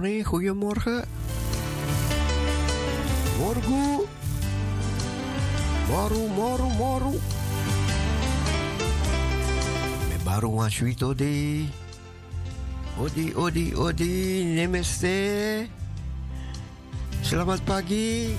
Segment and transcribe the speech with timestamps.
[0.00, 1.04] Goedemorgen, goedemorgen.
[3.38, 4.00] Morgen.
[5.88, 7.18] Moru, moru, moru.
[10.08, 11.68] Me baru ngasuito di.
[12.96, 15.68] Odi, odi, odi, namaste.
[17.20, 18.36] Selamat pagi.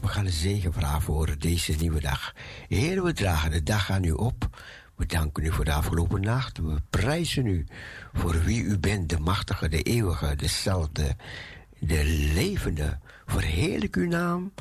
[0.00, 2.34] We gaan een zegen vragen voor deze nieuwe dag.
[2.68, 4.48] Heer, we dragen de dag aan u op.
[4.96, 6.58] We danken u voor de afgelopen nacht.
[6.58, 7.66] We prijzen u
[8.12, 11.16] voor wie u bent, de machtige, de eeuwige, dezelfde,
[11.78, 12.98] de levende.
[13.26, 14.52] Verheerlijk uw naam.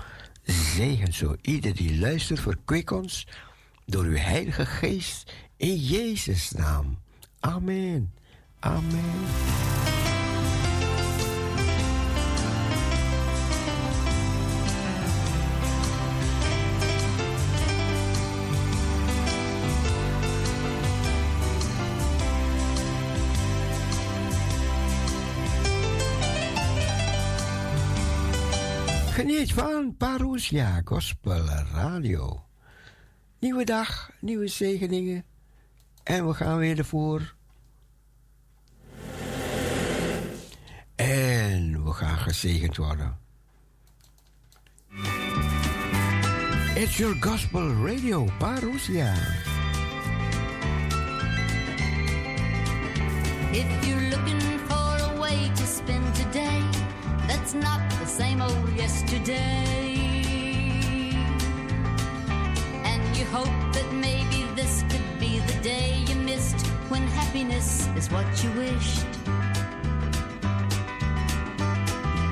[0.44, 3.28] Zegen zo ieder die luistert, verkwik ons
[3.86, 7.00] door uw Heilige Geest in Jezus' naam.
[7.40, 8.14] Amen.
[8.60, 9.93] Amen.
[29.52, 32.44] Van Parousia Gospel Radio.
[33.40, 35.26] Nieuwe dag, nieuwe zegeningen.
[36.04, 37.36] En we gaan weer ervoor.
[40.96, 43.18] En we gaan gezegend worden.
[46.76, 49.14] It's your gospel radio, Parousia.
[53.52, 56.03] If you're looking for a way to spend
[57.44, 59.66] that's not the same old yesterday.
[62.86, 68.10] And you hope that maybe this could be the day you missed when happiness is
[68.12, 69.06] what you wished.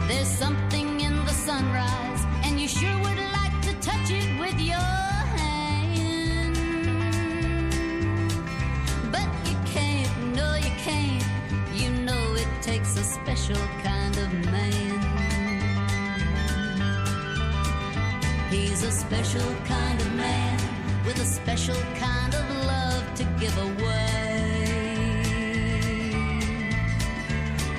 [0.08, 4.92] There's something in the sunrise, and you sure would like to touch it with your
[5.36, 6.56] hand.
[9.12, 11.26] But you can't, no, you can't.
[11.74, 14.91] You know it takes a special kind of man.
[18.72, 20.58] He's a special kind of man
[21.06, 24.64] with a special kind of love to give away.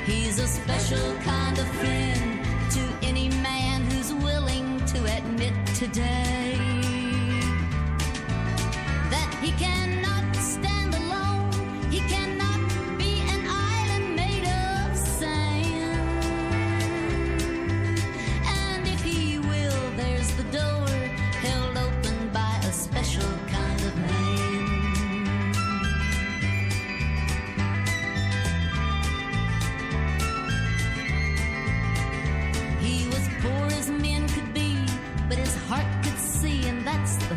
[0.05, 6.59] He's a special kind of friend to any man who's willing to admit today
[9.09, 10.12] that he cannot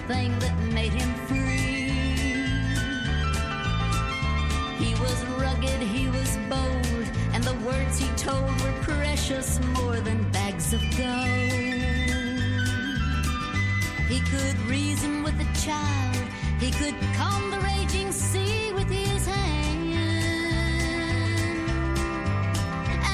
[0.08, 1.90] thing that made him free.
[4.78, 10.22] He was rugged, he was bold, and the words he told were precious more than
[10.32, 11.66] bags of gold.
[14.08, 16.28] He could reason with a child,
[16.60, 19.96] he could calm the raging sea with his hand.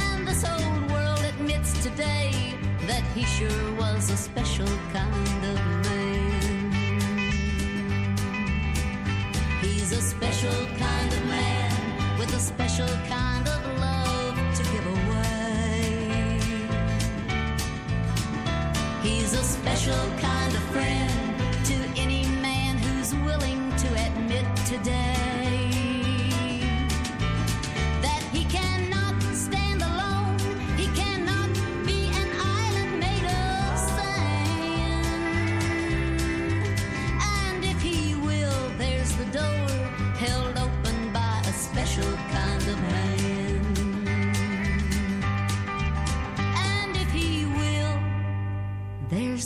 [0.04, 2.58] And this old world admits today
[2.88, 5.81] that he sure was a special kind of man.
[10.42, 10.91] Special kind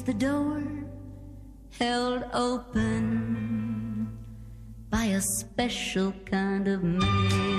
[0.06, 0.62] the door
[1.80, 4.08] held open
[4.92, 7.55] by a special kind of man.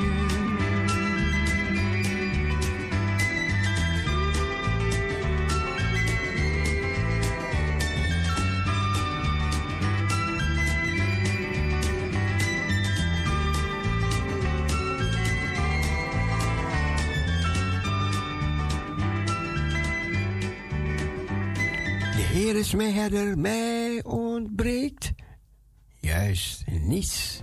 [22.57, 25.13] Heer is mijn herder, mij ontbreekt
[26.01, 27.43] juist niets.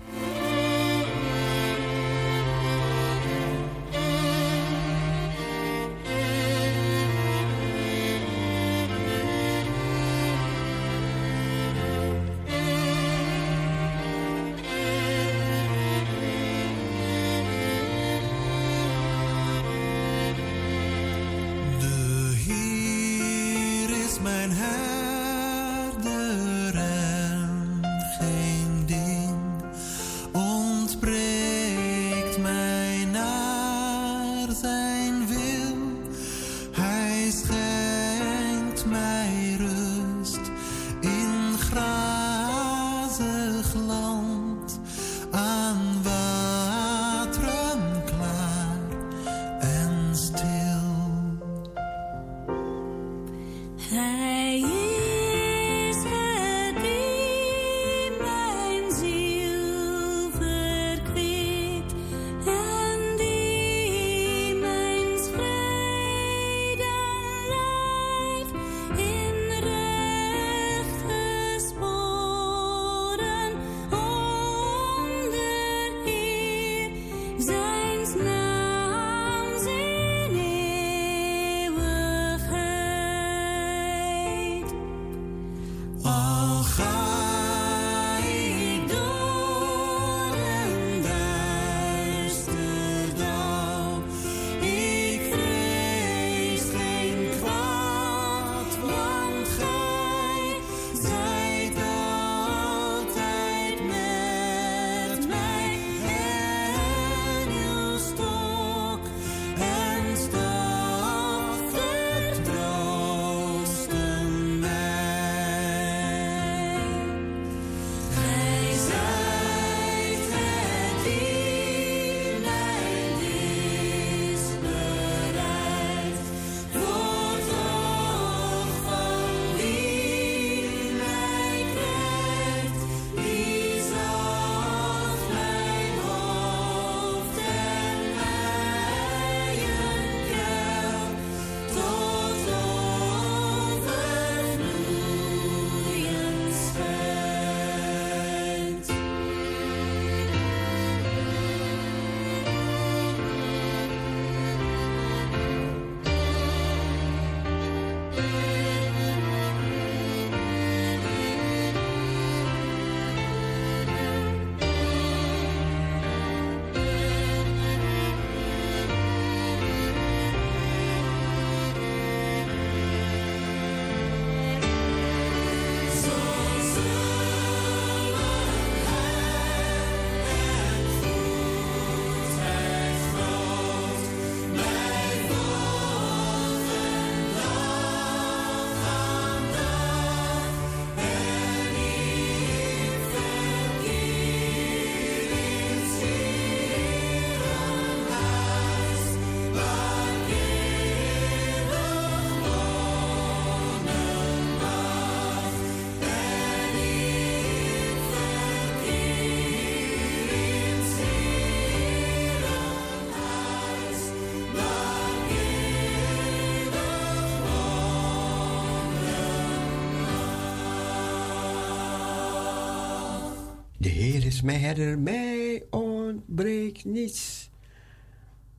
[224.43, 227.49] Mijn herder, mij ontbreekt niets.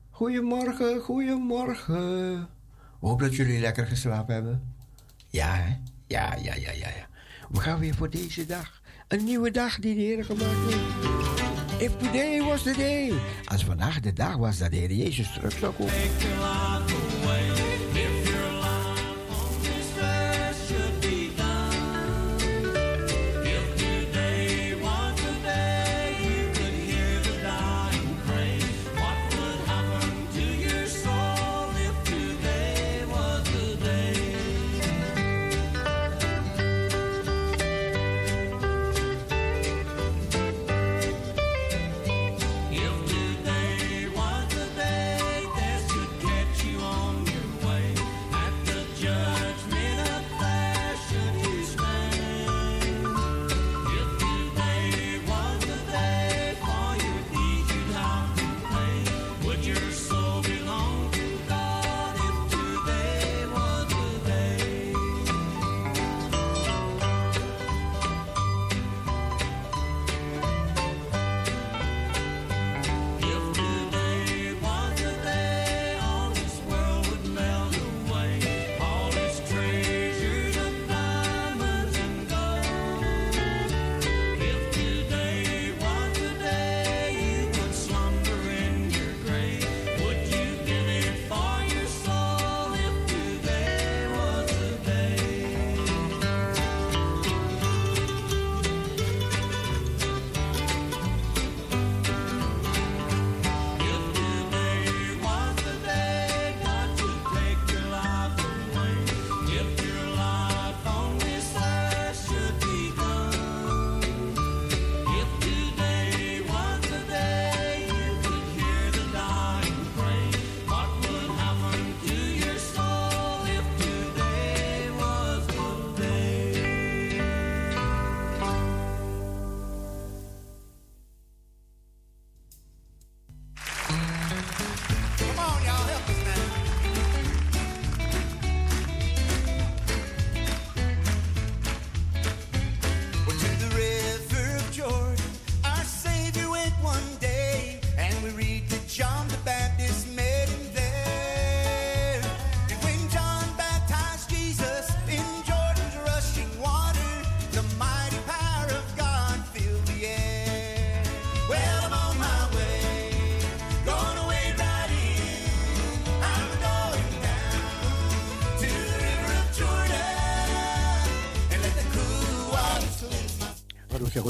[0.09, 2.47] Goedemorgen, goedemorgen.
[2.99, 4.73] Hoop dat jullie lekker geslapen hebben.
[5.27, 5.77] Ja, hè?
[6.07, 7.07] Ja, ja, ja, ja, ja.
[7.49, 8.81] We gaan weer voor deze dag.
[9.07, 11.81] Een nieuwe dag die de Heer gemaakt heeft.
[11.81, 13.13] If today was the day.
[13.45, 15.93] Als vandaag de dag was dat de Heer Jezus terug zou komen.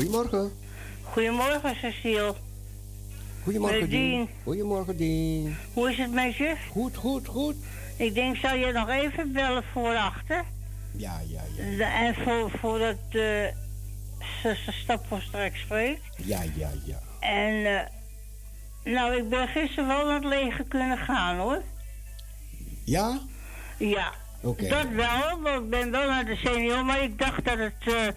[0.06, 0.52] Goedemorgen.
[1.04, 2.36] Goedemorgen, Cecile.
[3.44, 4.30] Goedemorgen, Dien.
[4.44, 5.56] Goedemorgen, Dien.
[5.74, 6.56] Hoe is het met je?
[6.72, 7.56] Goed, goed, goed.
[7.98, 10.44] Ik denk, zal je nog even bellen voor achter?
[10.92, 11.94] Ja, ja, ja.
[11.94, 13.54] En voor, voordat de
[14.44, 16.02] zuster stap voor straks spreekt.
[16.18, 17.00] Ja, ja, ja.
[17.20, 21.62] En, eh, nou, ik ben gisteren wel naar het leger kunnen gaan, hoor.
[22.84, 23.20] Ja?
[23.78, 24.68] Ja, Oké.
[24.68, 28.08] dat wel, want ik ben wel naar de senior, maar ik dacht dat het, eh,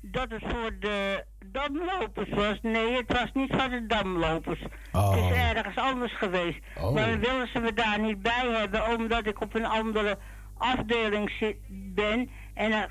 [0.00, 2.58] dat het voor de damlopers was.
[2.62, 4.60] Nee, het was niet voor de damlopers.
[4.92, 5.10] Oh.
[5.10, 6.58] Het is ergens anders geweest.
[6.78, 6.92] Oh.
[6.94, 10.18] Maar dan willen ze me daar niet bij hebben, omdat ik op een andere
[10.58, 11.56] afdeling zit,
[11.94, 12.30] ben.
[12.54, 12.82] En eh,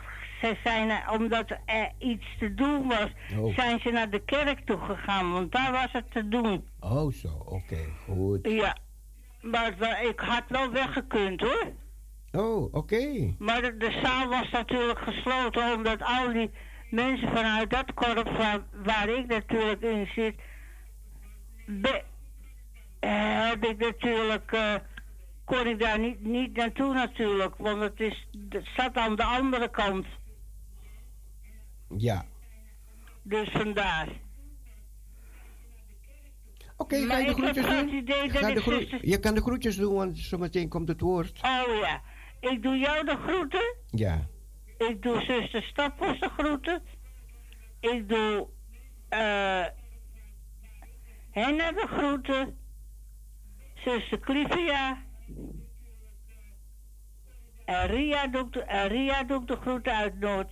[0.41, 3.55] ze zijn, er- omdat er iets te doen was, Oh.
[3.55, 6.67] zijn ze naar de kerk toe gegaan, want daar was het te doen.
[6.79, 7.27] Oh, zo.
[7.45, 8.39] Oké, goed.
[8.51, 8.77] Ja,
[9.41, 11.71] maar ik had wel weggekund hoor.
[12.31, 13.33] Oh, oké.
[13.39, 16.51] Maar de, de zaal was natuurlijk gesloten omdat al die
[16.89, 20.35] mensen vanuit dat korps waar, waar ik natuurlijk in zit,
[21.65, 22.03] be-
[22.99, 24.75] eh, heb ik natuurlijk, eh,
[25.45, 29.69] kon ik daar niet, niet naartoe natuurlijk, want het, is, het staat aan de andere
[29.69, 30.05] kant.
[31.97, 32.25] Ja.
[33.23, 34.07] Dus vandaar.
[36.77, 38.31] Oké, ga Maar je de groetjes doen?
[38.31, 41.39] Ga de groe- Je kan de groetjes doen, want zometeen komt het woord.
[41.43, 42.01] Oh ja,
[42.39, 43.75] ik doe jou de groeten.
[43.89, 44.27] Ja.
[44.77, 46.81] Ik doe zuster Stappels de groeten.
[47.79, 48.47] Ik doe
[49.09, 49.65] eh
[51.31, 52.57] Henna de groeten.
[53.75, 55.03] Zuster Clivia.
[57.65, 60.47] En Ria doe ik de, Ria doe ik de groeten uit Noord...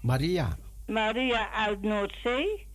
[0.00, 0.56] Maria,
[0.86, 2.66] Maria uit Noordzee.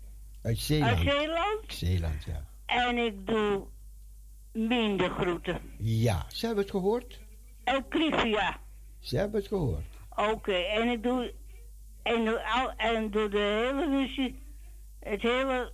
[0.41, 0.97] uit Zeeland.
[0.97, 1.73] Uit Zeeland.
[1.73, 2.45] Zeeland, ja.
[2.65, 3.67] En ik doe
[4.53, 5.61] Mien de groeten.
[5.77, 7.19] Ja, ze hebben het gehoord.
[7.63, 8.59] En Clivia.
[8.99, 9.96] Ze hebben het gehoord.
[10.17, 11.33] Oké, en ik doe.
[12.03, 14.35] En, doe al- en doe de hele muziek.
[14.99, 15.71] Het hele.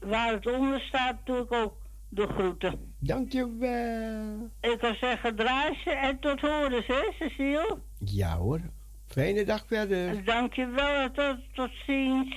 [0.00, 1.74] Waar het onder staat, doe ik ook
[2.08, 2.94] de groeten.
[2.98, 4.50] Dankjewel.
[4.60, 7.78] Ik kan zeggen, draai ze en tot horens, hè, Cecile?
[7.98, 8.60] Ja hoor.
[9.06, 10.24] Fijne dag verder.
[10.24, 12.36] Dankjewel en tot, tot ziens.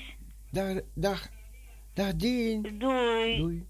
[0.52, 1.30] Dag, dag,
[1.94, 2.62] dag Dien.
[2.80, 3.38] Doei.
[3.38, 3.68] Doei.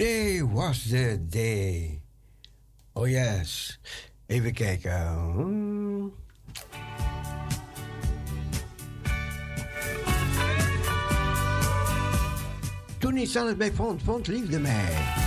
[0.00, 2.00] Today was the day.
[2.94, 3.78] Oh yes.
[4.26, 6.12] Even kijken.
[12.98, 15.19] Toen iets anders bij vond, vond liefde mij.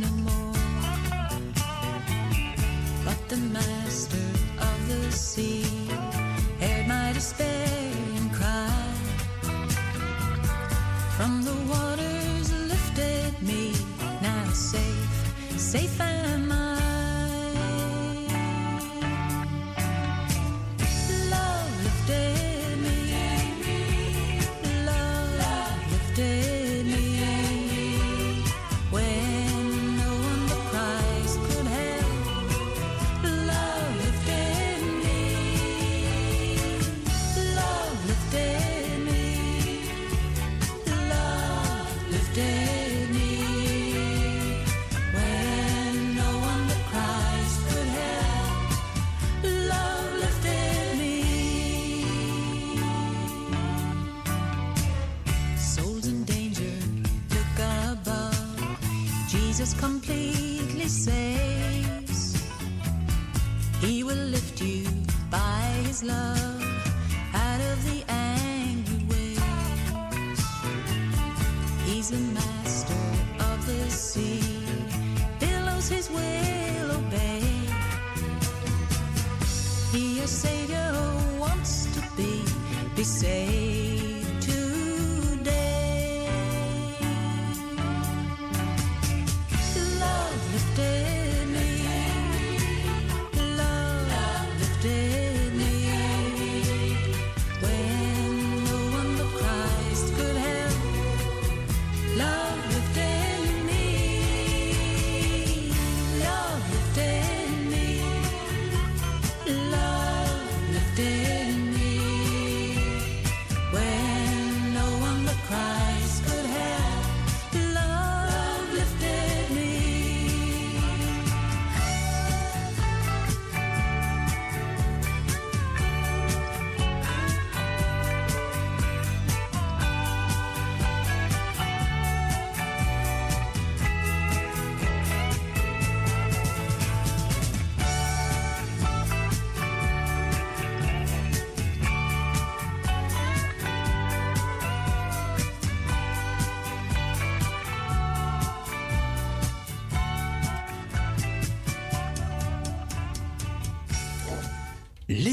[0.00, 0.54] No more.
[3.04, 3.77] But the master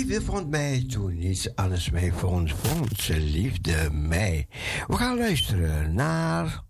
[0.06, 4.48] Liefde vond mij toen niets anders mij vond, vond ze liefde mij.
[4.88, 6.64] We gaan luisteren naar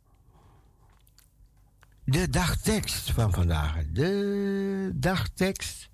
[2.04, 3.76] de dagtekst van vandaag.
[3.92, 5.90] De dagtekst.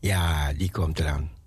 [0.00, 1.37] Ja, die komt eraan.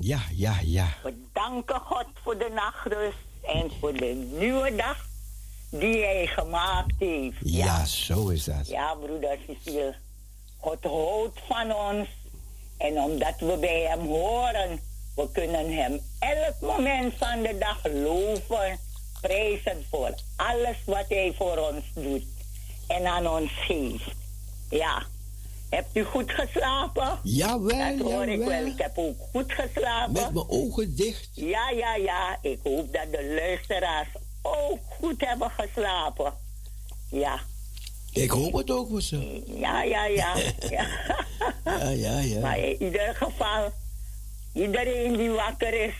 [0.00, 0.88] Ja, ja, ja.
[1.02, 5.06] We danken God voor de nachtrust en voor de nieuwe dag
[5.70, 7.36] die hij gemaakt heeft.
[7.40, 8.68] Ja, zo is dat.
[8.68, 9.94] Ja, broeder Cecile.
[10.58, 12.08] God houdt van ons.
[12.76, 14.80] En omdat we bij hem horen,
[15.14, 18.78] we kunnen hem elk moment van de dag loven,
[19.20, 22.24] prijzen voor alles wat hij voor ons doet
[22.86, 24.14] en aan ons geeft.
[24.70, 25.02] Ja.
[25.70, 27.18] Hebt u goed geslapen?
[27.22, 28.66] Jawel, Dat hoor ik wel.
[28.66, 30.12] Ik heb ook goed geslapen.
[30.12, 31.28] Met mijn ogen dicht.
[31.32, 32.38] Ja, ja, ja.
[32.42, 34.08] Ik hoop dat de luisteraars
[34.42, 36.32] ook goed hebben geslapen.
[37.10, 37.40] Ja.
[38.12, 39.42] Ik hoop het ook voor ze.
[39.46, 40.34] Ja, ja, ja.
[40.76, 40.86] ja.
[41.64, 42.40] Ja, ja, ja.
[42.40, 43.72] Maar in ieder geval,
[44.52, 45.94] iedereen die wakker is,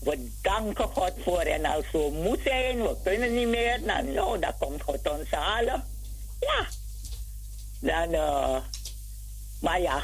[0.00, 1.40] we danken God voor.
[1.40, 5.30] En als we moe zijn, we kunnen niet meer, nou, nou dan komt God ons
[5.30, 5.84] halen.
[6.40, 6.66] Ja.
[7.80, 8.56] Dan, eh,
[9.60, 10.02] maar ja,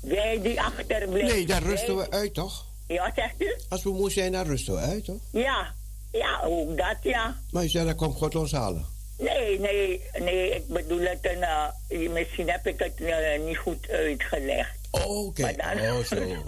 [0.00, 1.24] wij die achterblijven.
[1.24, 2.66] Nee, daar rusten wij- we uit, toch?
[2.86, 3.56] Ja, zegt u?
[3.68, 5.20] Als we moe zijn, dan rusten we uit, toch?
[5.30, 5.74] Ja,
[6.12, 7.36] ja, ook dat ja.
[7.50, 8.86] Maar je zei, dan komt God ons halen.
[9.18, 13.88] Nee, nee, nee, ik bedoel het, een, eh, misschien heb ik het eh, niet goed
[13.88, 14.78] uitgelegd.
[14.90, 16.16] Oh, Oké, oh zo.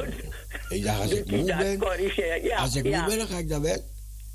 [0.69, 1.81] Ik dacht, als ik moe ben?
[2.43, 3.83] Ja, als ik ja, moe ben, dan ga ik naar bed.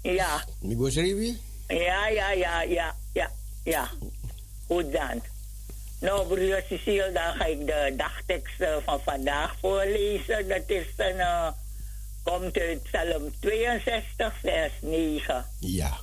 [0.02, 3.32] Ja, Ik was ja, ja, ja, ja, ja,
[3.64, 3.90] ja.
[4.68, 5.22] Goed dan.
[6.00, 10.48] Nou, broer Cecile, dan ga ik de dagtekst van vandaag voorlezen.
[10.48, 11.48] Dat is een, eh,
[12.24, 15.46] komt uit Psalm 62, vers 9.
[15.60, 15.98] Ja.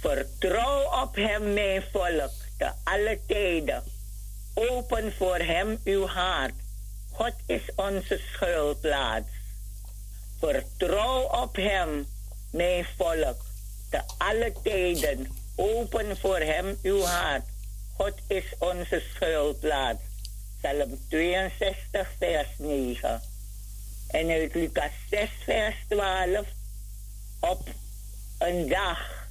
[0.00, 3.82] Vertrouw op hem, mijn volk, te alle tijden.
[4.54, 6.54] Open voor hem uw hart.
[7.12, 9.28] God is onze schuilplaats.
[10.38, 12.06] Vertrouw op hem,
[12.50, 13.44] mijn volk,
[13.90, 15.26] te alle tijden.
[15.54, 17.44] Open voor hem uw hart.
[17.98, 20.02] God is onze schuilplaats.
[20.58, 23.20] Psalm 62, vers 9.
[24.08, 26.46] En uit Lucas 6, vers 12.
[27.40, 27.68] Op
[28.38, 29.28] een dag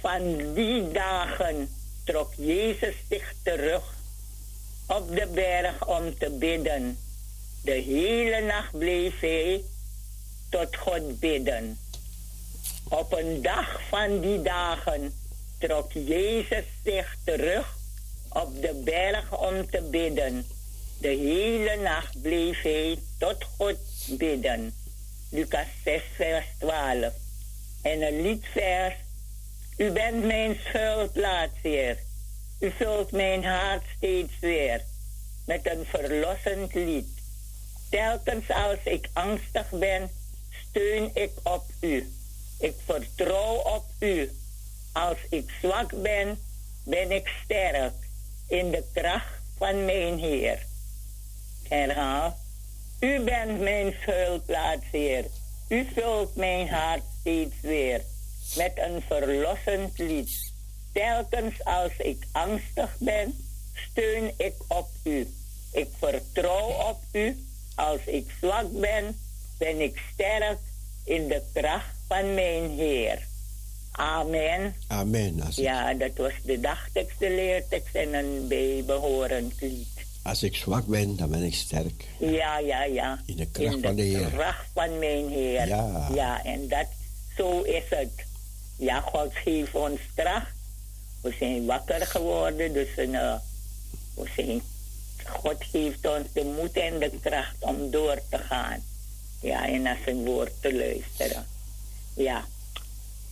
[0.00, 3.94] van die dagen trok Jezus zich terug
[4.86, 6.98] op de berg om te bidden.
[7.62, 9.64] De hele nacht bleef hij
[10.48, 11.78] tot God bidden.
[12.88, 15.12] Op een dag van die dagen
[15.58, 17.76] trok Jezus zich terug
[18.28, 20.46] op de berg om te bidden.
[20.98, 23.78] De hele nacht bleef hij tot God
[24.08, 24.74] bidden.
[25.30, 27.12] Lucas 6, vers 12.
[27.82, 28.94] En een liedvers.
[29.76, 31.98] U bent mijn schuilplaats, Heer.
[32.60, 34.84] U vult mijn hart steeds weer
[35.46, 37.08] met een verlossend lied.
[37.90, 40.10] Telkens als ik angstig ben,
[40.68, 42.12] steun ik op u.
[42.58, 44.30] Ik vertrouw op u.
[44.96, 46.38] Als ik zwak ben,
[46.84, 47.92] ben ik sterk
[48.48, 50.66] in de kracht van mijn Heer.
[51.68, 52.38] Herhaal.
[53.00, 55.24] U bent mijn schuilplaats, Heer.
[55.68, 58.00] U vult mijn hart steeds weer
[58.56, 60.52] met een verlossend lied.
[60.92, 65.28] Telkens als ik angstig ben, steun ik op u.
[65.72, 67.46] Ik vertrouw op u.
[67.74, 69.18] Als ik zwak ben,
[69.58, 70.58] ben ik sterk
[71.04, 73.26] in de kracht van mijn Heer.
[73.96, 74.74] Amen.
[74.88, 75.42] Amen.
[75.42, 79.86] Als, Ja, dat was de dagtekst, de leertekst en een bijbehorend lied.
[80.22, 82.04] als ik zwak ben, dan ben ik sterk.
[82.18, 83.20] Ja, ja, ja.
[83.26, 84.28] In de kracht In van de Heer.
[84.30, 85.66] kracht van mijn Heer.
[85.68, 86.08] Ja.
[86.14, 86.86] Ja, en dat,
[87.36, 88.10] zo is het.
[88.76, 90.50] Ja, God geeft ons kracht.
[91.20, 93.34] We zijn wakker geworden, dus een, eh,
[94.14, 94.60] we zijn,
[95.24, 98.82] God geeft ons de moed en de kracht om door te gaan.
[99.40, 101.46] Ja, en naar zijn woord te luisteren.
[102.14, 102.44] Ja,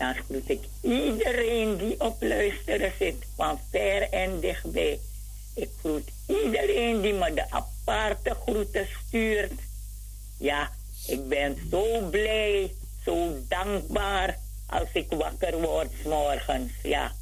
[0.05, 4.99] dan groet ik iedereen die op luisteren zit, van ver en dichtbij.
[5.55, 9.53] Ik groet iedereen die me de aparte groeten stuurt.
[10.39, 10.71] Ja,
[11.07, 12.73] ik ben zo blij,
[13.05, 16.73] zo dankbaar als ik wakker word morgens.
[16.83, 17.13] Ja,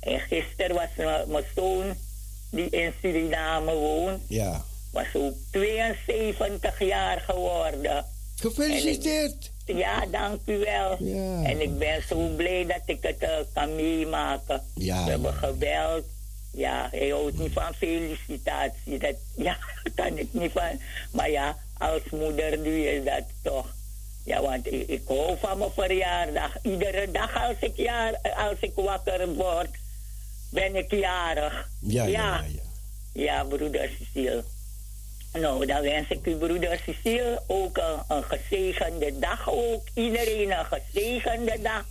[0.00, 1.94] en gisteren was mijn- mijn zoon,
[2.50, 4.64] die in Suriname woont, Ja.
[4.92, 8.04] was ook 72 jaar geworden.
[8.36, 9.50] Gefeliciteerd.
[9.76, 10.96] Ja, dank u wel.
[10.98, 11.42] Ja.
[11.42, 14.62] En ik ben zo blij dat ik het eh, kan meemaken.
[14.74, 16.04] Ja, We hebben gebeld.
[16.52, 18.98] Ja, hij houdt niet van felicitatie.
[18.98, 19.56] Dat, ja,
[19.94, 20.80] kan ik niet van.
[21.12, 23.66] Maar ja, als moeder doe je dat toch.
[24.24, 26.56] Ja, want ik, ik hou van mijn verjaardag.
[26.62, 29.70] Iedere dag als ik, jaar, als ik wakker word,
[30.50, 31.68] ben ik jarig.
[31.80, 32.44] Ja, ja, ja.
[32.48, 32.66] ja.
[33.12, 34.44] Ja, broeder Cecile.
[35.32, 39.82] Nou, dan wens ik u, broeder Cecile, ook een, een gezegende dag ook.
[39.94, 41.84] Iedereen een gezegende dag.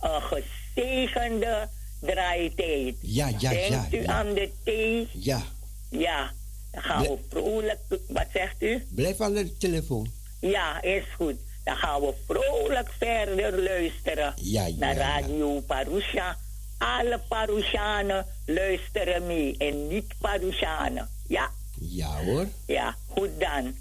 [0.00, 1.68] Een gezegende
[2.00, 2.96] draaitijd.
[3.00, 4.12] Ja, ja, Denkt ja, u ja.
[4.12, 5.08] aan de thee?
[5.12, 5.42] Ja.
[5.90, 6.30] Ja.
[6.70, 7.78] Dan gaan we vrolijk...
[8.08, 8.86] Wat zegt u?
[8.90, 10.10] Blijf aan de telefoon.
[10.40, 11.36] Ja, is goed.
[11.64, 15.20] Dan gaan we vrolijk verder luisteren Ja, ja, naar ja.
[15.20, 16.36] Radio Parusha.
[16.78, 21.08] Alle Parushanen luisteren mee en niet Parushanen.
[21.26, 22.46] Ja, Ja hoor.
[22.66, 23.74] ja, goed dan.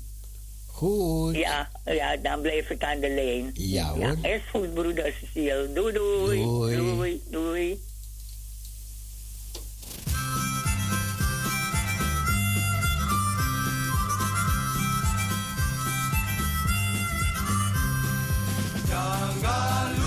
[0.66, 1.36] Goed.
[1.36, 3.52] Ja, ja, dan blijf ik aan de lijn.
[3.54, 4.18] Ja hoor.
[4.22, 5.70] Ja, is goed, broeder Cecile.
[5.74, 6.44] Doei, doei.
[6.44, 6.76] Doei.
[6.76, 7.80] Doei, doei.
[18.90, 20.07] Jangan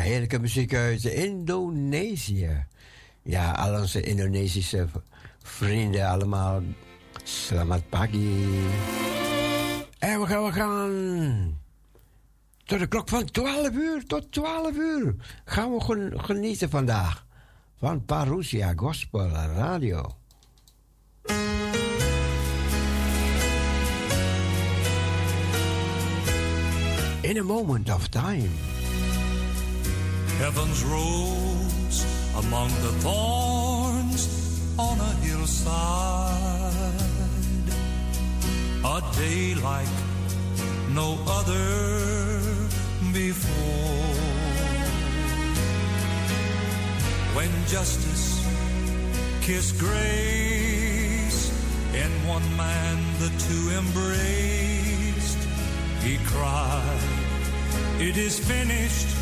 [0.00, 2.64] heerlijke muziek uit Indonesië.
[3.22, 4.86] Ja, al onze Indonesische
[5.42, 6.62] vrienden allemaal.
[7.22, 8.48] Selamat pagi.
[9.98, 11.58] En we gaan, we gaan
[12.64, 15.14] tot de klok van 12 uur, tot 12 uur.
[15.44, 17.26] Gaan we gen- genieten vandaag
[17.78, 20.14] van Parousia Gospel Radio.
[27.22, 28.48] In a moment of time.
[30.40, 31.98] Heavens rose
[32.34, 34.22] among the thorns
[34.78, 36.32] on a hillside.
[38.82, 39.94] A day like
[40.94, 42.40] no other
[43.12, 44.16] before.
[47.36, 48.42] When justice
[49.42, 51.52] kissed grace,
[51.92, 55.40] in one man the two embraced,
[56.02, 57.02] he cried,
[58.00, 59.19] It is finished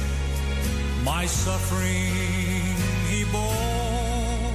[1.05, 2.76] my suffering
[3.09, 4.53] he bore,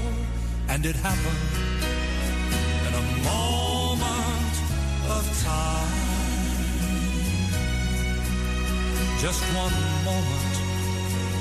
[0.69, 1.49] and it happened
[2.87, 4.55] in a moment
[5.15, 6.03] of time.
[9.19, 10.55] Just one moment,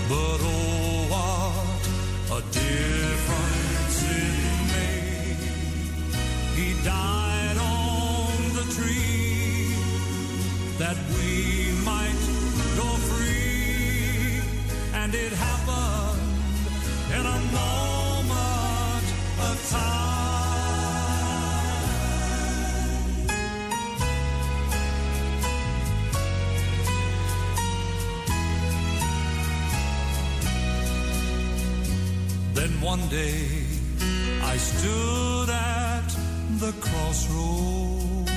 [0.09, 1.83] but oh, what
[2.39, 5.43] a difference it made.
[6.59, 9.75] He died on the tree
[10.79, 11.31] that we
[11.85, 12.22] might
[15.15, 16.21] and it happened
[17.11, 19.07] in a moment
[19.41, 20.13] of time.
[32.55, 33.67] Then one day
[34.43, 36.09] I stood at
[36.59, 38.31] the crossroad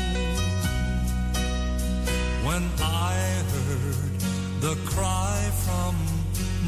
[2.44, 3.14] when I
[3.52, 4.20] heard
[4.62, 6.15] the cry from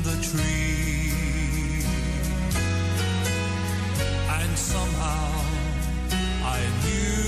[0.07, 1.83] the tree.
[4.39, 5.31] And somehow
[6.57, 7.27] I knew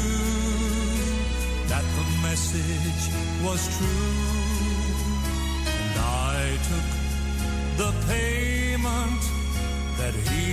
[1.72, 3.04] that the message
[3.46, 4.96] was true.
[5.76, 5.96] And
[6.32, 6.88] I took
[7.82, 9.24] the payment
[10.00, 10.48] that he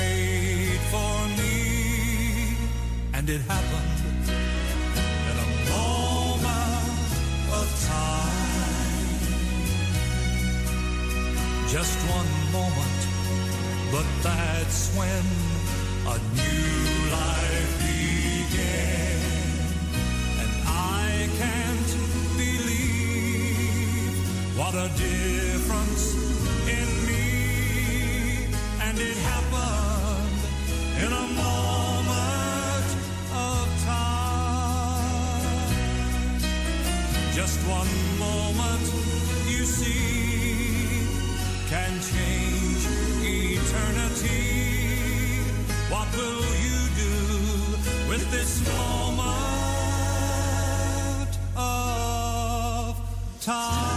[0.00, 1.56] made for me.
[3.16, 4.24] And it happened
[5.30, 7.08] in a moment
[7.60, 8.35] of time.
[11.76, 13.00] Just one moment,
[13.92, 15.24] but that's when
[16.06, 19.20] a new life began.
[20.40, 21.90] And I can't
[22.38, 24.16] believe
[24.56, 26.14] what a difference
[26.66, 28.48] in me.
[28.80, 30.40] And it happened
[31.04, 32.88] in a moment
[33.34, 35.44] of time.
[37.34, 38.86] Just one moment,
[39.46, 40.15] you see,
[46.16, 47.14] will you do
[48.08, 49.38] with this moment
[51.56, 52.96] of
[53.40, 53.95] time?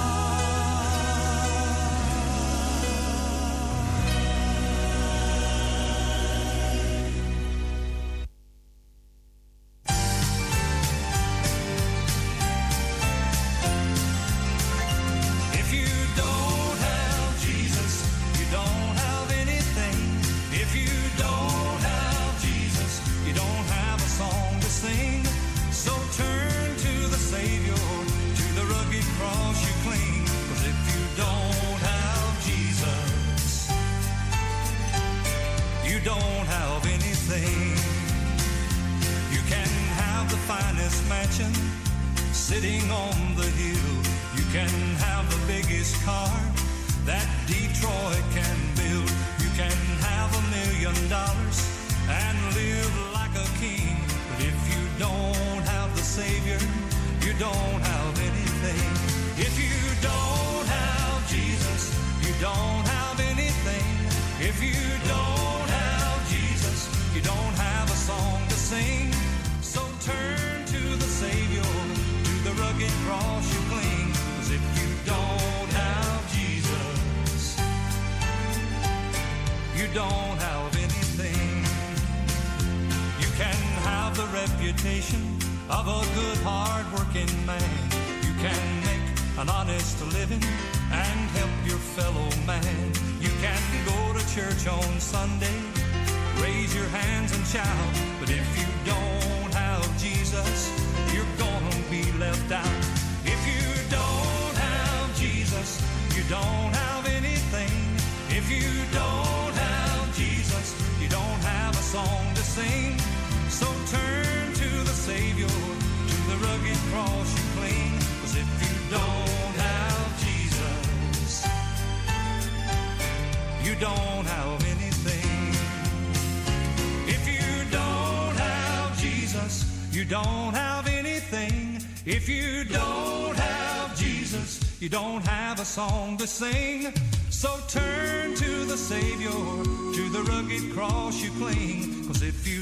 [134.90, 136.92] You don't have a song to sing,
[137.30, 142.08] so turn to the Savior, to the rugged cross you cling.
[142.08, 142.59] Cause if you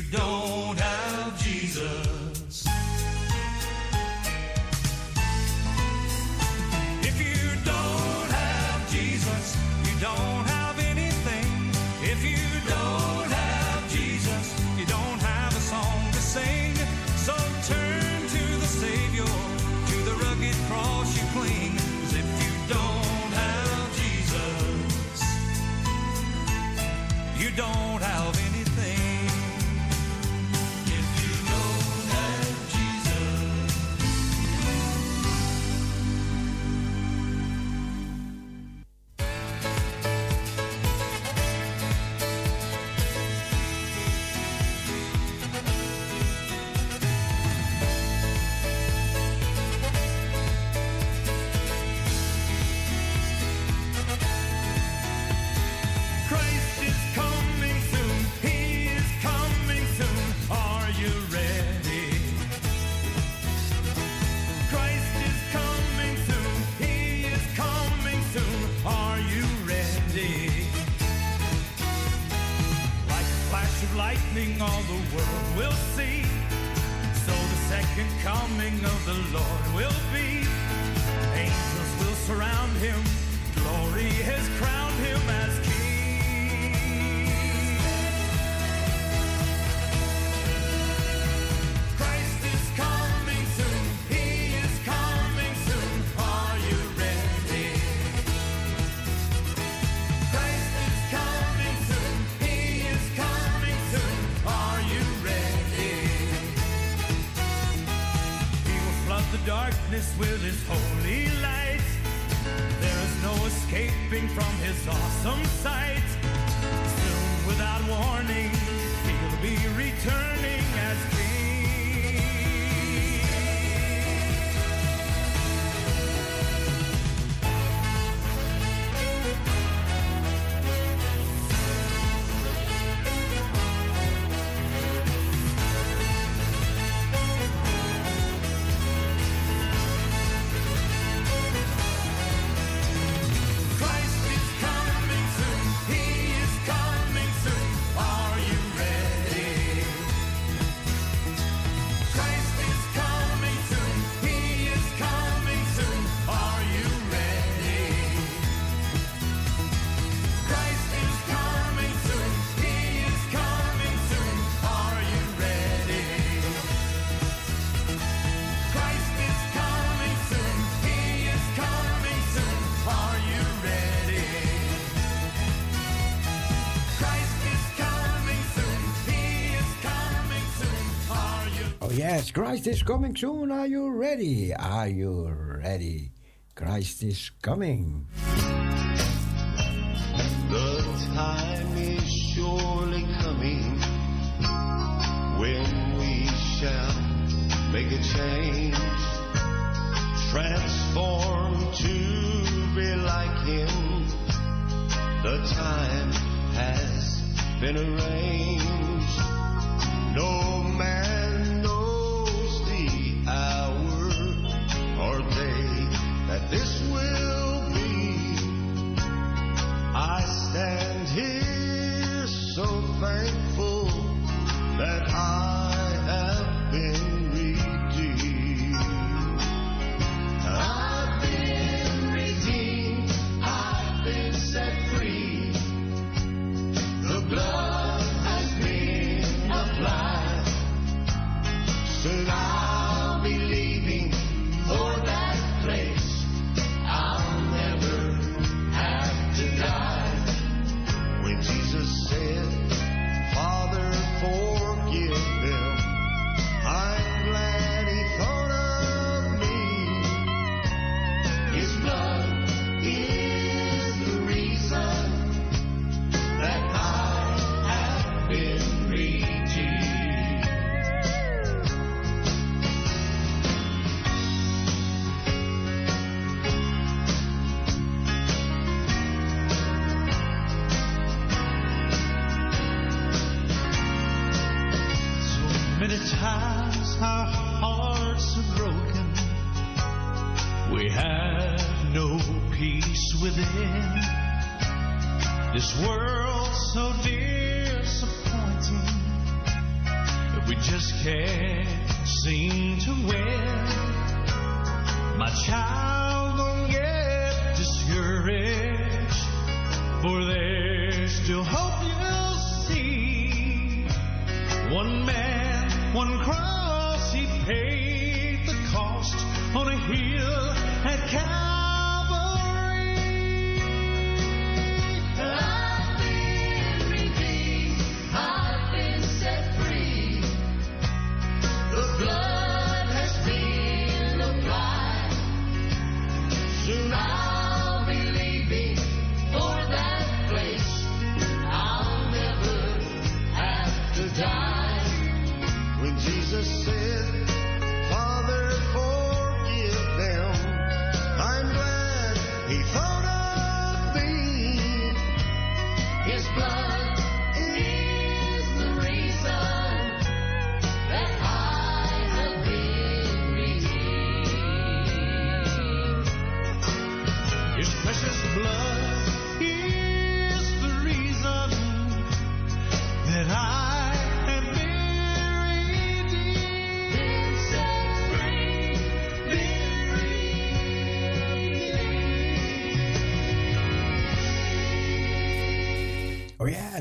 [182.37, 183.51] Christ is coming soon.
[183.51, 184.53] Are you ready?
[184.53, 185.25] Are you
[185.57, 186.11] ready?
[186.53, 188.05] Christ is coming.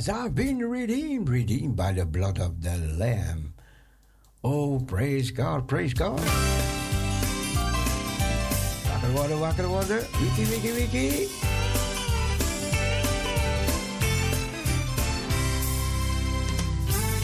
[0.06, 3.54] Yes, I've been redeemed, redeemed by the blood of the Lamb.
[4.44, 6.20] Oh, praise God, praise God.
[8.86, 10.06] Wakker worden, wakker worden.
[10.20, 11.08] Wiki, wiki, wiki.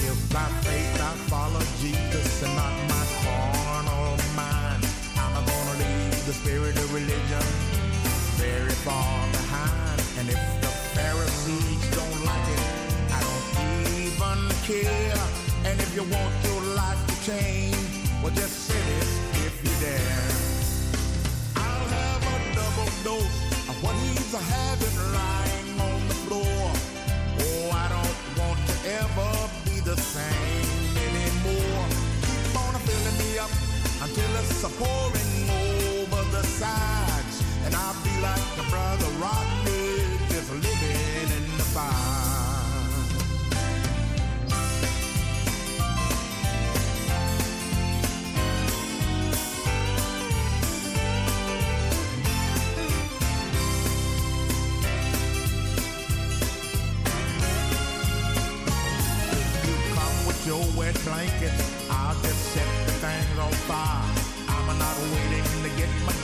[0.02, 4.82] If by faith I follow Jesus and not my carnal mind,
[5.22, 6.81] I'm gonna leave the spirit
[15.92, 17.76] if you want your life to change,
[18.22, 19.12] well just say this
[19.44, 20.32] if you dare.
[21.56, 26.64] I'll have a double dose of what he's having lying on the floor.
[27.44, 29.32] Oh, I don't want to ever
[29.68, 31.84] be the same anymore.
[32.24, 33.52] Keep on filling me up
[34.00, 35.44] until it's pouring
[36.00, 37.36] over the sides.
[37.66, 39.61] And I'll be like a brother Rodney,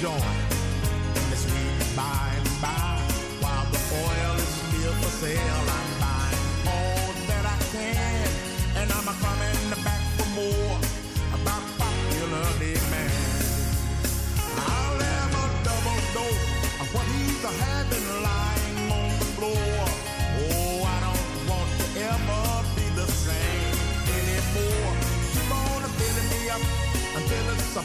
[0.00, 0.24] get my joint
[1.16, 2.98] in the sweet by and by.
[3.40, 8.28] While the oil is still for sale, I'm buying all that I can,
[8.76, 10.78] and I'm coming back for more
[11.34, 13.12] about popular demand.
[14.56, 16.46] I'll have a double dose
[16.80, 19.78] of what he's having lying on the floor.
[20.40, 22.44] Oh, I don't want to ever
[22.76, 23.76] be the same
[24.18, 24.92] anymore.
[25.32, 26.62] Keep on filling me up
[27.16, 27.82] until it's a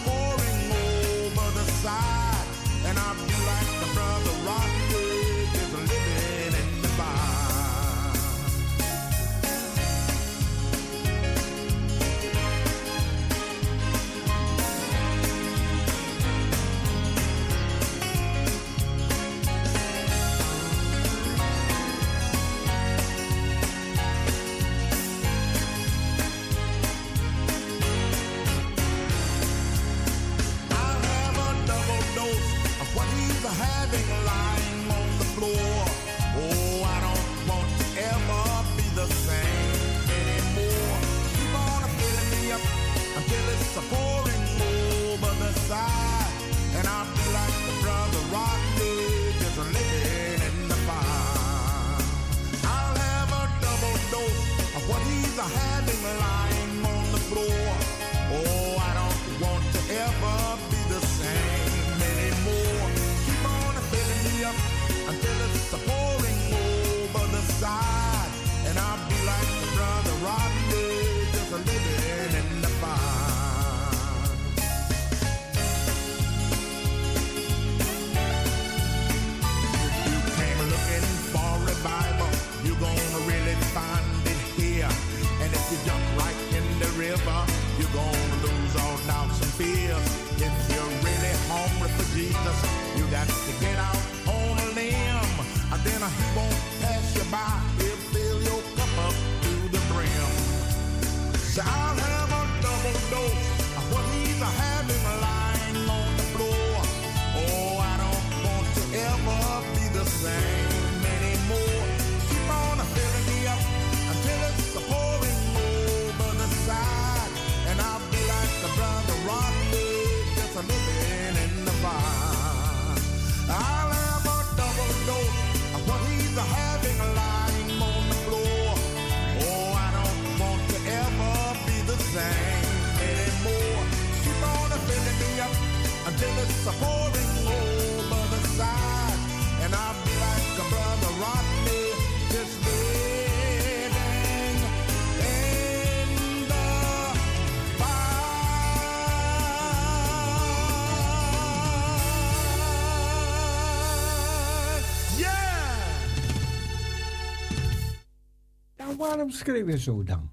[158.97, 160.29] Waarom schreef je zo dan?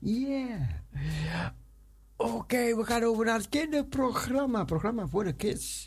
[0.00, 0.68] Ja.
[2.16, 4.64] Oké, we gaan over naar het kinderprogramma.
[4.64, 5.77] Programma voor de kids.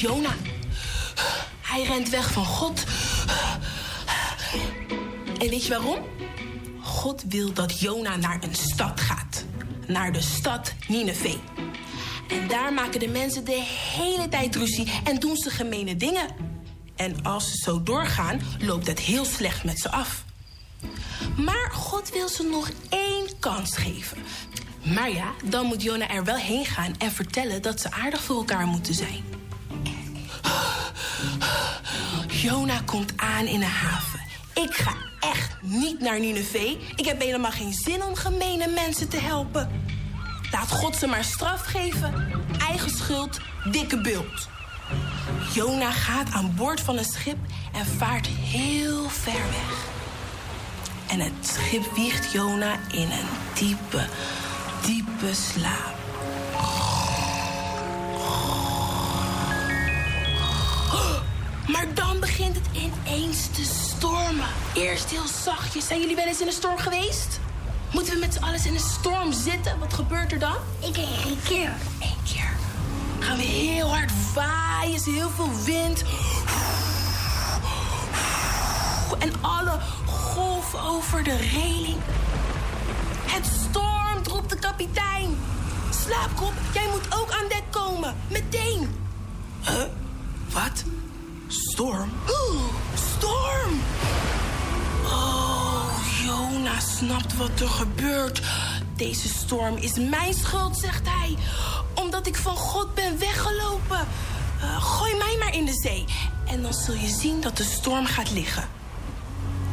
[0.00, 0.34] Jona.
[1.60, 2.84] Hij rent weg van God.
[5.38, 5.98] En weet je waarom?
[6.80, 9.44] God wil dat Jona naar een stad gaat.
[9.86, 11.36] Naar de stad Nineveh.
[12.28, 13.62] En daar maken de mensen de
[13.96, 16.26] hele tijd ruzie en doen ze gemene dingen.
[16.96, 20.24] En als ze zo doorgaan, loopt het heel slecht met ze af.
[21.36, 24.18] Maar God wil ze nog één kans geven.
[24.82, 28.36] Maar ja, dan moet Jona er wel heen gaan en vertellen dat ze aardig voor
[28.36, 29.39] elkaar moeten zijn.
[32.42, 34.20] Jona komt aan in de haven.
[34.54, 36.76] Ik ga echt niet naar Nineveh.
[36.96, 39.70] Ik heb helemaal geen zin om gemene mensen te helpen.
[40.52, 42.14] Laat God ze maar straf geven.
[42.68, 43.40] Eigen schuld,
[43.70, 44.48] dikke bult.
[45.54, 47.38] Jona gaat aan boord van een schip
[47.72, 49.86] en vaart heel ver weg.
[51.08, 54.06] En het schip wiegt Jona in een diepe,
[54.86, 55.99] diepe slaap.
[61.72, 64.46] Maar dan begint het ineens te stormen.
[64.74, 65.86] Eerst heel zachtjes.
[65.86, 67.40] Zijn jullie wel eens in een storm geweest?
[67.92, 69.78] Moeten we met z'n allen in een storm zitten?
[69.78, 70.56] Wat gebeurt er dan?
[70.78, 71.72] Ik één keer.
[72.00, 72.50] Eén keer.
[73.18, 76.02] Gaan we heel hard waaien, is heel veel wind.
[79.18, 81.98] En alle golven over de reling.
[83.26, 85.38] Het stormt, roept de kapitein.
[86.04, 88.16] Slaapkop, jij moet ook aan dek komen.
[88.28, 88.94] Meteen.
[89.60, 89.82] Huh?
[90.52, 90.84] Wat?
[91.80, 92.12] Storm?
[92.94, 93.80] Storm!
[95.04, 95.84] Oh,
[96.24, 98.42] Jona snapt wat er gebeurt.
[98.96, 101.36] Deze storm is mijn schuld, zegt hij.
[101.94, 103.98] Omdat ik van God ben weggelopen.
[104.60, 106.04] Eh, gooi mij maar in de zee.
[106.46, 108.68] En dan zul je zien dat de storm gaat liggen.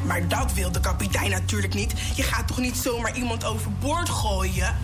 [0.05, 1.93] Maar dat wil de kapitein natuurlijk niet.
[2.15, 4.77] Je gaat toch niet zomaar iemand overboord gooien?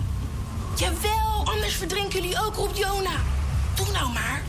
[0.75, 3.15] Jawel, anders verdrinken jullie ook, roept Jona.
[3.75, 4.41] Doe nou maar.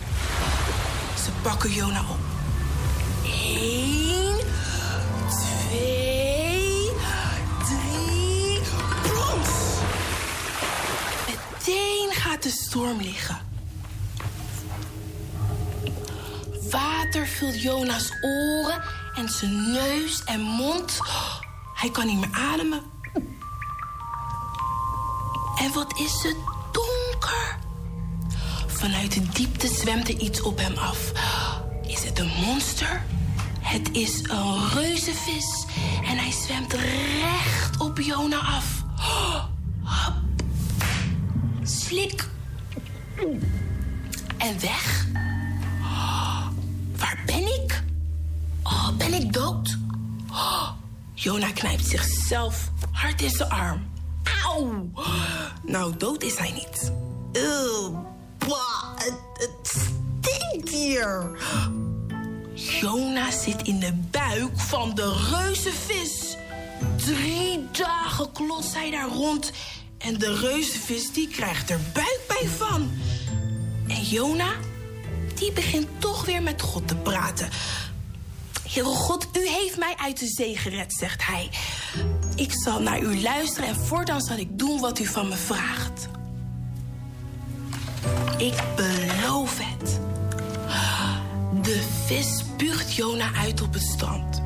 [1.24, 2.33] Ze pakken Jona op.
[3.44, 4.36] Eén,
[5.28, 6.90] twee,
[7.64, 8.60] drie,
[9.02, 9.48] plons!
[11.26, 13.38] Meteen gaat de storm liggen.
[16.70, 18.82] Water vult Jona's oren
[19.14, 20.98] en zijn neus en mond.
[21.74, 22.82] Hij kan niet meer ademen.
[25.58, 26.36] En wat is het
[26.72, 27.58] donker?
[28.66, 31.12] Vanuit de diepte zwemt er iets op hem af.
[31.86, 33.04] Is het een monster?
[33.64, 35.64] Het is een reuzenvis.
[36.04, 38.84] En hij zwemt recht op Jona af.
[39.84, 40.14] Hop.
[41.62, 42.28] Slik.
[44.38, 45.06] En weg.
[46.96, 47.82] Waar ben ik?
[48.62, 49.78] Oh, ben ik dood?
[51.14, 53.90] Jona knijpt zichzelf hard in zijn arm.
[54.44, 54.90] Auw.
[55.62, 56.92] Nou, dood is hij niet.
[57.32, 58.06] Eeuw.
[58.38, 59.88] Bah, het,
[60.52, 61.38] het hier.
[62.64, 66.36] Jona zit in de buik van de reuzenvis.
[66.96, 69.52] Drie dagen klotst hij daar rond.
[69.98, 72.90] En de reuzenvis die krijgt er buikpijn van.
[73.88, 74.52] En Jona,
[75.34, 77.48] die begint toch weer met God te praten.
[78.68, 81.50] Heere God, u heeft mij uit de zee gered, zegt hij.
[82.36, 86.08] Ik zal naar u luisteren en voortaan zal ik doen wat u van me vraagt.
[88.38, 90.00] Ik beloof het.
[91.64, 94.42] De vis spuugt Jona uit op het strand.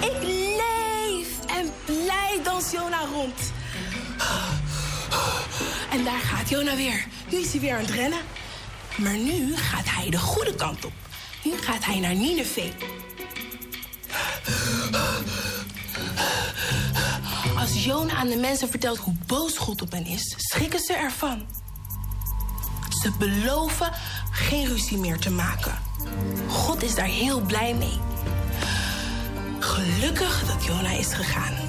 [0.00, 3.52] Ik leef en blij dans Jona rond.
[5.90, 7.06] En daar gaat Jona weer.
[7.30, 8.18] Nu is hij weer aan het rennen.
[8.96, 10.92] Maar nu gaat hij de goede kant op.
[11.44, 12.72] Nu gaat hij naar Nineveh.
[17.58, 21.46] Als Jona aan de mensen vertelt hoe boos God op hen is, schrikken ze ervan.
[23.02, 23.92] Ze beloven
[24.30, 25.78] geen ruzie meer te maken.
[26.48, 27.98] God is daar heel blij mee.
[29.58, 31.65] Gelukkig dat Jona is gegaan.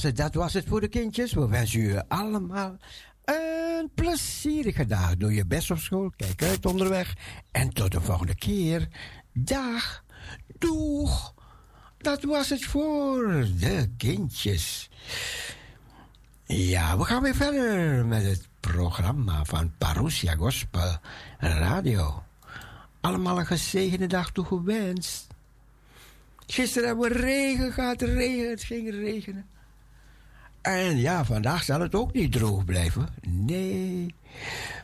[0.00, 1.32] dat was het voor de kindjes.
[1.32, 2.76] We wensen u allemaal
[3.24, 5.16] een plezierige dag.
[5.16, 7.14] Doe je best op school, kijk uit onderweg.
[7.50, 8.88] En tot de volgende keer.
[9.32, 10.04] Dag,
[10.58, 11.34] doeg.
[11.98, 14.90] Dat was het voor de kindjes.
[16.44, 20.96] Ja, we gaan weer verder met het programma van Parousia Gospel
[21.38, 22.22] Radio.
[23.00, 25.26] Allemaal een gezegende dag toegewenst.
[26.46, 29.46] Gisteren hebben we regen gehad, regen, het ging regenen.
[30.60, 33.08] En ja, vandaag zal het ook niet droog blijven.
[33.28, 34.14] Nee,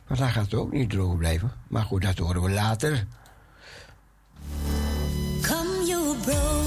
[0.06, 1.52] vandaag gaat het ook niet droog blijven.
[1.68, 3.06] Maar goed, dat horen we later.
[5.42, 6.65] Come you bro.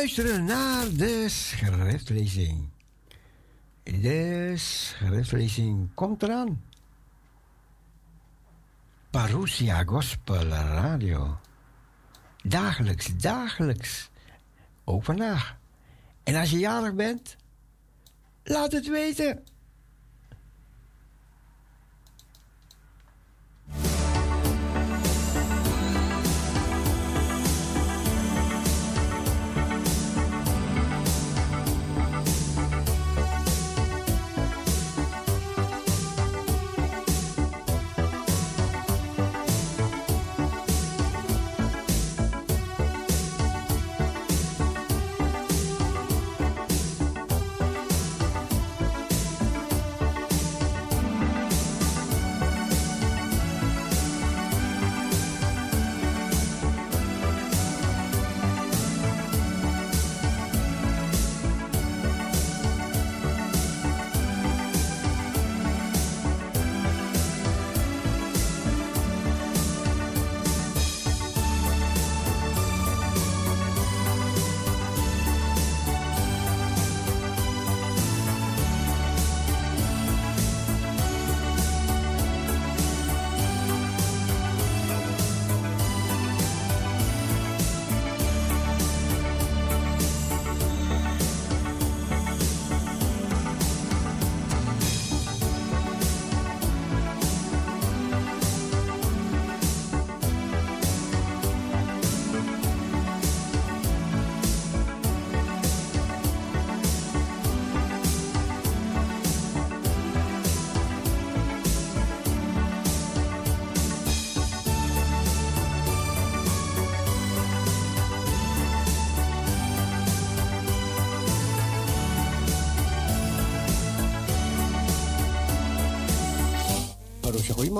[0.00, 2.68] Luisteren naar de schriftlezing.
[3.82, 6.64] De schriftlezing komt eraan.
[9.10, 11.38] Parousia Gospel Radio.
[12.42, 14.10] Dagelijks, dagelijks.
[14.84, 15.56] Ook vandaag.
[16.22, 17.36] En als je jarig bent,
[18.42, 19.44] laat het weten.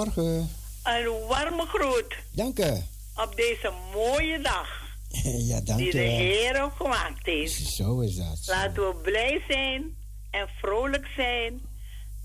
[0.08, 0.50] Goedemorgen.
[0.82, 2.72] Een warme groet Dank u.
[3.16, 4.68] op deze mooie dag
[5.50, 6.06] ja, dank die u de wel.
[6.06, 7.52] Heer ook gemaakt heeft.
[7.52, 8.38] Zo is dat.
[8.46, 9.96] Laten we blij zijn
[10.30, 11.60] en vrolijk zijn.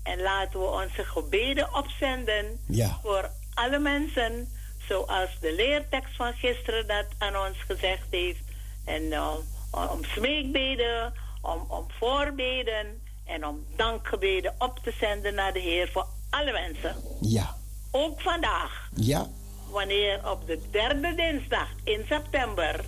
[0.02, 2.98] En laten we onze gebeden opzenden Ja.
[3.02, 4.48] voor alle mensen
[4.88, 8.40] Zoals de leertekst van gisteren dat aan ons gezegd heeft.
[8.84, 9.34] En eh,
[9.70, 11.12] om smeekbeden,
[11.42, 16.96] om, om voorbeden en om dankgebeden op te zenden naar de Heer voor alle mensen.
[17.20, 17.56] Ja.
[17.96, 19.30] Ook vandaag, Ja.
[19.70, 22.84] wanneer op de derde dinsdag in september.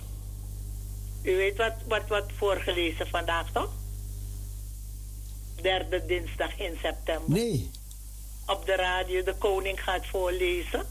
[1.23, 3.71] U weet wat, wat, wat voorgelezen vandaag toch?
[5.61, 7.29] Derde dinsdag in september.
[7.31, 7.69] Nee.
[8.47, 10.85] Op de radio de koning gaat voorlezen.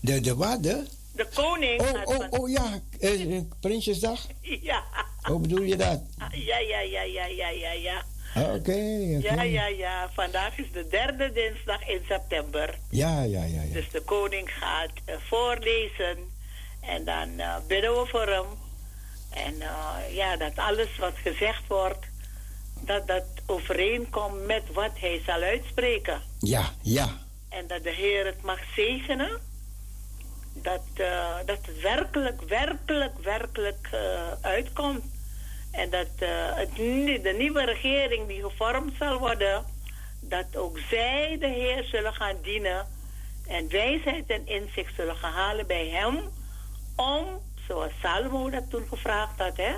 [0.00, 0.62] De, de wat?
[0.62, 0.86] De?
[1.12, 2.80] De koning Oh, oh, van- oh ja.
[3.00, 4.26] eh, Prinsjesdag?
[4.70, 4.82] Ja.
[5.22, 6.00] Hoe bedoel je dat?
[6.32, 8.04] Ja, ja, ja, ja, ja, ja, ja.
[8.34, 8.72] Ah, Oké.
[9.20, 10.10] Ja, ja, ja.
[10.14, 12.78] Vandaag is de derde dinsdag in september.
[12.90, 13.62] Ja, ja, ja.
[13.62, 13.72] ja.
[13.72, 16.18] Dus de koning gaat eh, voorlezen.
[16.80, 18.46] En dan eh, bidden we voor hem.
[19.30, 22.06] En eh, ja, dat alles wat gezegd wordt,
[22.80, 26.22] dat dat overeenkomt met wat hij zal uitspreken.
[26.38, 27.08] Ja, ja.
[27.48, 29.48] En dat de Heer het mag zegenen.
[30.52, 30.82] Dat,
[31.46, 33.88] dat het werkelijk, werkelijk, werkelijk
[34.40, 35.04] uitkomt.
[35.70, 36.76] En dat eh, het,
[37.22, 39.64] de nieuwe regering die gevormd zal worden,
[40.20, 42.86] dat ook zij de Heer zullen gaan dienen.
[43.46, 46.18] En wijsheid en inzicht zullen gaan halen bij hem.
[46.96, 47.26] Om,
[47.66, 49.74] zoals Salomo dat toen gevraagd had, hè.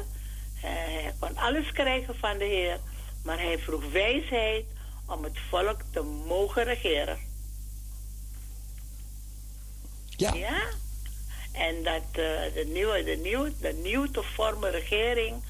[0.54, 2.78] Hij kon alles krijgen van de Heer.
[3.24, 4.64] Maar hij vroeg wijsheid
[5.06, 7.18] om het volk te mogen regeren.
[10.16, 10.34] Ja.
[10.34, 10.62] Ja?
[11.52, 15.42] En dat eh, de, nieuwe, de, nieuw, de nieuw te vormen regering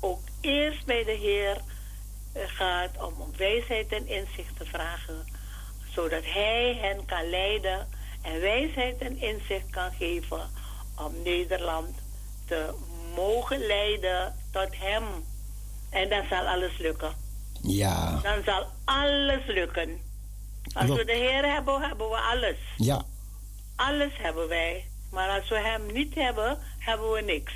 [0.00, 1.60] ook eerst bij de Heer
[2.32, 5.24] eh, gaat om om wijsheid en inzicht te vragen.
[5.94, 7.88] Zodat Hij hen kan leiden
[8.22, 10.50] en wijsheid en inzicht kan geven
[10.96, 11.96] om Nederland
[12.46, 12.74] te
[13.14, 15.04] mogen leiden tot Hem.
[15.90, 17.14] En dan zal alles lukken.
[17.62, 18.20] Ja.
[18.22, 20.00] Dan zal alles lukken.
[20.72, 22.56] Als we de Heer hebben, hebben we alles.
[22.76, 23.02] Ja.
[23.76, 24.84] Alles hebben wij.
[25.10, 27.52] Maar als we hem niet hebben, hebben we niks.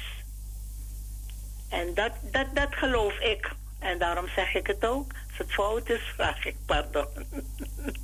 [1.68, 3.54] En dat, dat, dat geloof ik.
[3.78, 5.12] En daarom zeg ik het ook.
[5.28, 7.06] Als het fout is, vraag ik pardon.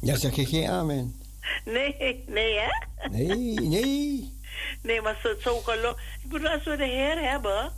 [0.01, 1.21] Ja, zeg je geen amen.
[1.65, 3.09] Nee, nee hè?
[3.09, 4.39] Nee, nee.
[4.83, 6.01] Nee, maar zo, zo geloof...
[6.23, 7.73] Ik bedoel, als we de Heer hebben,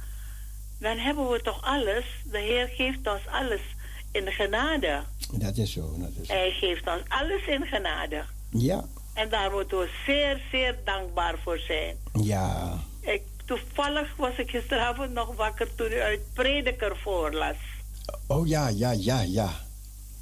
[0.79, 2.05] dan hebben we toch alles.
[2.25, 3.61] De Heer geeft ons alles
[4.13, 5.03] in genade.
[5.33, 6.33] Dat is zo, dat is zo.
[6.33, 8.25] Hij geeft ons alles in genade.
[8.51, 8.85] Ja.
[9.15, 11.97] En daar moeten we zeer, zeer dankbaar voor zijn.
[12.13, 12.79] Ja.
[13.01, 13.23] Ik,
[13.57, 17.57] toevallig was ik gisteravond nog wakker toen u uit Prediker voorlas.
[18.27, 19.51] Oh ja, ja, ja, ja.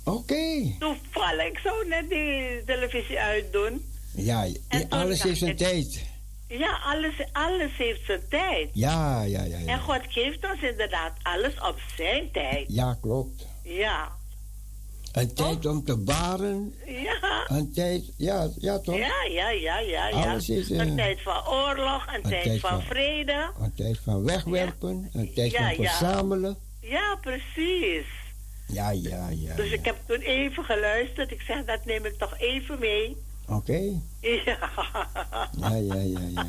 [0.04, 0.74] Oké.
[0.78, 3.84] Toevallig, ik zou net die televisie uitdoen.
[4.14, 6.08] Ja, En alles heeft zijn tijd.
[6.48, 8.68] Ja, alles, alles heeft zijn tijd.
[8.72, 9.78] Ja, ja, ja, En ja.
[9.78, 12.64] God geeft ons inderdaad alles op zijn tijd.
[12.68, 13.46] Ja, klopt.
[13.62, 14.18] Ja.
[15.12, 16.74] Een tijd om te baren.
[16.86, 17.44] Ja.
[17.48, 18.96] Een tijd, ja, ja toch?
[18.96, 20.30] Ja, ja, ja, ja, ja.
[20.30, 23.50] Alles is, eh, een tijd van oorlog, een, tijd, tijd van van- vrede.
[23.60, 25.10] Een tijd van wegwerpen.
[25.12, 26.56] Een tijd Ja, van verzamelen.
[26.80, 28.06] Ja, precies.
[28.66, 29.54] Ja, ja, ja.
[29.54, 31.30] Dus ik heb toen even geluisterd.
[31.30, 33.16] Ik zeg, dat neem ik toch even mee.
[33.48, 33.80] Oké.
[34.20, 34.58] Ja.
[35.60, 36.46] Ja, ja, ja, ja.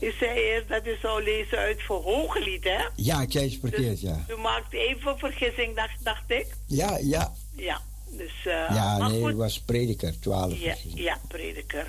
[0.00, 2.78] U zei eerst dat u zou lezen uit Verhooglied, hè?
[2.96, 4.24] Ja, ik zei het verkeerd, ja.
[4.28, 6.46] U maakte even vergissing, dacht, dacht ik.
[6.66, 7.32] Ja, ja.
[7.56, 7.80] Ja,
[8.20, 8.32] dus...
[8.44, 9.34] eh Ja, nee, goed.
[9.34, 10.60] was prediker, 12.
[10.60, 11.86] Ja, ja, prediker.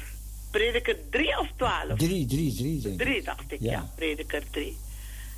[0.52, 1.98] Prediker 3 of 12?
[1.98, 3.08] Drie, drie, drie, denk ik.
[3.08, 3.72] 3 dacht ik, ja.
[3.72, 3.90] Ja.
[3.96, 4.78] Prediker 3.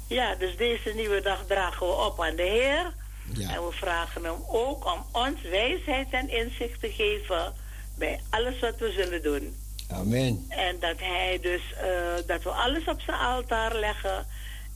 [0.08, 2.94] Ja, dus deze nieuwe dag dragen we op aan de Heer.
[3.34, 3.56] Ja.
[3.56, 7.54] En we vragen hem ook om ons wijsheid en inzicht te geven
[7.98, 9.56] bij alles wat we zullen doen.
[9.88, 10.46] Amen.
[10.50, 14.26] En dat hij dus, eh, dat we alles op zijn altaar leggen.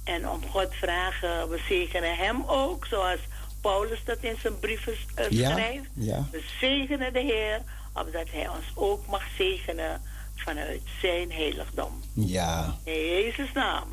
[0.03, 3.19] En om God vragen, we zegenen hem ook, zoals
[3.61, 5.85] Paulus dat in zijn brieven eh, schrijft.
[5.93, 6.27] ja.
[6.31, 7.61] We zegenen de Heer,
[7.93, 10.01] opdat hij ons ook mag zegenen
[10.35, 12.01] vanuit zijn heiligdom.
[12.13, 12.77] Ja.
[12.83, 13.87] In Jezus' naam.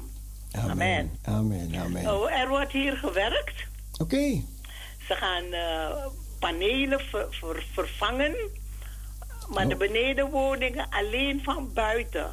[0.53, 1.19] Amen.
[1.25, 2.15] Amen, amen.
[2.15, 3.55] Oh, er wordt hier gewerkt.
[3.99, 4.43] Oké.
[5.07, 6.07] Ze gaan eh,
[6.39, 8.35] panelen ver- ver- vervangen.
[9.49, 12.33] Maar de benedenwoningen alleen van buiten.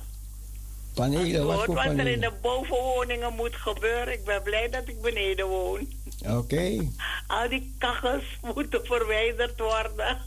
[0.93, 4.13] Panelen, wat wat er in de bovenwoningen moet gebeuren.
[4.13, 5.87] Ik ben blij dat ik beneden woon.
[6.27, 6.87] Oké.
[7.27, 8.23] Al die kachels
[8.55, 10.17] moeten verwijderd worden.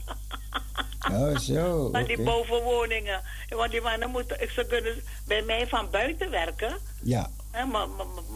[1.12, 1.88] Oh, zo.
[1.92, 3.20] Van die bovenwoningen.
[3.48, 6.76] Want die mannen moeten, ze kunnen bij mij van buiten werken.
[7.02, 7.30] Ja.
[7.52, 7.88] Maar,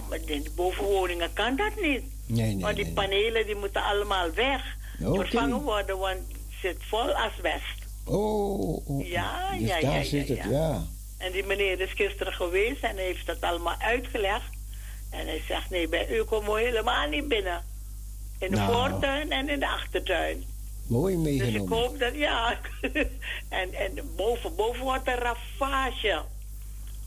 [0.09, 2.03] maar, die bovenwoningen kan dat niet.
[2.27, 2.95] Nee, nee, want die nee.
[2.95, 4.77] panelen die moeten allemaal weg.
[4.99, 7.87] Vervangen worden, want het zit vol asbest.
[8.05, 9.07] Oh, oh.
[9.07, 10.51] Ja, dus ja, daar ja, zit ja, het, ja.
[10.51, 10.87] ja.
[11.19, 14.58] En die meneer is gisteren geweest en heeft dat allemaal uitgelegd.
[15.11, 17.63] En hij zegt, nee, bij u komen we helemaal niet binnen.
[18.39, 18.73] In de Nou.
[18.73, 20.45] voortuin en in de achtertuin.
[20.87, 21.79] Mooi Dus ik meegenomen.
[21.79, 22.59] hoop dat, ja.
[23.49, 26.23] en, en boven, boven wordt een ravage.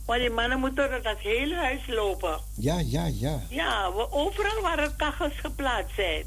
[0.06, 2.40] Want die mannen moeten door dat hele huis lopen.
[2.56, 3.40] Ja, ja, ja.
[3.48, 6.24] Ja, we- overal waar er kachels geplaatst zijn.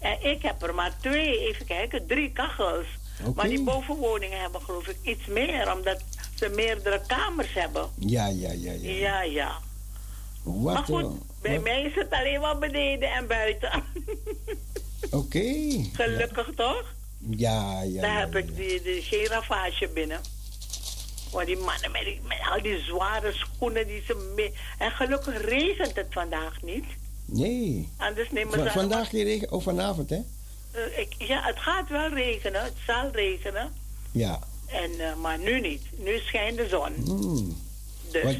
[0.00, 2.86] En ik heb er maar twee, even kijken, drie kachels.
[3.34, 6.02] Maar die bovenwoningen hebben geloof ik iets meer, omdat
[6.34, 7.88] ze meerdere kamers hebben.
[7.98, 8.90] Ja, ja, ja, ja.
[8.90, 9.58] Ja, ja.
[10.54, 11.10] Wat, maar goed, eh,
[11.42, 13.82] bij wat- mij is het alleen maar beneden en buiten.
[15.10, 15.44] Oké.
[15.92, 16.94] Gelukkig toch?
[17.30, 18.00] Ja, ja.
[18.00, 20.20] Daar ja, heb ik die, geen ravage binnen.
[21.32, 24.52] Want die mannen met, die- met al die zware schoenen die ze mee...
[24.78, 26.84] En gelukkig regent het vandaag niet.
[27.24, 27.88] Nee.
[27.96, 28.70] Anders nemen ze...
[28.70, 30.20] vandaag geen regen, of vanavond, hè?
[30.70, 32.62] Eh, ik, ja, het gaat wel regenen.
[32.64, 33.72] Het zal regenen.
[34.12, 34.38] Ja.
[34.66, 35.82] En, eh, maar nu niet.
[35.98, 36.92] Nu schijnt de zon.
[37.04, 37.56] Hmm.
[38.10, 38.36] Dus.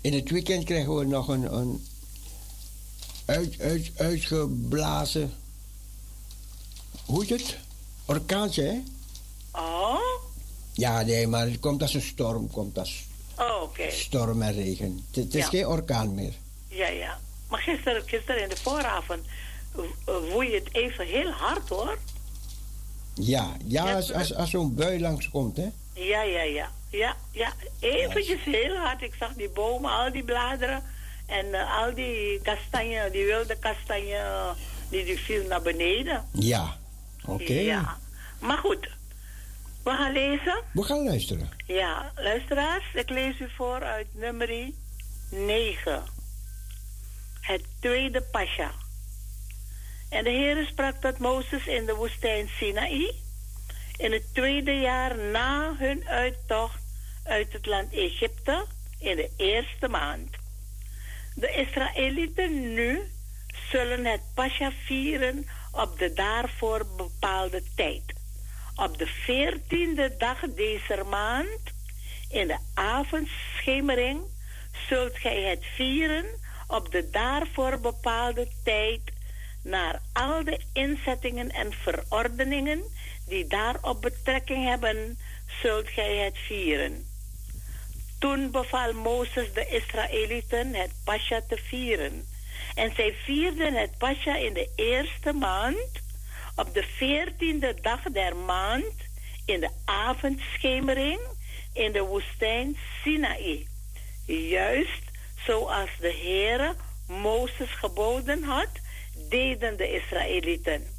[0.00, 1.86] In het weekend krijgen we nog een, een
[3.24, 5.32] uit, uit, uitgeblazen.
[7.04, 7.56] Hoe is het?
[8.06, 8.80] Orkaantje, hè?
[9.60, 9.98] Oh?
[10.72, 12.50] Ja, nee, maar het komt als een storm.
[12.50, 13.06] Komt als
[13.38, 13.90] Oh, oké.
[13.90, 15.04] storm en regen.
[15.06, 15.48] Het, het is Ja.
[15.48, 16.32] geen orkaan meer.
[16.68, 17.20] Ja, ja.
[17.48, 19.26] Maar gisteren, gisteren in de vooravond
[20.32, 21.98] woei het even heel hard, hoor.
[23.14, 25.68] Ja, ja Ja, als, als, als zo'n bui langskomt, hè?
[25.94, 26.72] Ja, ja, ja.
[26.90, 27.52] Ja, ja.
[27.80, 29.02] Eventjes heel hard.
[29.02, 30.82] Ik zag die bomen, al die bladeren.
[31.26, 34.50] En eh, al die kastanje, die wilde kastanje, eh,
[34.90, 36.24] die, die viel naar beneden.
[36.32, 36.76] Ja.
[37.24, 37.52] Oké.
[37.52, 37.98] Ja.
[38.40, 38.96] Maar goed.
[39.82, 40.62] We gaan lezen.
[40.72, 41.50] We gaan luisteren.
[41.66, 44.70] Ja, luisteraars, ik lees u voor uit nummer
[45.30, 46.02] 9.
[47.40, 48.70] Het tweede pasja.
[50.08, 53.14] En de Heer sprak tot Mozes in de woestijn Sinaï.
[53.98, 56.80] In het tweede jaar na hun uittocht
[57.24, 58.66] uit het land Egypte,
[58.98, 60.36] in de eerste maand.
[61.34, 63.00] De Israëlieten nu
[63.70, 68.02] zullen het pasja vieren op de daarvoor bepaalde tijd.
[68.76, 71.60] Op de veertiende dag deze maand,
[72.30, 74.20] in de avondschemering,
[74.88, 76.26] zult gij het vieren
[76.66, 79.00] op de daarvoor bepaalde tijd,
[79.62, 82.82] naar al de inzettingen en verordeningen
[83.28, 85.18] die daarop betrekking hebben,
[85.62, 87.06] zult gij het vieren.
[88.18, 92.26] Toen beval Mozes de Israëlieten het Pascha te vieren.
[92.74, 95.90] En zij vierden het Pascha in de eerste maand,
[96.56, 98.94] op de veertiende dag der maand,
[99.44, 101.20] in de avondschemering,
[101.72, 103.66] in de woestijn Sinaï.
[104.26, 105.02] Juist
[105.46, 106.74] zoals de Heere
[107.06, 108.70] Mozes geboden had,
[109.28, 110.97] deden de Israëlieten.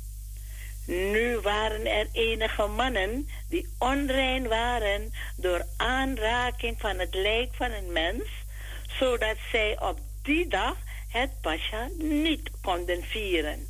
[0.90, 7.92] Nu waren er enige mannen die onrein waren door aanraking van het lijk van een
[7.92, 8.24] mens,
[9.00, 10.76] zodat zij op die dag
[11.10, 13.68] het Pascha niet konden vieren.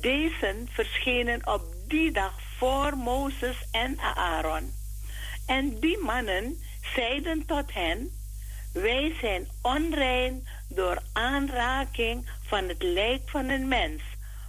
[0.00, 4.72] Deze verschenen op die dag voor Mozes en Aaron.
[5.46, 6.62] En die mannen
[6.94, 8.10] zeiden tot hen:
[8.72, 14.02] Wij zijn onrein door aanraking van het lijk van een mens.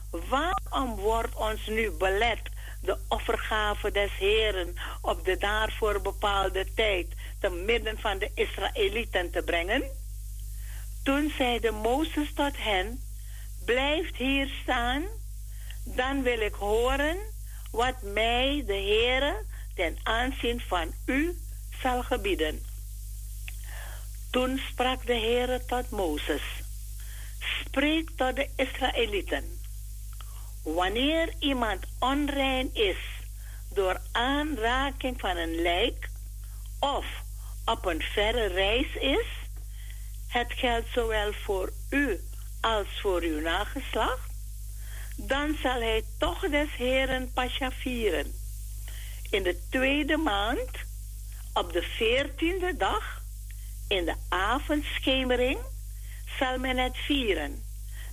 [0.10, 2.40] Waarom wordt ons nu belet
[2.82, 7.08] de offergave des Heren op de daarvoor bepaalde tijd
[7.40, 9.84] te midden van de Israëlieten te brengen?
[11.04, 13.02] Toen zeide Mozes tot hen:
[13.66, 15.06] Blijft hier staan,
[15.84, 17.18] dan wil ik horen
[17.72, 19.46] wat mij de Heere
[19.76, 21.38] ten aanzien van u
[21.82, 22.66] zal gebieden.
[24.32, 26.42] Toen sprak de Heere tot Mozes:
[27.40, 29.59] Spreek tot de Israëlieten.
[30.64, 32.98] Wanneer iemand onrein is
[33.74, 36.10] door aanraking van een lijk
[36.80, 37.06] of
[37.66, 39.26] op een verre reis is,
[40.28, 42.20] het geldt zowel voor u
[42.62, 44.32] als voor uw nageslacht,
[45.16, 48.34] dan zal hij toch des Heren Pascha vieren.
[49.30, 50.70] In de tweede maand,
[51.54, 53.22] op de veertiende dag,
[53.88, 55.60] in de avondschemering,
[56.40, 57.64] zal men het vieren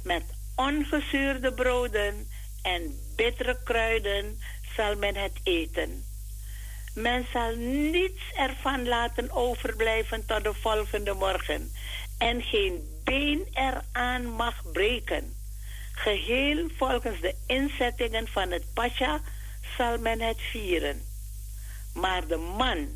[0.02, 0.22] met
[0.56, 2.28] ongezuurde broden
[2.66, 4.38] en bittere kruiden
[4.76, 6.04] zal men het eten.
[6.94, 11.72] Men zal niets ervan laten overblijven tot de volgende morgen
[12.18, 15.34] en geen been eraan mag breken.
[15.92, 19.20] Geheel volgens de inzettingen van het Pascha
[19.76, 21.02] zal men het vieren.
[21.94, 22.88] Maar de man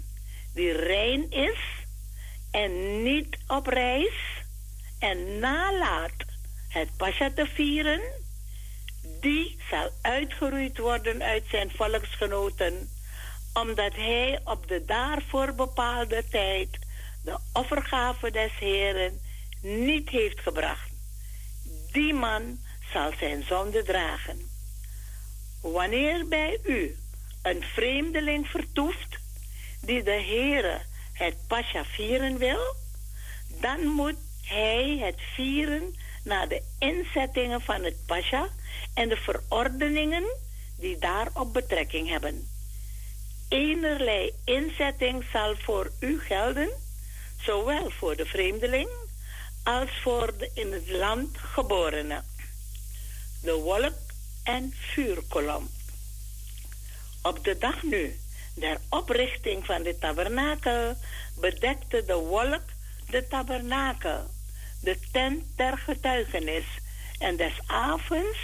[0.55, 1.59] die rein is
[2.51, 4.43] en niet op reis
[4.99, 6.25] en nalaat
[6.69, 8.01] het Pascha te vieren,
[9.21, 12.89] die zal uitgeroeid worden uit zijn volksgenoten,
[13.55, 16.79] omdat hij op de daarvoor bepaalde tijd
[17.25, 19.21] de offergave des Heren
[19.63, 20.91] niet heeft gebracht.
[21.93, 22.59] Die man
[22.93, 24.49] zal zijn zonde dragen.
[25.63, 26.97] Wanneer bij u
[27.43, 29.19] een vreemdeling vertoeft
[29.81, 30.81] die de Heere
[31.13, 32.75] het Pascha vieren wil,
[33.61, 35.95] dan moet hij het vieren
[36.25, 38.49] naar de inzettingen van het Pascha
[38.95, 40.25] en de verordeningen
[40.79, 42.49] die daarop betrekking hebben.
[43.49, 46.71] Enerlei inzetting zal voor u gelden,
[47.41, 48.89] zowel voor de vreemdeling
[49.63, 52.23] als voor de in het land geborene.
[53.43, 53.99] De wolk
[54.43, 55.71] en vuurkolom.
[57.23, 58.21] Op de dag nu
[58.55, 60.97] der oprichting van de tabernakel
[61.41, 62.63] bedekte de wolk
[63.11, 64.31] de tabernakel,
[64.81, 66.65] de tent der getuigenis,
[67.19, 68.39] en des avonds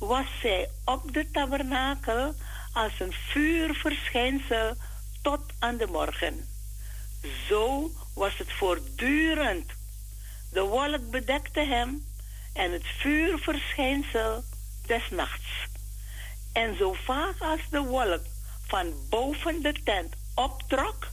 [0.00, 2.34] was zij op de tabernakel
[2.72, 4.74] als een vuurverschijnsel
[5.22, 6.48] tot aan de morgen.
[7.48, 9.72] Zo was het voortdurend.
[10.52, 12.04] De wolk bedekte hem
[12.52, 14.42] en het vuurverschijnsel
[14.86, 15.68] des nachts.
[16.52, 18.22] En zo vaak als de wolk
[18.66, 21.06] van boven de tent optrok,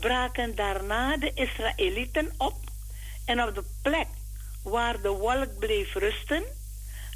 [0.00, 2.56] braken daarna de Israëlieten op
[3.24, 4.08] en op de plek
[4.62, 6.44] waar de wolk bleef rusten,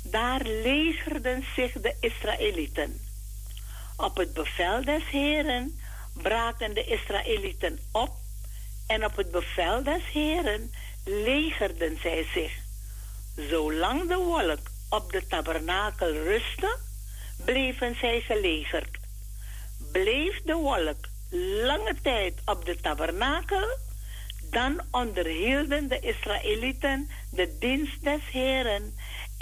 [0.03, 3.01] daar legerden zich de Israëlieten.
[3.97, 5.81] Op het bevel des Heren
[6.13, 8.11] braken de Israëlieten op
[8.87, 10.73] en op het bevel des Heren
[11.05, 12.53] legerden zij zich.
[13.37, 16.79] Zolang de wolk op de tabernakel rustte,
[17.45, 18.99] bleven zij gelegerd.
[19.93, 21.09] Bleef de wolk
[21.65, 23.79] lange tijd op de tabernakel,
[24.51, 28.95] dan onderhielden de Israëlieten de dienst des Heren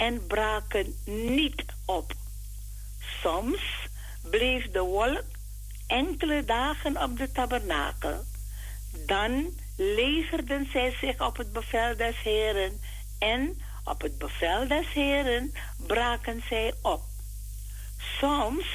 [0.07, 2.13] en braken niet op.
[3.21, 3.87] Soms
[4.21, 5.23] bleef de wolk
[5.87, 8.23] enkele dagen op de tabernakel.
[9.05, 12.81] Dan legerden zij zich op het bevel des Heren
[13.19, 15.53] en op het bevel des Heren
[15.87, 17.01] braken zij op.
[18.19, 18.65] Soms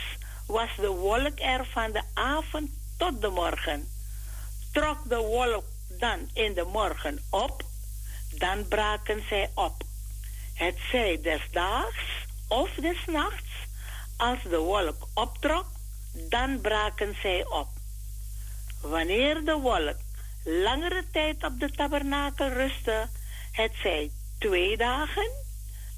[0.47, 3.89] was de wolk er van de avond tot de morgen.
[4.73, 7.65] Trok de wolk dan in de morgen op,
[8.39, 9.85] dan braken zij op.
[10.57, 13.51] Het zij des daags of des nachts,
[14.17, 15.67] als de wolk optrok,
[16.13, 17.69] dan braken zij op.
[18.81, 19.97] Wanneer de wolk
[20.45, 23.09] langere tijd op de tabernakel rustte,
[23.53, 25.31] het zij twee dagen,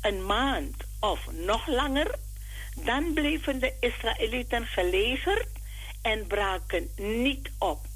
[0.00, 2.18] een maand of nog langer,
[2.74, 5.48] dan bleven de Israëlieten gelegerd
[6.02, 7.86] en braken niet op.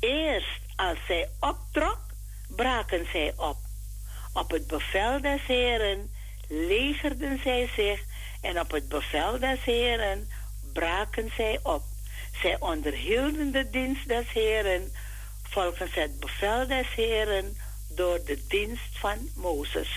[0.00, 2.00] Eerst als zij optrok,
[2.48, 3.56] braken zij op.
[4.32, 6.10] Op het bevel des Heren
[6.48, 8.00] legerden zij zich
[8.40, 10.28] en op het bevel des Heren
[10.72, 11.82] braken zij op.
[12.40, 14.92] Zij onderhielden de dienst des Heren
[15.42, 17.56] volgens het bevel des Heren
[17.88, 19.90] door de dienst van Mozes.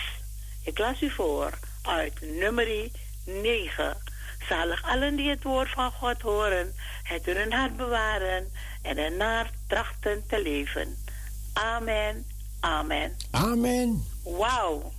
[0.63, 1.49] Ik las u voor
[1.81, 2.89] uit nummer
[3.25, 3.97] 9.
[4.47, 8.51] Zalig allen die het woord van God horen, het in hun hart bewaren
[8.81, 10.97] en ernaar trachten te leven.
[11.53, 12.25] Amen,
[12.65, 13.15] amen.
[13.31, 14.03] Amen.
[14.23, 14.91] Wauw.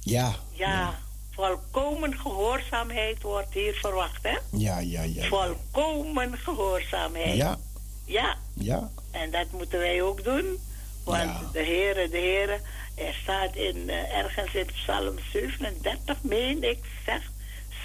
[0.00, 0.34] Ja.
[0.52, 0.98] Ja,
[1.30, 4.38] volkomen gehoorzaamheid wordt hier verwacht, hè?
[4.50, 5.26] Ja, ja, ja.
[5.28, 7.36] Volkomen gehoorzaamheid.
[7.36, 7.58] Ja.
[8.04, 8.90] Ja, Ja.
[9.10, 10.58] en dat moeten wij ook doen.
[11.04, 12.60] Want de Heere, de Heere,
[12.94, 17.30] er staat in, eh, ergens in Psalm 37, meen ik, zegt,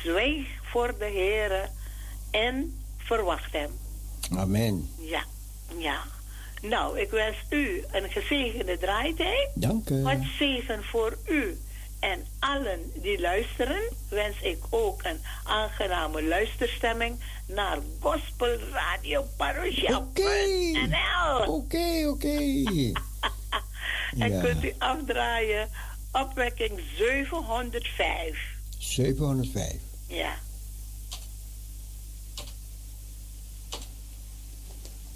[0.03, 1.69] zwijg voor de Heere
[2.31, 3.71] en verwacht hem.
[4.37, 4.89] Amen.
[4.99, 5.23] Ja,
[5.77, 5.97] ja.
[6.61, 9.49] Nou, ik wens u een gezegende draaitijd.
[9.53, 10.01] Dank u.
[10.01, 11.57] Wat zegen voor u.
[11.99, 20.05] En allen die luisteren, wens ik ook een aangename luisterstemming naar Gospel Radio Parochia.nl.
[21.53, 22.37] Oké, oké.
[24.19, 24.41] En Ja.
[24.41, 25.69] kunt u afdraaien
[26.11, 28.37] opwekking 705.
[28.77, 29.73] 705.
[30.07, 30.33] Ja.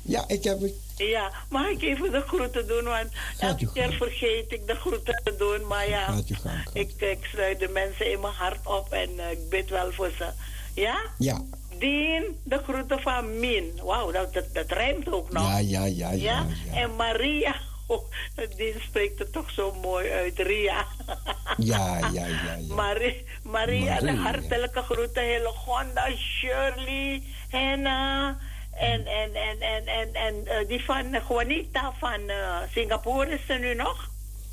[0.02, 0.74] Ja, ik heb het.
[0.96, 2.84] Ja, mag ik even de groeten doen?
[2.84, 3.10] Want
[3.40, 5.68] elke keer vergeet ik de groeten te doen.
[5.68, 9.50] Maar ja, Gaat ik, ik sluit de mensen in mijn hart op en eh, ik
[9.50, 10.30] bid wel voor ze.
[10.74, 10.98] Ja?
[11.18, 11.42] Ja.
[11.80, 13.80] Dien, de groeten van Min.
[13.84, 15.44] Wauw, dat, dat, dat rijmt ook nog.
[15.44, 16.46] Ja, ja, ja, ja.
[16.72, 16.82] ja.
[16.82, 17.56] En Maria.
[17.88, 18.12] Oh,
[18.58, 20.86] Dien spreekt het toch zo mooi uit, Ria.
[21.58, 22.74] Ja, ja, ja, ja.
[22.74, 25.24] Marie, Maria, de hartelijke groeten.
[25.24, 28.38] Hillegonda, Shirley, Henna.
[28.72, 33.60] En, en, en, en, en, en eh, die van Juanita van eh, Singapore is er
[33.60, 34.10] nu nog.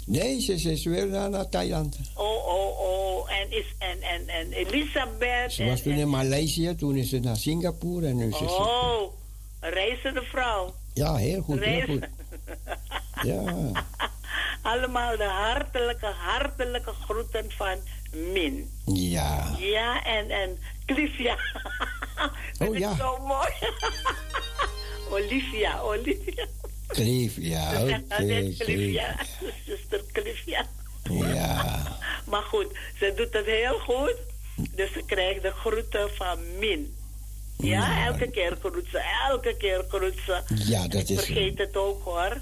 [0.06, 1.98] Nee, ze, ze is weer naar, naar Thailand.
[2.14, 3.32] Oh, oh, oh.
[3.40, 5.52] En, is, en, en, en Elisabeth.
[5.52, 8.36] Ze was en, toen en- in Maleisië, toen is ze naar Singapore en nu is
[8.38, 8.44] ze...
[8.44, 9.12] Oh,
[9.60, 10.74] reizende vrouw.
[10.94, 12.08] Ja, heel goed, heel goed.
[13.22, 13.42] Ja.
[14.62, 17.76] Allemaal de hartelijke, hartelijke groeten van
[18.32, 18.70] Min.
[18.92, 19.56] Ja.
[19.58, 21.36] Ja, en, en Clivia.
[22.58, 22.96] dat Oh, is ja.
[22.96, 23.48] zo mooi.
[25.24, 26.46] Olivia, Olivia.
[26.86, 28.02] Clivia, oké.
[28.58, 29.16] Clivia.
[29.66, 30.66] Zuster Clivia.
[31.10, 31.82] Ja.
[32.30, 32.66] Maar goed,
[32.98, 34.14] ze doet het heel goed.
[34.74, 36.96] Dus ze krijgt de groeten van Min.
[37.58, 40.42] Ja, elke keer groet ze, elke keer groet ze.
[40.54, 42.36] Ja, dat Ik is, vergeet het ook hoor.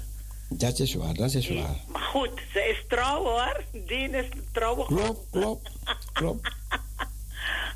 [0.49, 1.81] Dat is waar, dat is waar.
[1.87, 3.63] Maar goed, ze is trouw hoor.
[3.71, 5.69] Dien is een trouwe Klopt, klopt,
[6.13, 6.49] klopt.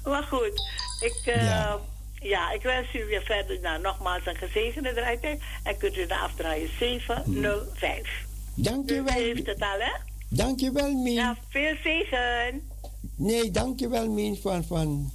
[0.04, 0.62] Maar goed,
[1.00, 1.80] ik, eh, ja.
[2.22, 2.52] Ja.
[2.52, 5.42] ik wens u weer verder nou, nogmaals een gezegende draaitijd.
[5.64, 8.26] En kunt u de afdraaien 705.
[8.54, 9.14] Dank U je wel.
[9.14, 9.92] heeft het al, hè?
[10.30, 11.14] Dank je wel, Min.
[11.14, 12.62] Ja, veel zegen.
[13.16, 15.12] Nee, dank je wel, Min, van, van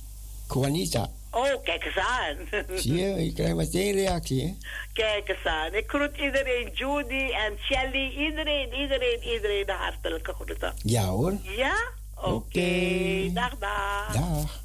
[0.54, 1.10] Juanita.
[1.36, 2.36] Oh, kijk eens aan.
[2.78, 4.54] Zie je, je krijgt meteen reactie, hè?
[4.92, 5.74] Kijk eens aan.
[5.74, 8.08] Ik groet iedereen, Judy en Shelly.
[8.08, 10.74] Iedereen, iedereen, iedereen de hartelijke groeten.
[10.82, 11.34] Ja hoor.
[11.42, 11.76] Ja?
[12.14, 13.30] Oké.
[13.32, 14.12] Dag, dag.
[14.12, 14.64] Dag.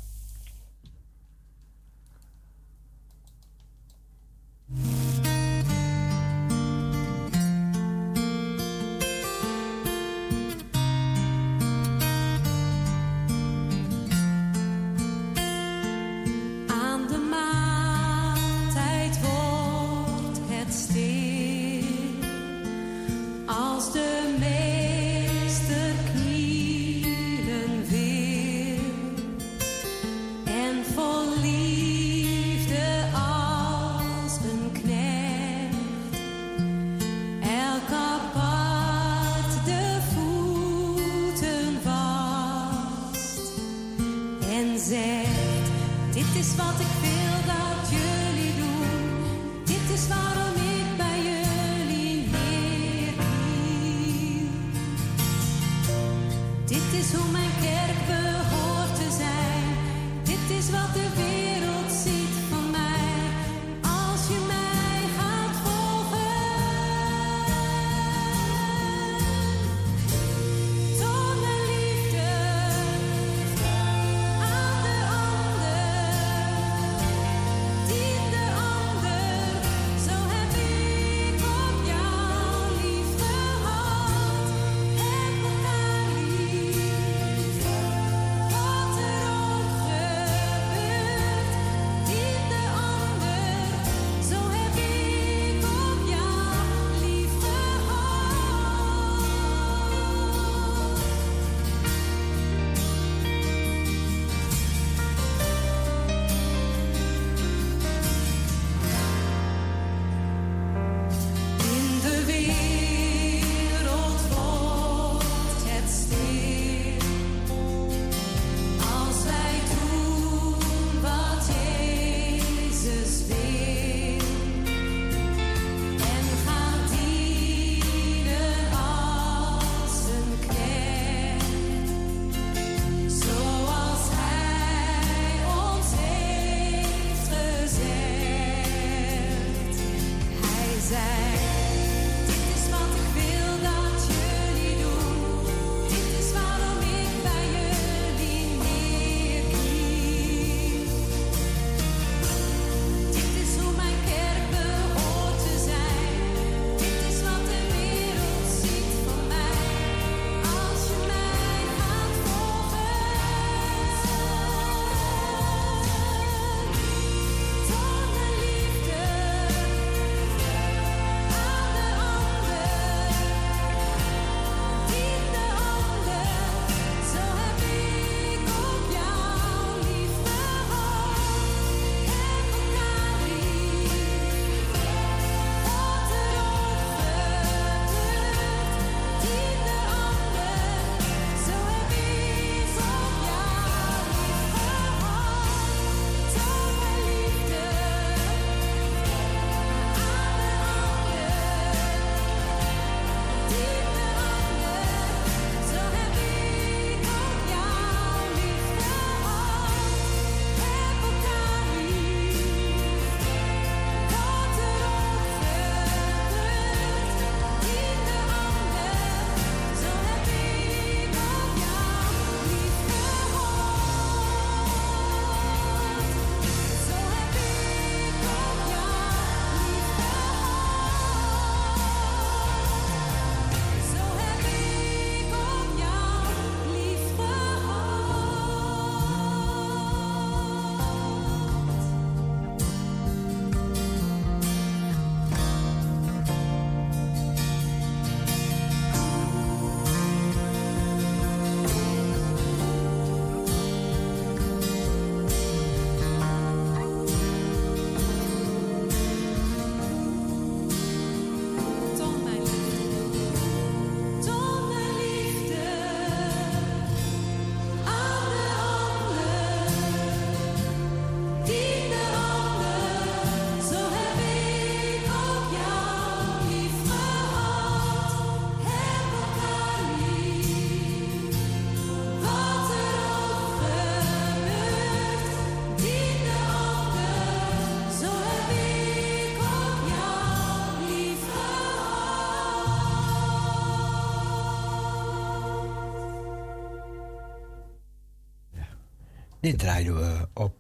[299.52, 300.56] Dit draaien we op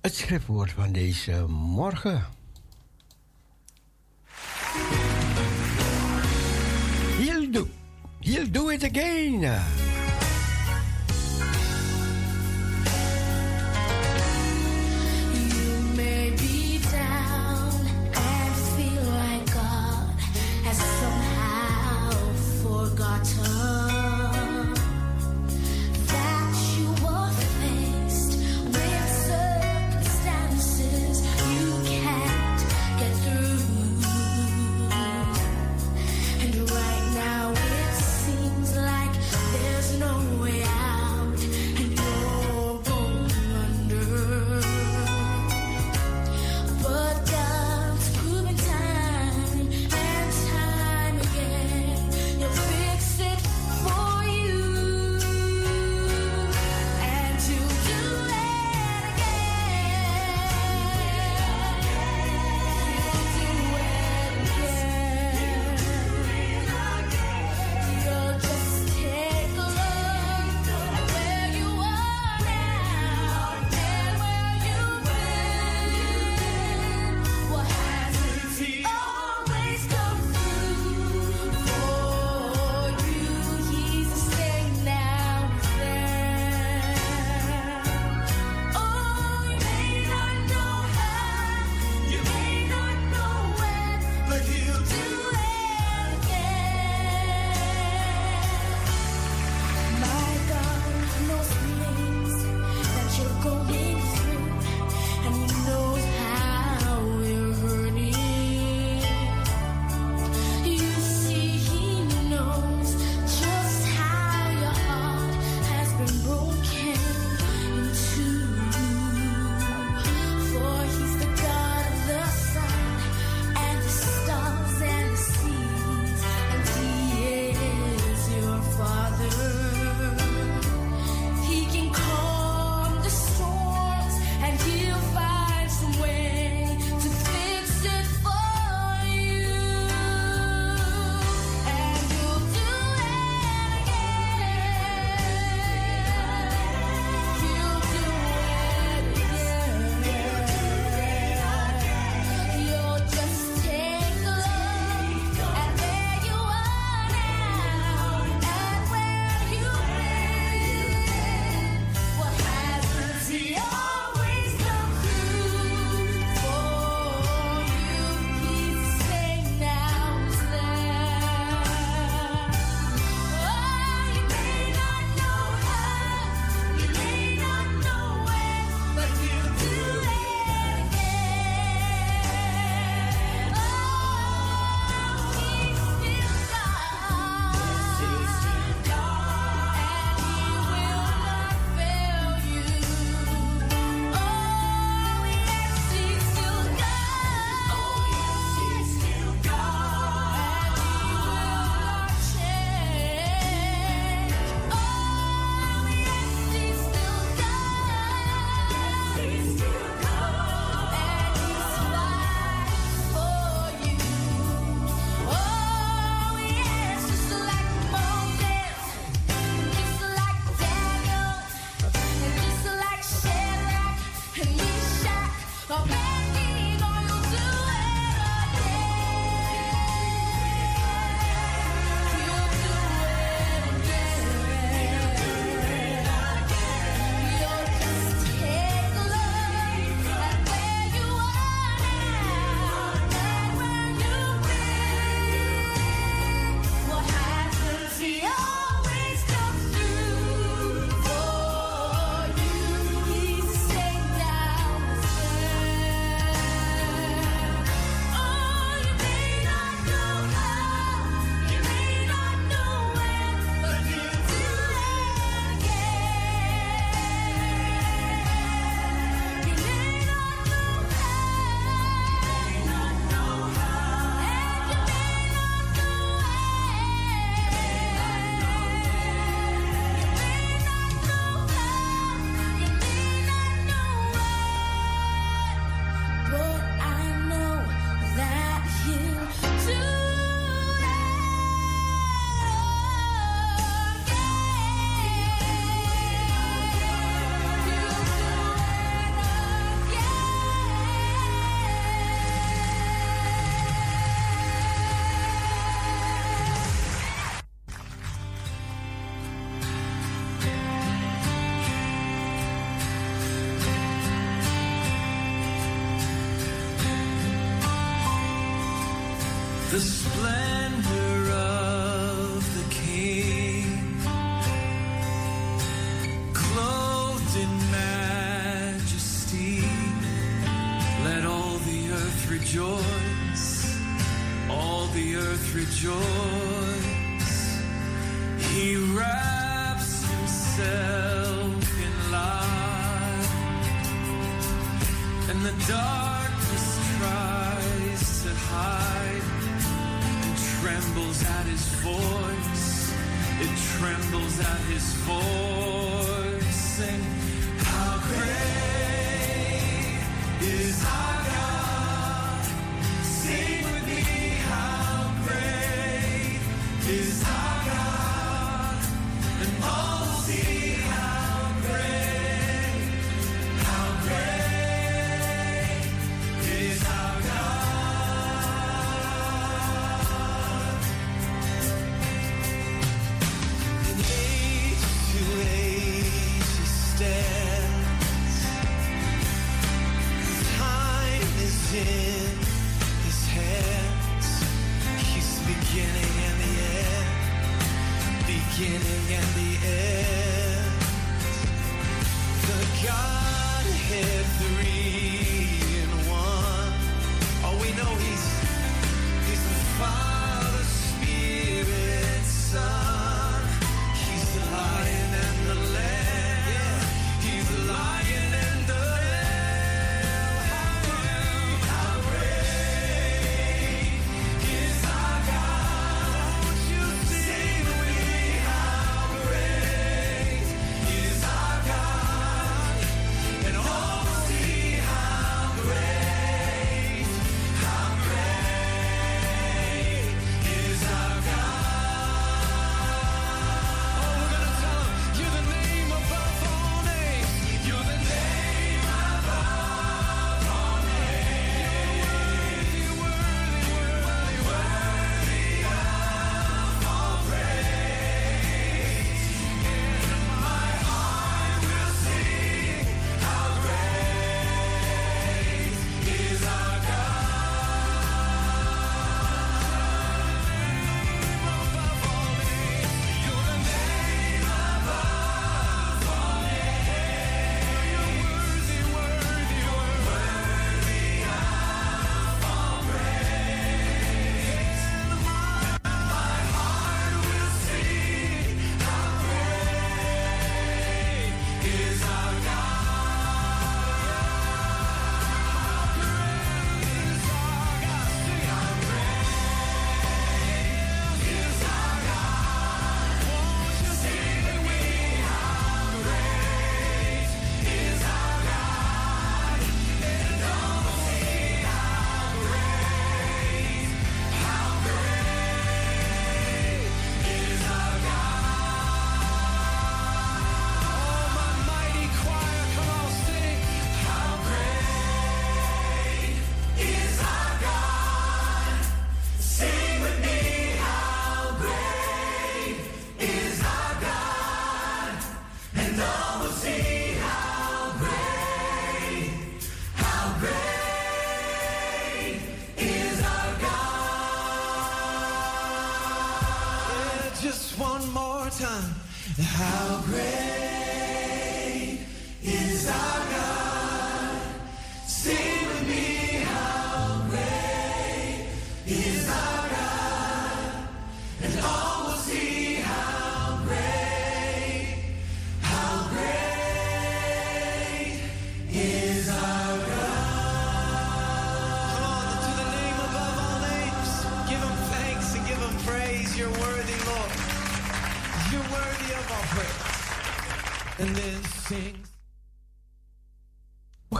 [0.00, 2.26] het schriftwoord van deze morgen.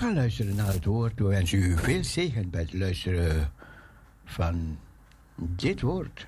[0.05, 1.18] gaan luisteren naar het woord.
[1.18, 3.52] We wensen u veel zegen bij het luisteren
[4.24, 4.78] van
[5.36, 6.26] dit woord.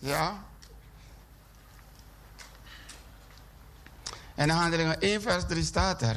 [0.00, 0.44] Ja.
[4.34, 6.16] En handelingen 1 vers 3 staat er.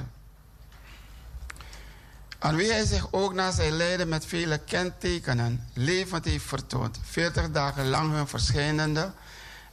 [2.39, 7.89] Aan hij zich ook na zijn lijden met vele kentekenen levend heeft vertoond, veertig dagen
[7.89, 9.11] lang hun verschijnende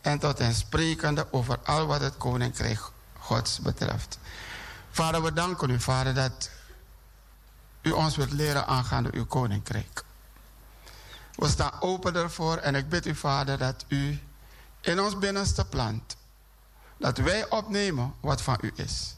[0.01, 2.81] en tot hen sprekende over al wat het koninkrijk
[3.19, 4.19] Gods betreft.
[4.91, 6.51] Vader, we danken u, Vader, dat
[7.83, 10.05] u ons wilt leren aangaande uw koninkrijk.
[11.35, 14.21] We staan open ervoor en ik bid u, Vader, dat u
[14.81, 16.17] in ons binnenste plant,
[16.99, 19.16] dat wij opnemen wat van u is.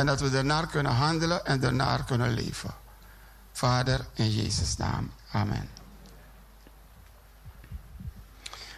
[0.00, 2.74] En dat we ernaar kunnen handelen en ernaar kunnen leven.
[3.52, 5.12] Vader, in Jezus' naam.
[5.32, 5.70] Amen.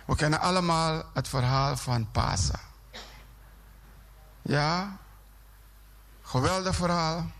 [0.05, 2.61] We kennen allemaal het verhaal van Pasen.
[4.43, 4.97] Ja,
[6.23, 7.31] geweldig verhaal.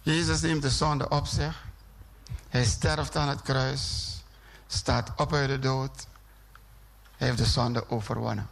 [0.00, 1.64] Jezus neemt de zonde op zich.
[2.48, 4.14] Hij sterft aan het kruis,
[4.66, 6.06] staat op uit de dood.
[7.16, 8.48] Hij heeft de zonde overwonnen.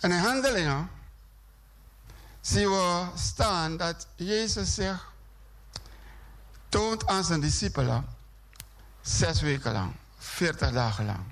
[0.00, 0.90] En in handelingen
[2.40, 5.12] zien we staan dat Jezus zich
[6.68, 8.06] toont aan zijn discipelen
[9.00, 11.24] zes weken lang, veertig dagen lang.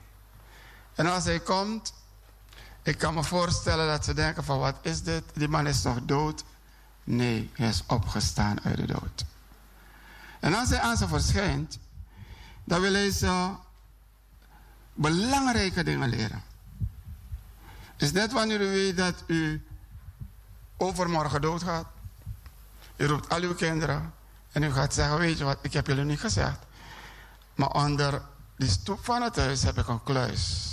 [0.94, 1.94] En als hij komt,
[2.82, 5.22] ik kan me voorstellen dat ze denken van wat is dit?
[5.34, 6.44] Die man is toch dood?
[7.04, 9.24] Nee, hij is opgestaan uit de dood.
[10.40, 11.78] En als hij aan ze verschijnt,
[12.64, 13.50] dan wil hij ze
[14.94, 16.42] belangrijke dingen leren.
[18.04, 19.62] Is net wanneer u weet dat u
[20.76, 21.86] overmorgen doodgaat.
[22.96, 24.12] U roept al uw kinderen
[24.52, 26.58] en u gaat zeggen, weet je wat, ik heb jullie niet gezegd.
[27.54, 28.22] Maar onder
[28.56, 30.72] die stoep van het huis heb ik een kluis.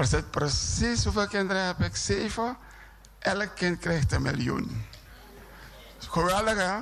[0.00, 1.96] Zit precies hoeveel kinderen heb ik?
[1.96, 2.56] Zeven.
[3.18, 4.84] Elk kind krijgt een miljoen.
[5.98, 6.78] Geweldig, hè?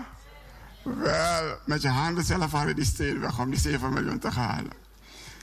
[0.82, 4.28] Wel, met je handen zelf haal je die steen weg om die 7 miljoen te
[4.28, 4.72] halen.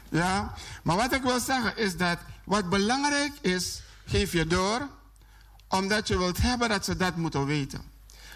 [0.10, 4.90] Ja, maar wat ik wil zeggen is dat wat belangrijk is, geef je door,
[5.68, 7.82] omdat je wilt hebben dat ze dat moeten weten.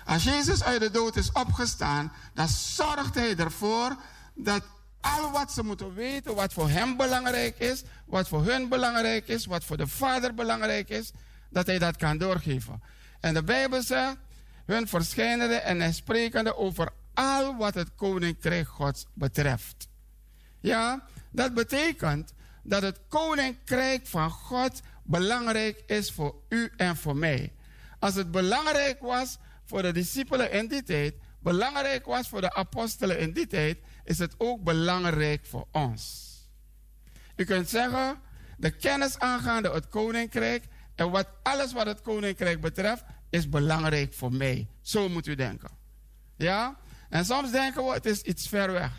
[0.06, 3.95] Als Jezus uit de dood is opgestaan, dan zorgt hij ervoor
[4.34, 4.61] dat
[5.02, 9.45] al wat ze moeten weten, wat voor hem belangrijk is, wat voor hun belangrijk is,
[9.45, 11.11] wat voor de Vader belangrijk is,
[11.49, 12.81] dat hij dat kan doorgeven.
[13.19, 14.18] En de Bijbel zegt,
[14.65, 19.88] hun verschijnende en hij sprekende over al wat het koninkrijk Gods betreft.
[20.60, 22.34] Ja, dat betekent
[22.64, 27.53] dat het koninkrijk van God belangrijk is voor u en voor mij.
[27.99, 33.19] Als het belangrijk was voor de discipelen in die tijd, belangrijk was voor de apostelen
[33.19, 36.25] in die tijd, is het ook belangrijk voor ons.
[37.35, 38.19] U kunt zeggen,
[38.57, 40.63] de kennis aangaande het koninkrijk
[40.95, 44.67] en wat alles wat het koninkrijk betreft, is belangrijk voor mij.
[44.81, 45.69] Zo moet u denken.
[46.38, 46.77] Ja?
[47.09, 48.91] En soms denken we, het is iets ver weg.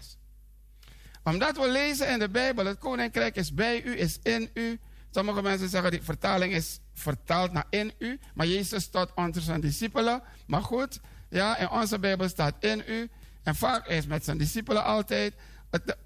[1.25, 4.81] Omdat we lezen in de Bijbel, het koninkrijk is bij u, is in u.
[5.11, 8.19] Sommige mensen zeggen, die vertaling is vertaald naar in u.
[8.35, 10.23] Maar Jezus staat onder zijn discipelen.
[10.47, 13.11] Maar goed, ja, in onze Bijbel staat in u.
[13.43, 15.35] En vaak is met zijn discipelen altijd.
[15.71, 15.97] Het,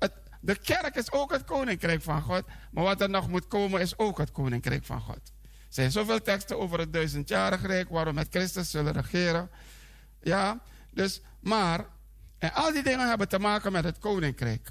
[0.40, 2.42] de kerk is ook het koninkrijk van God.
[2.70, 5.20] Maar wat er nog moet komen is ook het koninkrijk van God.
[5.42, 9.50] Er zijn zoveel teksten over het duizendjarig rijk, waar we met Christus zullen regeren.
[10.22, 11.86] Ja, dus, maar,
[12.38, 14.70] en al die dingen hebben te maken met het koninkrijk.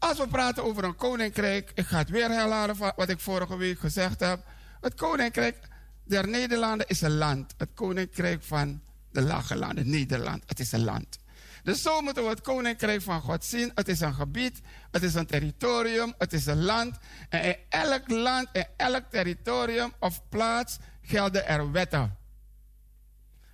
[0.00, 3.78] Als we praten over een koninkrijk, ik ga het weer herhalen wat ik vorige week
[3.78, 4.44] gezegd heb.
[4.80, 5.58] Het koninkrijk
[6.04, 7.54] der Nederlanden is een land.
[7.56, 11.18] Het koninkrijk van de lage landen, Nederland, het is een land.
[11.62, 13.72] Dus zo moeten we het koninkrijk van God zien.
[13.74, 14.60] Het is een gebied,
[14.90, 16.98] het is een territorium, het is een land.
[17.28, 22.16] En in elk land, in elk territorium of plaats gelden er wetten.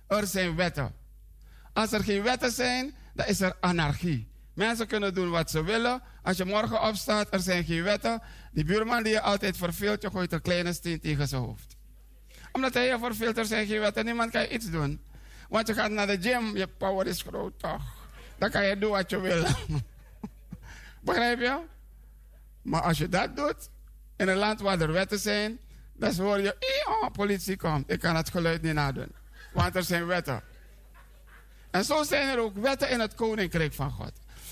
[0.07, 0.95] Er zijn wetten.
[1.73, 4.35] Als er geen wetten zijn, dan is er anarchie.
[4.57, 6.01] Mensen kunnen doen wat ze willen.
[6.23, 8.21] Als je morgen opstaat, er zijn geen wetten.
[8.51, 11.75] Die buurman die je altijd verveelt, je gooit een kleine steen tegen zijn hoofd.
[12.51, 14.05] Omdat hij je verveelt, er zijn geen wetten.
[14.05, 15.01] Niemand kan iets doen.
[15.49, 17.83] Want je gaat naar de gym, je power is groot toch?
[18.37, 19.45] Dan kan je doen wat je wil.
[21.01, 21.59] Begrijp je?
[22.61, 23.69] Maar als je dat doet,
[24.15, 25.59] in een land waar er wetten zijn,
[25.93, 26.55] dan hoor je,
[26.85, 27.91] oh, politie komt.
[27.91, 29.11] Ik kan het geluid niet nadoen.
[29.53, 30.41] Want er zijn wetten.
[31.71, 34.11] En zo zijn er ook wetten in het koninkrijk van God.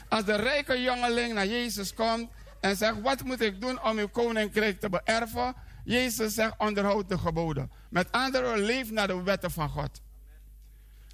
[0.10, 2.30] Als de rijke jongeling naar Jezus komt
[2.60, 5.56] en zegt: Wat moet ik doen om uw koninkrijk te beërven?
[5.84, 7.72] Jezus zegt: Onderhoud de geboden.
[7.90, 10.02] Met andere woorden, leef naar de wetten van God.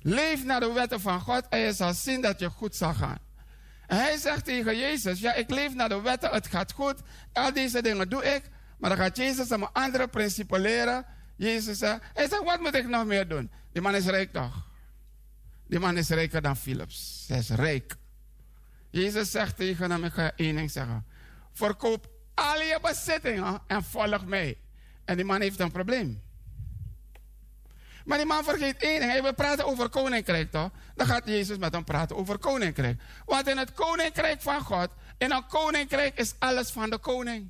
[0.01, 3.17] Leef naar de wetten van God en je zal zien dat je goed zal gaan.
[3.87, 6.95] En hij zegt tegen Jezus: Ja, ik leef naar de wetten, het gaat goed.
[7.33, 8.49] Al deze dingen doe ik.
[8.77, 11.05] Maar dan gaat Jezus hem een andere principe leren.
[11.35, 13.51] Jezus zegt: Hij zegt: Wat moet ik nog meer doen?
[13.71, 14.69] Die man is rijk toch?
[15.67, 17.25] Die man is rijker dan Philips.
[17.27, 17.95] Hij is rijk.
[18.91, 21.05] Jezus zegt tegen hem: Ik ga één ding zeggen.
[21.51, 24.57] Verkoop al je bezittingen en volg mij.
[25.05, 26.21] En die man heeft een probleem.
[28.05, 29.11] Maar die man vergeet één ding.
[29.11, 30.69] Hij wil praten over koninkrijk toch?
[30.95, 33.01] Dan gaat Jezus met hem praten over koninkrijk.
[33.25, 37.49] Want in het koninkrijk van God, in een koninkrijk is alles van de koning.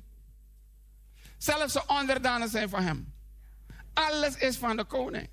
[1.38, 3.12] Zelfs de onderdanen zijn van hem.
[3.92, 5.28] Alles is van de koning.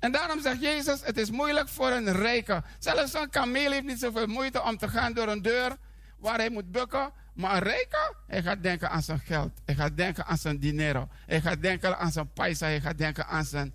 [0.00, 2.62] En daarom zegt Jezus, het is moeilijk voor een rijke.
[2.78, 5.76] Zelfs een kameel heeft niet zoveel moeite om te gaan door een deur
[6.18, 7.12] waar hij moet bukken.
[7.34, 9.60] Maar een rijke, hij gaat denken aan zijn geld.
[9.64, 11.08] Hij gaat denken aan zijn dinero.
[11.26, 12.66] Hij gaat denken aan zijn paisa.
[12.66, 13.74] Hij gaat denken aan zijn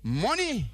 [0.00, 0.70] money.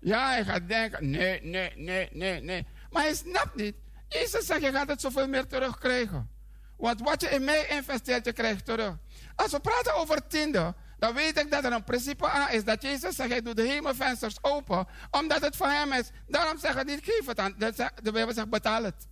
[0.00, 2.66] Ja, hij gaat denken, nee, nee, nee, nee, nee.
[2.90, 3.74] Maar hij snapt niet.
[4.08, 6.30] Jezus zegt, je gaat het zoveel meer terugkrijgen.
[6.76, 8.96] Want wat je in mij investeert, je krijgt terug.
[9.34, 12.64] Als we praten over tiende, dan weet ik dat er een principe aan is.
[12.64, 16.10] Dat Jezus zegt, hij doet de hemelvensters open, omdat het van hem is.
[16.26, 17.54] Daarom hij niet, geef het aan.
[18.02, 19.06] De Bijbel zegt, betaal het.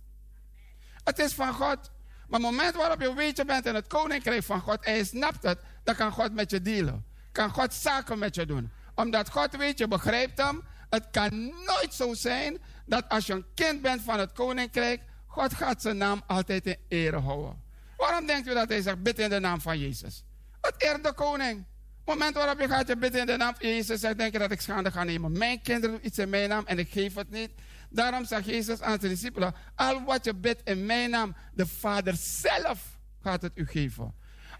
[1.03, 1.91] Het is van God.
[2.27, 5.05] Maar het moment waarop je weet je bent in het koninkrijk van God en je
[5.05, 7.05] snapt het, dan kan God met je dealen.
[7.31, 8.71] Kan God zaken met je doen.
[8.95, 10.63] Omdat God weet, je begrijpt hem.
[10.89, 15.53] Het kan nooit zo zijn dat als je een kind bent van het koninkrijk, God
[15.53, 17.61] gaat zijn naam altijd in ere houden.
[17.97, 20.23] Waarom denkt u dat hij zegt, bid in de naam van Jezus?
[20.61, 21.65] Het eert de koning.
[22.07, 24.39] Het moment waarop je gaat je bidden in de naam van Jezus, zegt, denk je
[24.39, 25.37] dat ik schande ga nemen.
[25.37, 27.51] Mijn kinderen iets in mijn naam en ik geef het niet.
[27.89, 32.15] Daarom zegt Jezus aan zijn discipelen, al wat je bidt in mijn naam, de Vader
[32.15, 34.15] zelf gaat het u geven.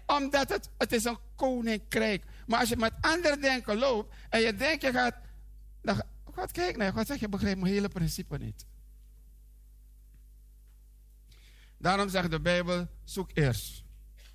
[0.06, 2.24] Omdat het, het is een koninkrijk.
[2.46, 5.14] Maar als je met andere denken loopt en je denkt je gaat,
[5.82, 8.66] dan, God kijkt naar je, God zegt, je begrijpt mijn hele principe niet.
[11.78, 13.84] Daarom zegt de Bijbel, zoek eerst.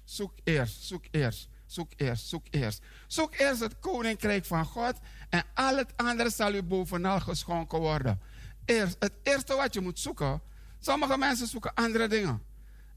[0.04, 2.82] Zoek eerst, zoek eerst, zoek eerst, zoek eerst.
[3.08, 4.94] Zoek eerst het koninkrijk van God
[5.30, 8.22] en al het andere zal u bovenal geschonken worden.
[8.66, 10.42] Eerst, het eerste wat je moet zoeken,
[10.80, 12.42] sommige mensen zoeken andere dingen.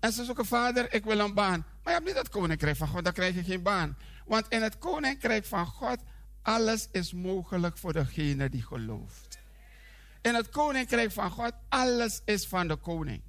[0.01, 1.67] En ze zoeken, vader, ik wil een baan.
[1.83, 3.97] Maar je hebt niet het koninkrijk van God, dan krijg je geen baan.
[4.27, 5.99] Want in het koninkrijk van God,
[6.43, 9.39] alles is mogelijk voor degene die gelooft.
[10.23, 13.23] In het koninkrijk van God, alles is van de koning.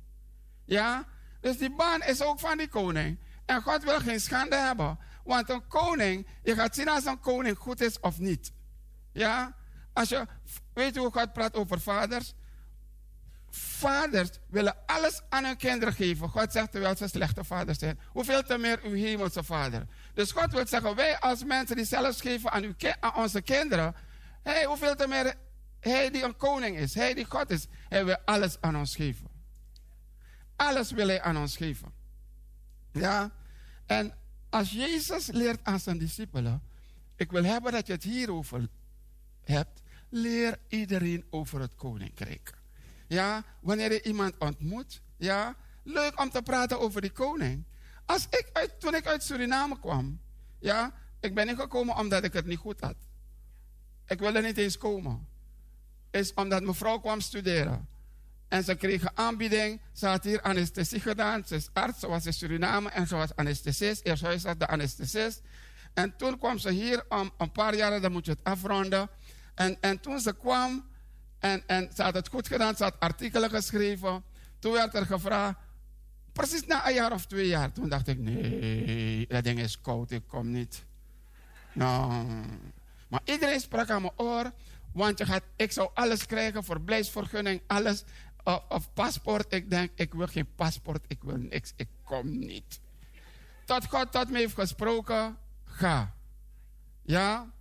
[0.66, 1.06] Ja?
[1.42, 3.20] Dus die baan is ook van die koning.
[3.46, 5.00] En God wil geen schande hebben.
[5.28, 8.52] Want een koning, je gaat zien als een koning goed is of niet.
[9.12, 9.56] Ja?
[9.94, 10.26] Als je,
[10.74, 12.34] weet hoe God praat over vaders?
[13.50, 16.30] Vaders willen alles aan hun kinderen geven.
[16.30, 18.00] God zegt terwijl ze slechte vaders zijn.
[18.08, 19.88] Hoeveel te meer uw hemelse vader.
[20.14, 22.74] Dus God wil zeggen, wij als mensen die zelfs geven aan, uw,
[23.16, 23.96] onze kinderen.
[24.44, 25.34] Hey, hoeveel te meer
[25.80, 27.68] hij die een koning is, hij die God is.
[27.90, 29.28] Hij wil alles aan ons geven.
[30.56, 31.94] Alles wil hij aan ons geven.
[32.92, 33.32] Ja?
[33.86, 34.14] En
[34.50, 36.62] als Jezus leert aan zijn discipelen,
[37.16, 38.68] ik wil hebben dat je het hierover
[39.44, 42.58] hebt, leer iedereen over het koninkrijk.
[43.08, 47.64] Ja, wanneer je iemand ontmoet, ja, leuk om te praten over die koning.
[48.06, 50.20] Als ik toen ik uit Suriname kwam,
[50.60, 52.96] ja, ik ben niet gekomen omdat ik het niet goed had.
[54.08, 55.28] Ik wilde niet eens komen.
[56.12, 57.88] Is omdat mijn vrouw kwam studeren.
[58.48, 59.82] En ze kreeg een aanbieding.
[59.94, 61.44] Ze had hier anesthesie gedaan.
[61.46, 64.06] Ze is arts, ze was in Suriname en ze was anesthesist.
[64.06, 65.42] Eerst huis had de anesthesist.
[65.94, 69.10] En toen kwam ze hier om een paar jaar, dan moet je het afronden.
[69.56, 70.86] En, en toen ze kwam,
[71.40, 74.24] en, en ze had het goed gedaan, ze had artikelen geschreven.
[74.60, 75.58] Toen werd er gevraagd,
[76.34, 77.72] precies na een jaar of twee jaar.
[77.72, 80.86] Toen dacht ik, nee, dat ding is koud, ik kom niet.
[81.74, 82.26] Nou,
[83.08, 84.52] maar iedereen sprak aan mijn oor.
[84.94, 88.04] Want je gaat, ik zou alles krijgen, verblijfsvergunning, alles.
[88.48, 89.54] Of, paspoort.
[89.54, 92.80] Ik denk, ik wil geen paspoort, ik wil niks, ik kom niet.
[93.66, 96.14] Tot God tot me heeft gesproken, ga.
[97.02, 97.52] Ja?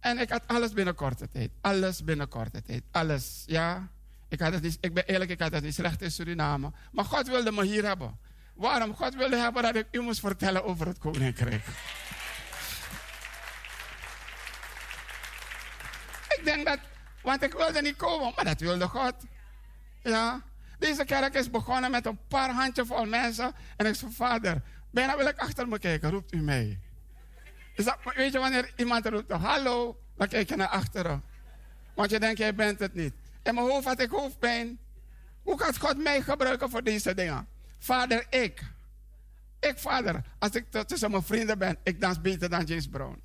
[0.00, 1.50] En ik had alles binnen korte tijd.
[1.60, 2.82] Alles binnen korte tijd.
[2.90, 3.88] Alles, ja?
[4.28, 6.72] Ik, had het niet, ik ben eerlijk, ik had het niet slecht in Suriname.
[6.92, 8.18] Maar God wilde me hier hebben.
[8.54, 8.94] Waarom?
[8.94, 11.66] God wilde hebben dat ik u moest vertellen over het koninkrijk.
[16.28, 16.78] Ik denk dat,
[17.24, 19.14] want ik wilde niet komen, maar dat wilde God.
[20.02, 20.42] Ja.
[20.78, 23.52] Deze kerk is begonnen met een paar handjevol mensen.
[23.76, 26.78] En ik zei, vader, bijna wil ik achter me kijken, roept u mij.
[27.74, 31.22] Is dat, weet je, wanneer iemand roept, hallo, dan kijk je naar achteren.
[31.94, 33.14] Want je denkt, jij bent het niet.
[33.42, 34.78] In mijn hoofd had ik hoofdpijn.
[35.42, 37.48] Hoe gaat God mij gebruiken voor deze dingen?
[37.78, 38.62] Vader, ik.
[39.60, 43.22] Ik, vader, als ik tussen mijn vrienden ben, ik dans beter dan James Brown.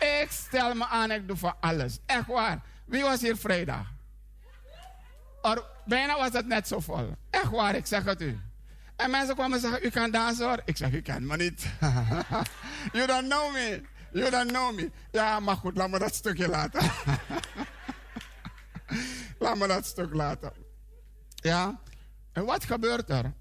[0.00, 1.98] Ik stel me aan, ik doe voor alles.
[2.06, 2.62] Echt waar.
[2.94, 3.86] Wie was hier vrijdag?
[5.42, 7.16] Or, bijna was het net zo vol.
[7.30, 8.40] Echt waar, ik zeg het u.
[8.96, 10.62] En mensen kwamen zeggen, u kan dansen hoor.
[10.64, 11.62] Ik zeg, u kent me niet.
[12.96, 13.82] you don't know me.
[14.12, 14.90] You don't know me.
[15.10, 16.82] Ja, maar goed, laat me dat stukje laten.
[19.44, 20.52] laat me dat stuk laten.
[21.34, 21.80] Ja.
[22.32, 23.32] En wat gebeurt er?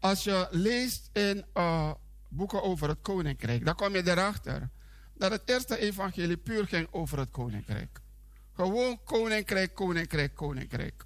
[0.00, 1.92] Als je leest in eh,
[2.28, 4.70] boeken over het koninkrijk, dan kom je erachter
[5.14, 8.00] dat het eerste evangelie puur ging over het koninkrijk.
[8.60, 11.04] Gewoon koninkrijk, koninkrijk, koninkrijk.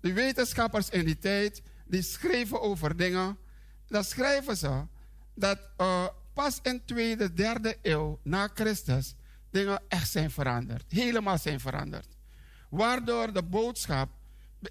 [0.00, 3.38] De wetenschappers in die tijd, die schreven over dingen.
[3.86, 4.86] dan schrijven ze
[5.34, 9.14] dat eh, pas in tweede, derde eeuw na Christus
[9.50, 10.84] dingen echt zijn veranderd.
[10.88, 12.06] Helemaal zijn veranderd.
[12.70, 14.10] Waardoor de boodschap,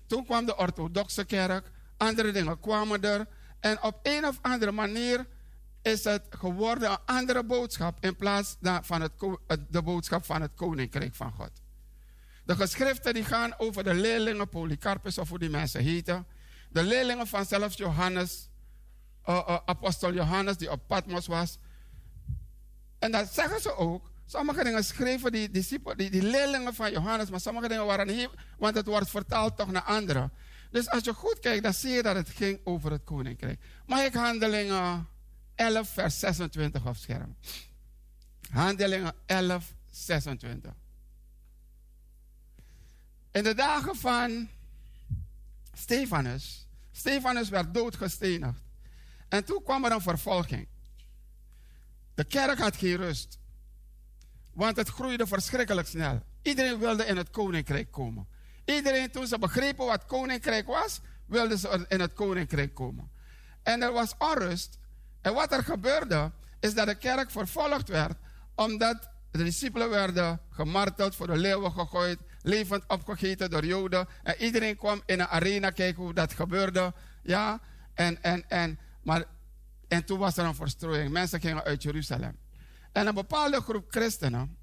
[0.08, 3.28] toen kwam de orthodoxe kerk, andere dingen kwamen er.
[3.60, 5.28] En op een of andere manier
[5.82, 9.14] is het geworden een andere boodschap in plaats van het-
[9.70, 11.61] de boodschap van het koninkrijk van God.
[12.52, 16.28] De geschriften die gaan over de leerlingen, Polycarpus of hoe die mensen heten.
[16.70, 18.50] De leerlingen van zelfs Johannes,
[19.24, 21.58] eh, eh, apostel Johannes die op Patmos was.
[23.00, 24.12] En dat zeggen ze ook.
[24.26, 28.76] Sommige dingen schreven die, die, die leerlingen van Johannes, maar sommige dingen waren niet, want
[28.76, 30.32] het wordt vertaald toch naar anderen.
[30.72, 33.62] Dus als je goed kijkt, dan zie je dat het ging over het koninkrijk.
[33.86, 35.08] Mag ik handelingen
[35.56, 37.36] 11, vers 26 op scherm?
[38.50, 40.72] Handelingen 11, 26.
[43.32, 44.50] In de dagen van
[45.74, 48.62] Stefanus, Stefanus werd doodgestenigd.
[49.30, 50.68] En toen kwam er een vervolging.
[52.14, 53.40] De kerk had geen rust.
[54.54, 56.22] Want het groeide verschrikkelijk snel.
[56.42, 58.28] Iedereen wilde in het koninkrijk komen.
[58.66, 63.12] Iedereen, toen ze begrepen wat koninkrijk was, wilde ze in het koninkrijk komen.
[63.64, 64.78] En er was onrust.
[65.22, 68.18] En wat er gebeurde, is dat de kerk vervolgd werd,
[68.56, 74.08] omdat de discipelen werden gemarteld, voor de leeuwen gegooid, levend opgegeten door Joden.
[74.24, 76.94] En iedereen kwam in een arena kijken hoe dat gebeurde.
[77.24, 77.60] Ja,
[77.94, 79.24] en, en, en, maar,
[79.88, 81.12] en toen was er een verstrooiing.
[81.12, 82.38] Mensen gingen uit Jeruzalem.
[82.92, 84.58] En een bepaalde groep christenen.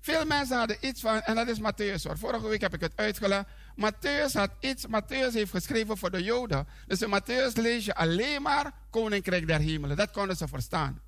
[0.00, 2.18] Veel mensen hadden iets van, en dat is Matthäus hoor.
[2.18, 3.44] Vorige week heb ik het uitgelegd.
[3.76, 6.66] Matthäus had iets, Matthäus heeft geschreven voor de Joden.
[6.86, 9.96] Dus in Matthäus lees je alleen maar Koninkrijk der Hemelen.
[9.96, 11.00] Dat konden ze verstaan.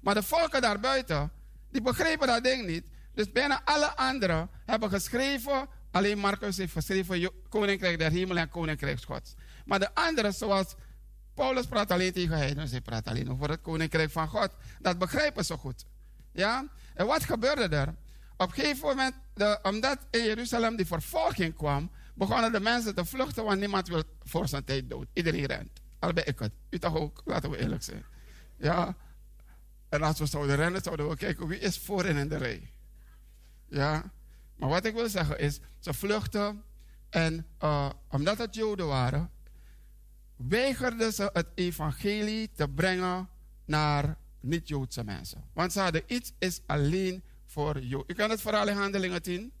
[0.00, 1.32] Maar de volken daarbuiten,
[1.70, 2.86] die begrepen dat ding niet.
[3.16, 9.02] Dus bijna alle anderen hebben geschreven, alleen Marcus heeft geschreven Koninkrijk der Hemelen en Koninkrijk
[9.02, 9.34] Gods.
[9.64, 10.74] Maar de anderen, zoals
[11.34, 14.50] Paulus praat alleen tegen heidenen, hij praat alleen over het Koninkrijk van God.
[14.80, 15.84] Dat begrijpen ze goed.
[16.32, 16.68] Ja?
[16.94, 17.94] En wat gebeurde er?
[18.36, 23.04] Op een gegeven moment, de, omdat in Jeruzalem die vervolging kwam, begonnen de mensen te
[23.04, 25.06] vluchten, want niemand wil voor zijn tijd dood.
[25.12, 25.70] Iedereen rent.
[25.98, 26.52] Al ben ik het.
[26.70, 28.04] U toch ook, laten we eerlijk zijn.
[28.58, 28.96] Ja?
[29.88, 32.70] En als we zouden rennen, zouden we kijken wie is voorin in de rij.
[33.68, 34.12] Ja?
[34.56, 36.62] Maar wat ik wil zeggen is, ze vluchten
[37.10, 39.30] en eh, omdat het Joden waren,
[40.36, 43.28] weigerden ze het evangelie te brengen
[43.64, 45.44] naar niet-Joodse mensen.
[45.52, 48.10] Want ze hadden iets is alleen voor Joden.
[48.10, 49.52] U kent het verhaal in Handelingen 10?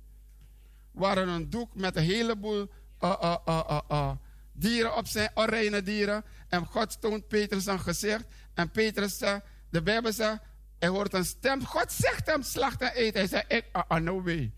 [0.90, 2.68] Waren een doek met een heleboel
[2.98, 4.10] eh, eh,
[4.52, 6.24] dieren op zijn, onreine dieren.
[6.48, 8.24] En God toont Petrus een gezicht.
[8.54, 10.40] En Petrus zegt, de Bijbel zegt,
[10.78, 11.64] hij hoort een stem.
[11.64, 13.14] God zegt hem, slacht en eet.
[13.14, 14.52] Hij zegt, ik, ah, ah, no way.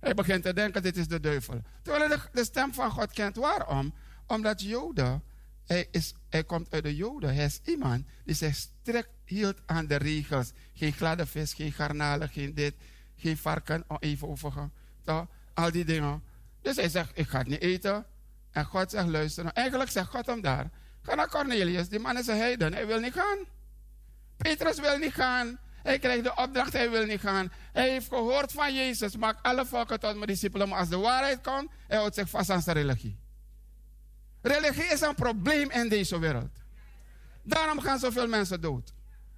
[0.00, 1.62] Hij begint te denken, dit is de duivel.
[1.82, 3.36] Terwijl hij de, de stem van God kent.
[3.36, 3.94] Waarom?
[4.26, 5.22] Omdat Joden,
[5.64, 7.34] hij, is, hij komt uit de Joden.
[7.34, 10.52] Hij is iemand die zich strikt hield aan de regels.
[10.74, 12.74] Geen gladde vis, geen garnalen, geen dit,
[13.16, 14.72] geen varken, oh, even overgaan.
[15.04, 15.26] Toch?
[15.54, 16.22] Al die dingen.
[16.62, 18.06] Dus hij zegt, ik ga het niet eten.
[18.50, 19.42] En God zegt, luister.
[19.42, 20.70] nou, Eigenlijk zegt God hem daar.
[21.02, 22.72] Ga naar Cornelius, die man is een heiden.
[22.72, 23.38] Hij wil niet gaan.
[24.38, 25.58] Petrus wil niet gaan.
[25.82, 27.52] Hij krijgt de opdracht, hij wil niet gaan.
[27.72, 29.16] Hij heeft gehoord van Jezus.
[29.16, 30.68] Maak alle volken tot mijn discipelen.
[30.68, 33.18] Maar als de waarheid komt, hij houdt zich vast aan zijn religie.
[34.42, 36.50] Religie is een probleem in deze wereld.
[37.42, 38.92] Daarom gaan zoveel mensen dood.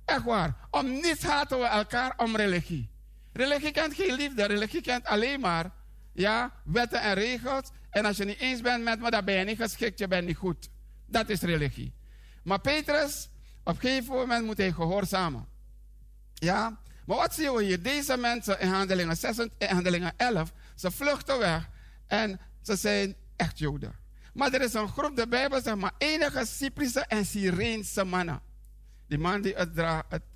[0.04, 0.56] Echt waar.
[0.70, 2.90] Om niets haten we elkaar om religie.
[3.32, 4.44] Religie kent geen liefde.
[4.44, 5.70] Religie kent alleen maar
[6.12, 7.70] ja, wetten en regels.
[7.90, 10.26] En als je niet eens bent met me, dan ben je niet geschikt, je bent
[10.26, 10.68] niet goed.
[11.06, 11.94] Dat is religie.
[12.42, 13.28] Maar Petrus,
[13.64, 15.46] op een gegeven moment moet hij gehoorzamen.
[16.34, 17.82] Ja, maar wat zien we hier?
[17.82, 21.68] Deze mensen in handelingen, 6, in handelingen 11, ze vluchten weg
[22.06, 23.94] en ze zijn echt Joden.
[24.32, 28.40] Maar er is een groep, de Bijbel zegt maar enige Cyprische en Syreense mannen.
[29.06, 29.76] Die man die het,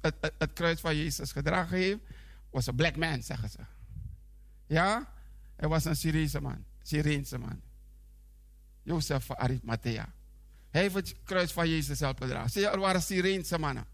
[0.01, 1.99] het, het, kruis van Jezus gedragen heeft,
[2.51, 3.59] was een black man, zeggen ze.
[4.67, 5.13] Ja,
[5.57, 7.61] hij was een Syreense man, Syreense man.
[8.83, 10.13] Jozef van Arimathea.
[10.75, 12.51] Hij heeft het kruis van Jezus zelf gedragen.
[12.51, 13.85] Zie er waren Syreense mannen.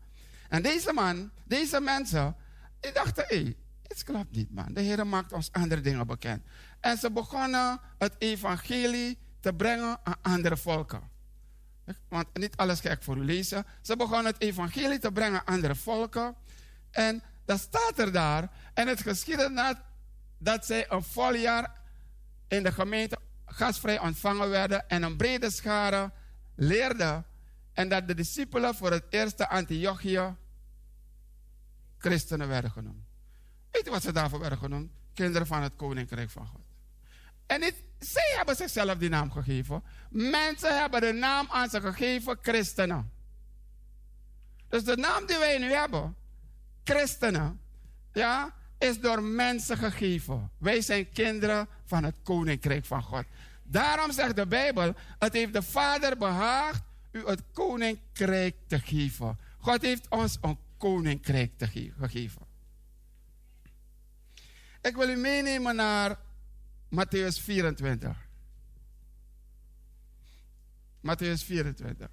[0.49, 2.37] En deze man, deze mensen,
[2.81, 4.73] die dachten, hé, hey, het klopt niet man.
[4.73, 6.43] De Heer maakt ons andere dingen bekend.
[6.81, 11.11] En ze begonnen het evangelie te brengen aan andere volken.
[12.09, 13.67] Want niet alles ga ik voor u lezen.
[13.83, 16.35] Ze begonnen het evangelie te brengen aan andere volken.
[16.91, 18.51] En dat staat er daar.
[18.75, 19.83] En het geschiedde na
[20.39, 21.81] dat zij een vol jaar
[22.49, 24.89] in de gemeente gastvrij ontvangen werden.
[24.89, 26.11] En een brede schare
[26.61, 27.25] leerden.
[27.73, 30.37] En dat de discipelen voor het eerste Antiochië
[31.99, 33.05] christenen werden genoemd.
[33.71, 34.91] Weet je wat ze daarvoor werden genoemd?
[35.15, 36.61] Kinderen van het koninkrijk van God.
[37.47, 39.83] En niet, zij hebben zichzelf die naam gegeven.
[40.11, 43.13] Mensen hebben de naam aan ze gegeven, christenen.
[44.69, 46.17] Dus de naam die wij nu hebben,
[46.85, 47.61] christenen,
[48.13, 50.51] ja, is door mensen gegeven.
[50.59, 53.25] Wij zijn kinderen van het koninkrijk van God.
[53.71, 59.39] Daarom zegt de Bijbel: het heeft de Vader behaagd u het koninkrijk te geven.
[59.59, 62.43] God heeft ons een koninkrijk te ge- gegeven.
[64.83, 66.19] Ik wil u meenemen naar
[66.95, 68.29] Matthäus 24.
[71.07, 72.09] Matthäus 24.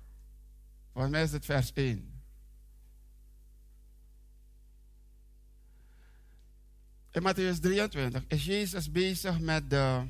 [0.91, 2.21] Volgens mij is het vers 1.
[7.11, 10.07] In Matthäus 23 is Jezus bezig met de.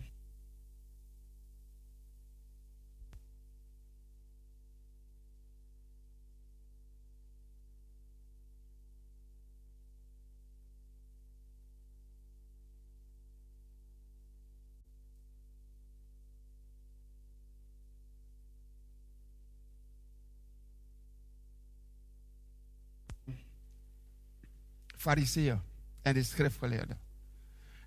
[25.08, 25.62] Fariseeën
[26.02, 27.00] en de schriftgeleerden.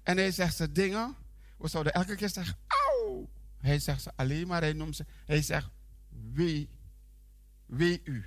[0.02, 1.16] En hij zegt ze dingen,
[1.56, 3.30] we zouden elke keer zeggen, auw.
[3.56, 5.70] Hij zegt ze alleen maar, hij noemt ze, hij zegt,
[6.32, 6.68] wie,
[7.66, 8.24] wie u.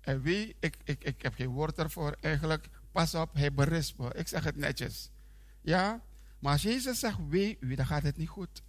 [0.00, 4.14] En wie, ik, ik, ik heb geen woord ervoor eigenlijk, pas op, hij berispt me.
[4.14, 5.10] Ik zeg het netjes.
[5.60, 6.02] Ja,
[6.38, 8.62] maar als Jezus zegt, wie u, dan gaat het niet goed.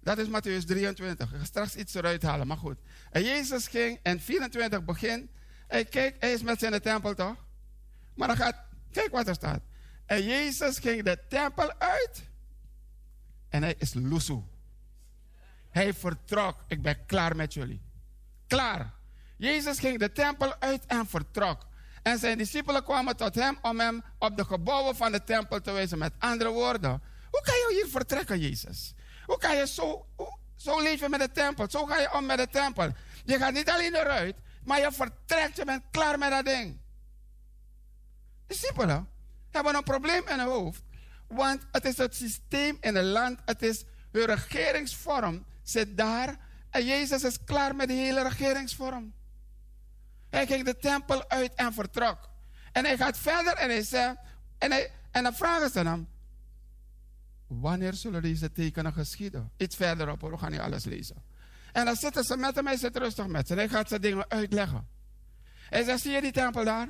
[0.00, 1.32] Dat is Matthäus 23.
[1.32, 2.78] Ik ga straks iets eruit halen, maar goed.
[3.10, 5.30] En Jezus ging in 24 begin.
[5.66, 7.50] Hij kijk, hij is met zijn tempel toch?
[8.14, 8.56] Maar dan gaat,
[8.90, 9.60] kijk wat er staat.
[10.06, 12.22] En Jezus ging de tempel uit.
[13.48, 14.42] En hij is loesoe.
[15.70, 16.64] Hij vertrok.
[16.68, 17.82] Ik ben klaar met jullie.
[18.46, 18.94] Klaar.
[19.36, 21.66] Jezus ging de tempel uit en vertrok.
[22.02, 25.72] En zijn discipelen kwamen tot hem om hem op de gebouwen van de tempel te
[25.72, 25.98] wijzen.
[25.98, 28.94] Met andere woorden, hoe kan je hier vertrekken, Jezus?
[29.24, 30.06] Hoe kan je zo,
[30.56, 31.70] zo leven met de tempel?
[31.70, 32.92] Zo ga je om met de tempel.
[33.24, 35.56] Je gaat niet alleen eruit, maar je vertrekt.
[35.56, 36.80] Je bent klaar met dat ding.
[38.46, 39.08] Discipelen
[39.50, 40.82] hebben een probleem in hun hoofd.
[41.26, 43.38] Want het is het systeem in het land.
[43.44, 46.36] Het is hun regeringsvorm zit daar.
[46.70, 49.14] En Jezus is klaar met de hele regeringsvorm.
[50.30, 52.30] Hij ging de tempel uit en vertrok.
[52.72, 54.16] En hij gaat verder en hij zegt...
[54.58, 56.08] En, hij, en dan vragen ze hem...
[57.46, 59.50] Wanneer zullen deze tekenen geschieden?
[59.56, 61.22] Iets verderop, we gaan niet alles lezen.
[61.72, 63.54] En dan zitten ze met hem, hij zit rustig met ze.
[63.54, 64.88] Hij gaat ze dingen uitleggen.
[65.68, 66.88] Hij zegt, zie je die tempel daar?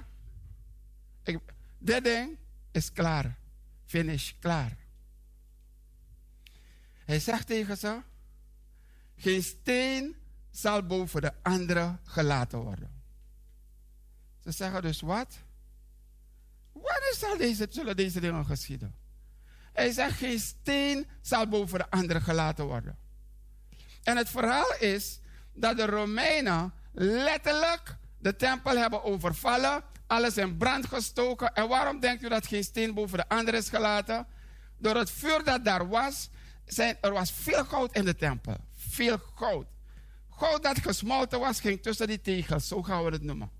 [1.78, 2.38] Dit ding
[2.70, 3.38] is klaar.
[3.84, 4.76] Finish, klaar.
[7.04, 8.02] Hij zegt tegen ze:
[9.16, 10.16] Geen steen
[10.50, 13.02] zal boven de andere gelaten worden.
[14.40, 15.38] Ze zeggen dus wat?
[16.72, 18.94] Wanneer zal deze, zullen deze dingen geschieden?
[19.72, 22.98] Hij zegt: Geen steen zal boven de andere gelaten worden.
[24.02, 25.20] En het verhaal is
[25.52, 31.54] dat de Romeinen letterlijk de tempel hebben overvallen, alles in brand gestoken.
[31.54, 34.26] En waarom denkt u dat geen steen boven de andere is gelaten?
[34.78, 36.28] Door het vuur dat daar was,
[36.64, 38.56] zijn, er was veel goud in de tempel.
[38.76, 39.66] Veel goud.
[40.30, 43.50] Goud dat gesmolten was, ging tussen die tegels, zo gaan we het noemen.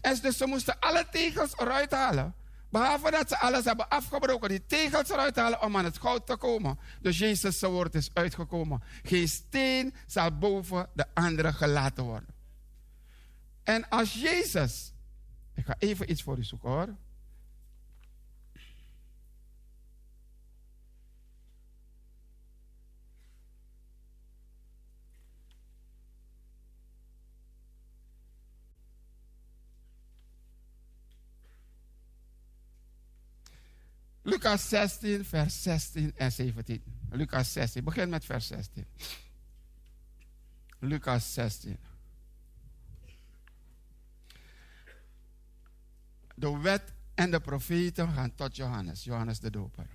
[0.00, 2.34] En dus ze moesten alle tegels eruit halen.
[2.70, 6.36] Behalve dat ze alles hebben afgebroken, die tegels eruit halen om aan het goud te
[6.36, 6.78] komen.
[7.00, 8.82] Dus Jezus' woord is uitgekomen.
[9.02, 12.28] Geen steen zal boven de andere gelaten worden.
[13.62, 14.93] En als Jezus,
[15.54, 16.96] ik ga even iets voor u zoeken hoor.
[34.22, 36.82] Lucas 16, vers 16 en 17.
[37.10, 38.86] Lucas 16, begin met vers 16.
[40.78, 41.78] Lucas 16.
[46.34, 49.86] De wet en de profeten gaan tot Johannes, Johannes de Doper.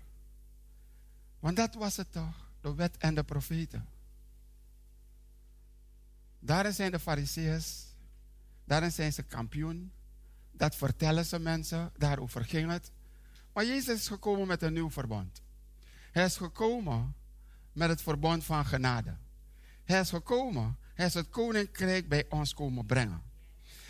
[1.40, 3.88] Want dat was het toch, de wet en de profeten.
[6.40, 7.96] Daarin zijn de fariseeërs,
[8.64, 9.92] daarin zijn ze kampioen.
[10.52, 12.92] Dat vertellen ze mensen, daarover ging het.
[13.54, 15.42] Maar Jezus is gekomen met een nieuw verbond.
[16.12, 17.16] Hij is gekomen
[17.72, 19.18] met het verbond van genade.
[19.84, 23.29] Hij is gekomen, hij is het koninkrijk bij ons komen brengen.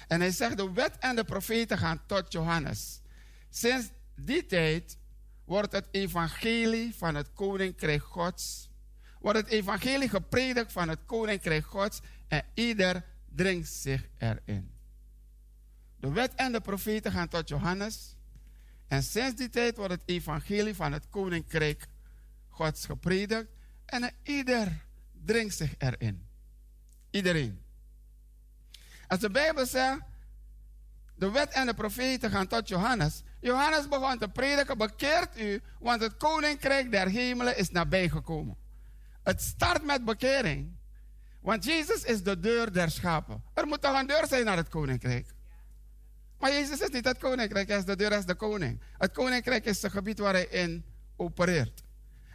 [0.09, 3.01] En hij zegt, de wet en de profeten gaan tot Johannes.
[3.49, 4.97] Sinds die tijd
[5.45, 8.69] wordt het evangelie van het koninkrijk Gods,
[9.19, 13.05] wordt het evangelie gepredikt van het koninkrijk Gods en ieder
[13.35, 14.71] dringt zich erin.
[15.99, 18.15] De wet en de profeten gaan tot Johannes.
[18.88, 21.88] En sinds die tijd wordt het evangelie van het koninkrijk
[22.47, 23.49] Gods gepredikt.
[23.85, 24.85] En ieder
[25.25, 26.27] dringt zich erin.
[27.11, 27.67] Iedereen.
[29.09, 29.99] Als de Bijbel zegt,
[31.15, 33.23] de wet en de profeten gaan tot Johannes.
[33.39, 38.57] Johannes begon te prediken, bekeert u, want het koninkrijk der hemelen is nabijgekomen.
[39.23, 40.77] Het start met bekering.
[41.41, 43.43] Want Jezus is de deur der schapen.
[43.53, 45.33] Er moet toch een deur zijn naar het koninkrijk.
[46.39, 48.81] Maar Jezus is niet het koninkrijk, hij is de deur, hij is de koning.
[48.97, 51.83] Het koninkrijk is het gebied waar hij in opereert.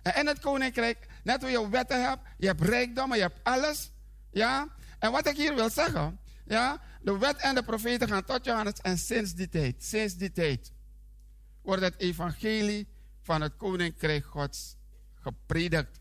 [0.03, 3.93] En in het koninkrijk, net hoe je wetten hebt, je hebt rijkdommen, je hebt alles.
[4.31, 4.69] Ja?
[4.99, 8.81] En wat ik hier wil zeggen, ja, de wet en de profeten gaan tot Johannes
[8.81, 10.73] en sinds die tijd, sinds die tijd,
[11.63, 12.89] wordt het evangelie
[13.23, 14.77] van het koninkrijk Gods
[15.15, 16.01] gepredikt.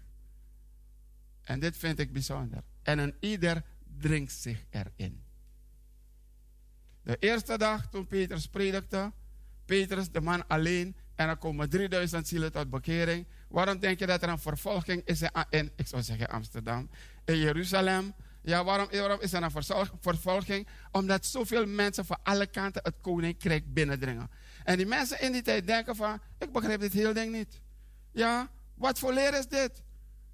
[1.42, 2.64] En dit vind ik bijzonder.
[2.82, 3.64] En een ieder
[3.98, 5.24] dringt zich erin.
[7.02, 9.12] De eerste dag toen Petrus predikte,
[9.66, 13.28] Petrus de man alleen, en er komen 3000 zielen tot bekering.
[13.48, 16.90] Waarom denk je dat er een vervolging is in, ik zou zeggen Amsterdam,
[17.26, 18.14] in Jeruzalem?
[18.44, 20.68] Ja, waarom, waarom is er een vervolging?
[20.92, 24.30] Omdat zoveel mensen van alle kanten het koninkrijk binnendringen.
[24.64, 27.62] En die mensen in die tijd denken van, ik begrijp dit hele ding niet.
[28.12, 29.84] Ja, wat voor leer is dit?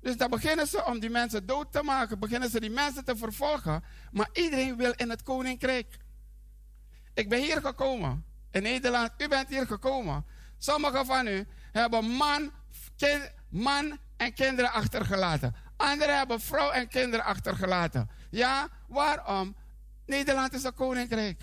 [0.01, 3.15] Dus dan beginnen ze om die mensen dood te maken, beginnen ze die mensen te
[3.15, 3.83] vervolgen.
[4.11, 5.97] Maar iedereen wil in het koninkrijk.
[7.13, 10.25] Ik ben hier gekomen, in Nederland, u bent hier gekomen.
[10.57, 12.51] Sommigen van u hebben man,
[12.97, 15.55] kind, man en kinderen achtergelaten.
[15.79, 18.09] Anderen hebben vrouw en kinderen achtergelaten.
[18.29, 19.55] Ja, waarom?
[20.05, 21.41] Nederland is een koninkrijk.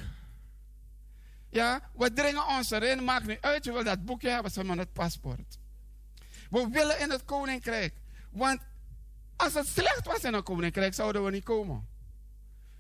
[1.51, 4.77] Ja, we dringen ons erin, maakt niet uit, je wil dat boekje hebben, ze maar
[4.77, 5.59] het paspoort.
[6.51, 7.95] We willen in het koninkrijk.
[8.31, 8.61] Want
[9.37, 11.87] als het slecht was in een koninkrijk, zouden we niet komen.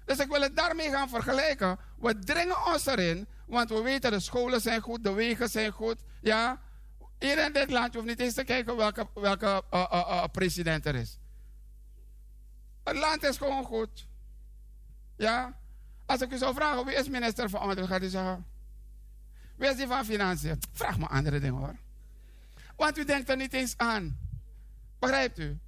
[0.04, 1.78] Dus ik wil het daarmee gaan vergelijken.
[1.98, 5.98] We dringen ons erin, want we weten de scholen zijn goed, de wegen zijn goed.
[6.20, 6.60] Ja,
[7.18, 10.24] hier in dit land, je hoeft niet eens te kijken welke, welke uh, uh, uh,
[10.32, 11.18] president er is.
[12.86, 14.06] Het land is gewoon goed.
[15.16, 15.58] Ja,
[16.06, 18.46] als ik u zou vragen wie is minister van Onderwijs, gaat u zeggen.
[19.56, 20.62] Wie is die van Financiën?
[20.72, 21.76] Vraag me andere dingen hoor.
[22.76, 24.18] Want u denkt er niet eens aan.
[24.98, 25.58] Begrijpt u?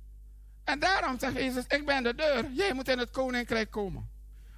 [0.65, 2.53] En daarom zegt Jezus, ik ben de deur.
[2.53, 4.09] Jij moet in het koninkrijk komen.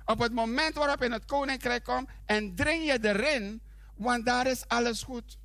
[0.05, 3.63] Op het moment waarop in het koninkrijk komt en dring je erin,
[3.95, 5.39] want daar is alles goed.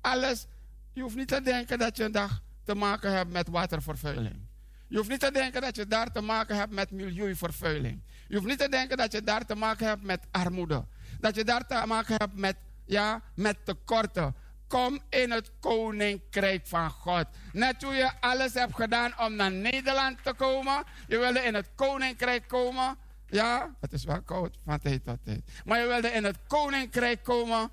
[0.00, 0.46] Alles.
[0.92, 4.45] Je hoeft niet te denken dat je een dag te maken hebt met watervervuiling.
[4.88, 8.02] Je hoeft niet te denken dat je daar te maken hebt met milieuvervuiling.
[8.28, 10.86] Je hoeft niet te denken dat je daar te maken hebt met armoede.
[11.20, 14.34] Dat je daar te maken hebt met, ja, met tekorten.
[14.68, 17.26] Kom in het koninkrijk van God.
[17.52, 20.84] Net hoe je alles hebt gedaan om naar Nederland te komen.
[21.08, 22.96] Je wilde in het koninkrijk komen.
[23.26, 25.62] Ja, het is wel koud van tijd tot tijd.
[25.64, 27.70] Maar je wilde in het koninkrijk komen.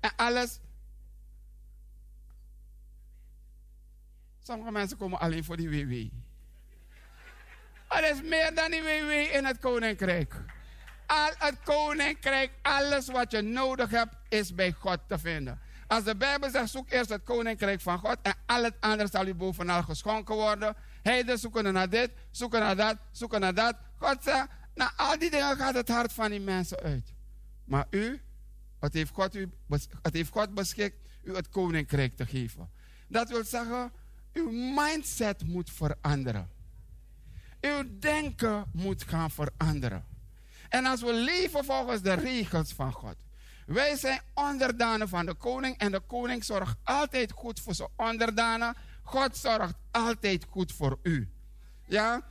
[0.00, 0.60] En alles.
[4.38, 6.29] Sommige mensen komen alleen voor die WW.
[7.90, 10.34] Er is meer dan die WW in het koninkrijk.
[11.06, 15.60] Al het koninkrijk, alles wat je nodig hebt, is bij God te vinden.
[15.86, 19.26] Als de Bijbel zegt, zoek eerst het koninkrijk van God en al het andere zal
[19.26, 20.76] u bovenal geschonken worden.
[21.02, 23.76] Heiden zoeken naar dit, zoeken naar dat, zoeken naar dat.
[23.96, 27.12] God zegt, nou al die dingen gaat het hart van die mensen uit.
[27.64, 28.20] Maar u,
[28.80, 29.50] het heeft God, u,
[30.02, 32.70] het heeft God beschikt u het koninkrijk te geven.
[33.08, 33.92] Dat wil zeggen,
[34.32, 36.50] uw mindset moet veranderen.
[37.60, 40.04] Uw denken moet gaan veranderen.
[40.68, 43.16] En als we leven volgens de regels van God.
[43.66, 48.74] Wij zijn onderdanen van de koning en de koning zorgt altijd goed voor zijn onderdanen.
[49.02, 51.30] God zorgt altijd goed voor u.
[51.86, 52.22] Ja?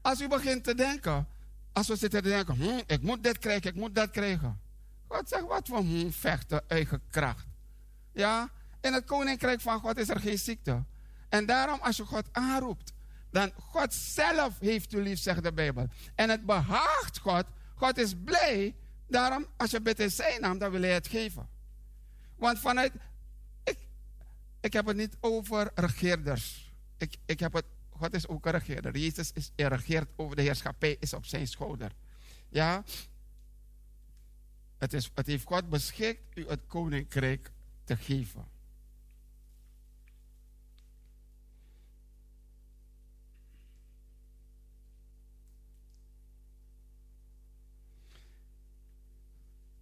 [0.00, 1.28] Als u begint te denken,
[1.72, 4.60] als we zitten te denken, hm, ik moet dit krijgen, ik moet dat krijgen.
[5.06, 7.46] God zegt, wat voor hm, vechten, eigen kracht.
[8.12, 8.50] Ja?
[8.80, 10.84] In het koninkrijk van God is er geen ziekte.
[11.28, 12.92] En daarom, als je God aanroept,
[13.34, 15.86] dan God zelf heeft u lief, zegt de Bijbel.
[16.14, 17.44] En het behaagt God.
[17.74, 18.74] God is blij.
[19.08, 21.48] Daarom, als je bidt in zijn naam, dan wil hij het geven.
[22.36, 22.92] Want vanuit.
[24.60, 26.72] Ik, heb het niet over regeerders.
[26.96, 28.96] Ik, ik heb het, God is ook een regeerder.
[28.96, 31.92] Jezus is, regeert over de heerschappij, is op zijn schouder.
[32.48, 32.84] Ja?
[34.78, 37.50] Het, is, het heeft God beschikt u het koninkrijk
[37.84, 38.48] te geven.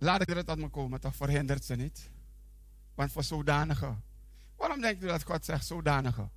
[0.02, 2.10] Laat ik er tot me komen, toch verhindert ze niet.
[2.94, 4.02] Want voor zodanigen.
[4.56, 6.30] Waarom denkt u dat God zegt zodanigen?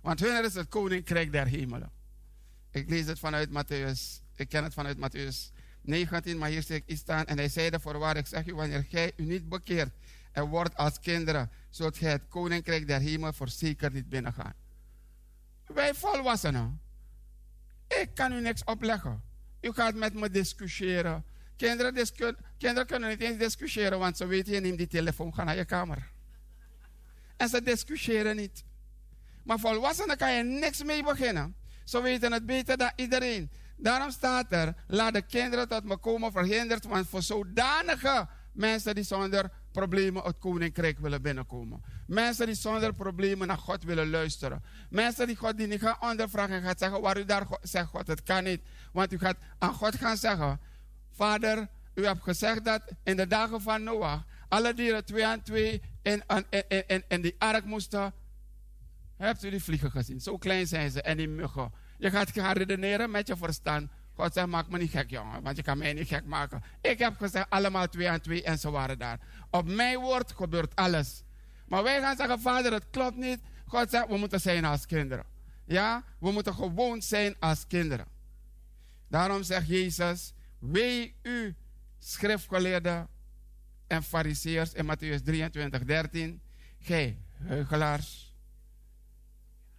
[0.00, 1.90] Want hun is het koninkrijk der hemelen.
[2.70, 4.22] Ik lees het vanuit Matthäus.
[4.34, 7.24] Ik ken het vanuit Matthäus 19, maar hier zie ik iets staan.
[7.24, 9.94] En hij zeide voorwaar, ik zeg u, wanneer gij u niet bekeert
[10.32, 14.54] en wordt als kinderen, zult gij het koninkrijk der hemel voorzeker niet binnengaan.
[15.66, 16.80] Wij volwassenen,
[17.86, 19.22] ik kan u niks opleggen.
[19.60, 21.24] U gaat met me discussiëren.
[21.60, 25.64] Kinderen, kunnen niet eens discussiëren, want ze weten, je neemt die telefoon, ga naar je
[25.64, 26.10] kamer.
[27.36, 28.64] En ze discussiëren niet.
[29.44, 31.54] Maar volwassenen kan je niks mee beginnen.
[31.84, 33.50] Ze weten het beter dan iedereen.
[33.76, 39.04] Daarom staat er, laat de kinderen tot me komen verhinderd, want voor zodanige mensen die
[39.04, 41.82] zonder problemen het koninkrijk willen binnenkomen.
[42.06, 44.64] Mensen die zonder problemen naar God willen luisteren.
[44.90, 48.22] Mensen die God niet gaan ondervragen en gaat zeggen waar u daar zegt God, het
[48.22, 48.62] kan niet.
[48.92, 50.60] Want u gaat aan God gaan zeggen,
[51.20, 55.82] Vader, u hebt gezegd dat in de dagen van Noach alle dieren twee aan twee
[56.02, 56.22] in,
[57.08, 58.12] in, die ark moesten.
[59.16, 60.20] Hebt u die vliegen gezien?
[60.20, 61.72] Zo klein zijn ze en die muggen.
[61.98, 63.90] Je gaat gaan redeneren met je verstand.
[64.14, 66.62] God zegt, maak me niet gek, jongen, want je kan mij niet gek maken.
[66.80, 69.20] Ik heb gezegd, allemaal twee aan twee en ze waren daar.
[69.50, 71.22] Op mijn woord gebeurt alles.
[71.66, 73.40] Maar wij gaan zeggen, vader, het klopt niet.
[73.66, 75.24] God zegt, we moeten zijn als kinderen.
[75.64, 78.06] Ja, we moeten gewoon zijn als kinderen.
[79.08, 81.54] Daarom zegt Jezus, wee u,
[81.98, 83.08] schriftgeleerden
[83.86, 86.40] en fariseers in Matthäus 23, 13.
[86.78, 88.34] Gij, heugelaars.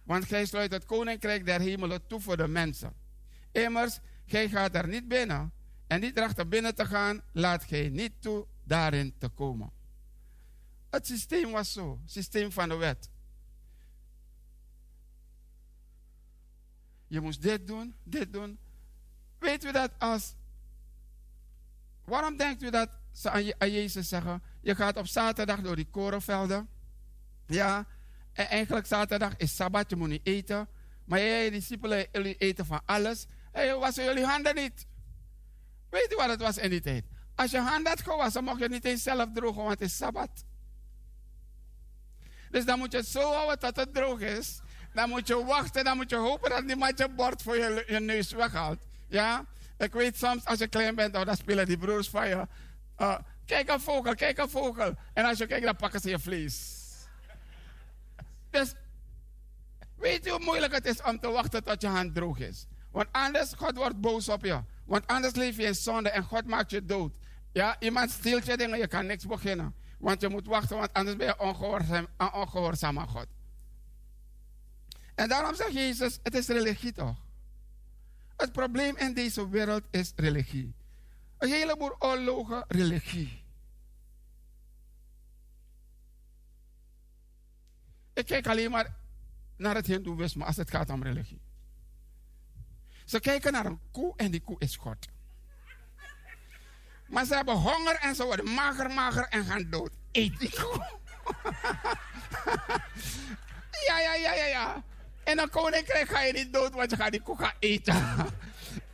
[0.02, 2.92] Want gij sluit het koninkrijk der hemelen toe voor de mensen.
[3.52, 5.52] Immers, gij gaat er niet binnen.
[5.86, 9.72] En niet erachter binnen te gaan, laat gij niet toe daarin te komen.
[10.90, 13.10] Het systeem was zo, systeem van de wet.
[17.06, 18.58] Je moest dit doen, dit doen.
[19.38, 20.34] Weet u dat als.
[22.04, 25.76] Waarom denkt u dat ze aan, Je- aan Jezus zeggen: Je gaat op zaterdag door
[25.76, 26.68] die korenvelden.
[27.46, 27.86] Ja,
[28.32, 30.68] en eigenlijk zaterdag is sabbat, je moet niet eten.
[31.04, 33.26] Maar jij, discipelen, jullie eten van alles.
[33.52, 34.86] En je wassen jullie handen niet.
[35.90, 37.04] Weet u wat het was in die tijd?
[37.34, 40.44] Als je handen had gewassen, mocht je niet eens zelf drogen, want het is sabbat.
[42.50, 44.60] Dus dan moet je zo houden tot het droog is.
[44.94, 48.00] Dan moet je wachten, dan moet je hopen dat niemand je bord voor je, je
[48.00, 48.78] neus weghaalt.
[49.08, 49.44] Ja?
[49.78, 52.46] Ik weet soms, als je klein bent, oh, dan spelen die broers van je.
[52.98, 54.94] uh, kijk een vogel, kijk een vogel.
[55.12, 56.80] En als je kijkt, dan pakken ze je vlees.
[58.50, 58.74] Dus,
[59.96, 62.66] weet u hoe moeilijk het is om te wachten tot je hand droog is?
[62.90, 64.60] Want anders, God wordt boos op je.
[64.84, 67.16] Want anders leef je in zonde en God maakt je dood.
[67.52, 69.74] Ja, iemand steelt je dingen, je kan niks beginnen.
[69.98, 73.26] Want je moet wachten, want anders ben je ongehoorzaam, ongehoorzaam aan God.
[75.14, 77.16] En daarom zegt Jezus, het is religie toch?
[78.42, 80.74] Het probleem in deze wereld is religie.
[81.38, 83.44] Een heleboel oorlogen, religie.
[88.12, 88.94] Ik kijk alleen maar
[89.56, 91.40] naar het hindoeïsme als het gaat om religie.
[93.04, 95.08] Ze kijken naar een koe en die koe is God.
[97.06, 99.92] Maar ze hebben honger en ze worden mager, mager en gaan dood.
[100.12, 100.76] Eet die koe.
[103.88, 104.82] ja, ja, ja, ja, ja.
[105.24, 107.94] In een koninkrijk ga je niet dood, want je gaat die koe gaan eten.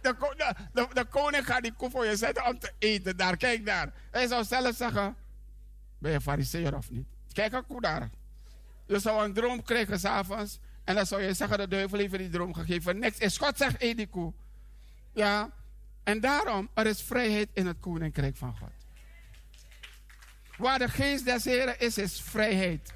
[0.00, 3.16] De, ko- de, de, de koning gaat die koe voor je zetten om te eten.
[3.16, 3.92] Daar, kijk daar.
[4.10, 5.16] Hij zou zelf zeggen,
[5.98, 7.06] ben je fariseer of niet?
[7.32, 8.10] Kijk een koe daar.
[8.86, 10.58] Je zou een droom krijgen s'avonds.
[10.84, 12.98] En dan zou je zeggen, de duivel heeft die droom gegeven.
[12.98, 14.32] Niks is God zegt, eet die koe.
[15.12, 15.50] Ja.
[16.04, 18.70] En daarom, er is vrijheid in het koninkrijk van God.
[20.56, 22.92] Waar de geest des Heren is, is vrijheid.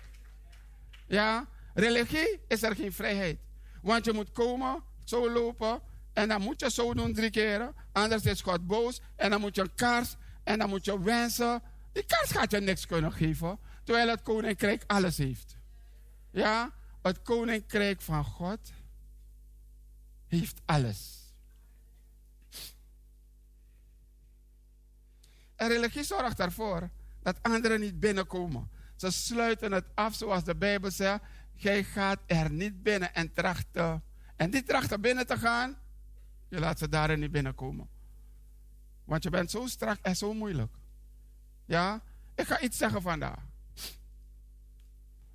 [1.06, 1.46] Ja.
[1.74, 3.38] Religie is er geen vrijheid.
[3.82, 5.80] Want je moet komen, zo lopen.
[6.12, 7.74] En dan moet je zo doen drie keren.
[7.92, 9.00] Anders is God boos.
[9.16, 10.16] En dan moet je een kaars.
[10.44, 11.62] En dan moet je wensen.
[11.92, 13.58] Die kaars gaat je niks kunnen geven.
[13.84, 15.56] Terwijl het koninkrijk alles heeft.
[16.30, 18.72] Ja, het koninkrijk van God
[20.26, 21.20] heeft alles.
[25.56, 26.90] En religie zorgt ervoor
[27.22, 28.70] dat anderen niet binnenkomen.
[28.96, 31.22] Ze sluiten het af zoals de Bijbel zegt.
[31.54, 34.02] Jij gaat er niet binnen en trachten.
[34.36, 35.76] En die trachten binnen te gaan,
[36.48, 37.88] je laat ze daarin niet binnenkomen.
[39.04, 40.74] Want je bent zo strak en zo moeilijk.
[41.64, 42.02] Ja,
[42.34, 43.50] ik ga iets zeggen vandaag.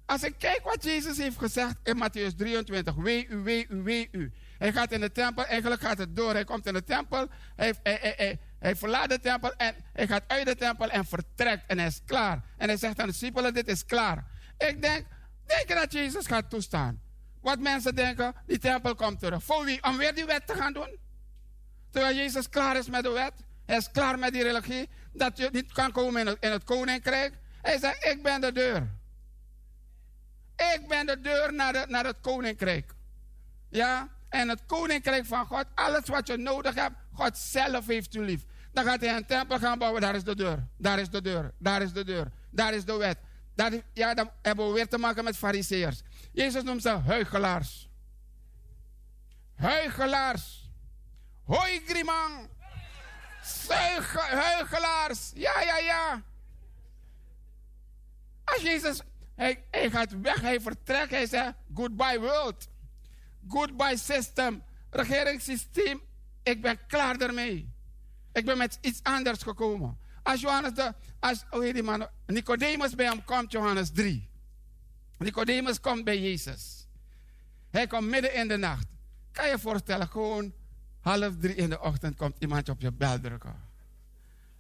[0.06, 4.08] Als ik kijk wat Jezus heeft gezegd in Matthäus 23, wee u, wee u, wee
[4.12, 4.32] u.
[4.58, 6.34] Hij gaat in de tempel, eigenlijk gaat het door.
[6.34, 10.24] Hij komt in de tempel, hij, hij, hij, hij, verlaat de tempel en hij gaat
[10.28, 12.44] uit de tempel en vertrekt en hij is klaar.
[12.58, 14.26] En hij zegt aan de discipelen, dit is klaar.
[14.58, 15.06] Ik denk,
[15.48, 17.02] denk dat Jezus gaat toestaan?
[17.42, 19.44] Wat mensen denken, die tempel komt terug.
[19.44, 19.84] Voor wie?
[19.84, 20.98] Om weer die wet te gaan doen?
[21.92, 23.34] Terwijl Jezus klaar is met de wet.
[23.66, 24.90] Hij is klaar met die religie.
[25.14, 27.34] Dat je niet kan komen in het, in het koninkrijk.
[27.62, 28.90] Hij zegt, ik ben de deur.
[30.76, 32.94] Ik ben de deur naar, naar het koninkrijk.
[33.70, 34.10] Ja?
[34.30, 38.46] En het koninkrijk van God, alles wat je nodig hebt, God zelf heeft u lief.
[38.72, 40.68] Dan gaat hij een tempel gaan bouwen, daar is de deur.
[40.78, 41.54] Daar is de deur.
[41.58, 42.32] Daar is de deur.
[42.50, 43.18] Daar is de wet.
[43.94, 46.02] Ja, dan hebben we weer te maken met fariseërs.
[46.32, 47.90] Jezus noemt ze huigelaars.
[49.56, 50.72] Huigelaars.
[51.44, 52.50] Hoi, Grimang.
[54.30, 55.32] Huigelaars.
[55.34, 56.24] Ja, ja, ja.
[58.44, 59.02] Als Jezus,
[59.36, 62.68] hij, hij gaat weg, hij vertrekt, hij zegt, goodbye world.
[63.48, 64.64] Goodbye system.
[64.90, 66.02] Regeringssysteem,
[66.44, 67.74] ik ben klaar ermee.
[68.34, 69.98] Ik ben met iets anders gekomen.
[70.24, 74.30] Als Johannes de, als, hoe heet die man, Nicodemus bij hem komt, Johannes 3.
[75.18, 76.88] Nicodemus komt bij Jezus.
[77.70, 78.88] Hij komt midden in de nacht.
[79.32, 80.54] Kan je je voorstellen, gewoon
[81.00, 83.56] half drie in de ochtend komt iemand op je bel drukken.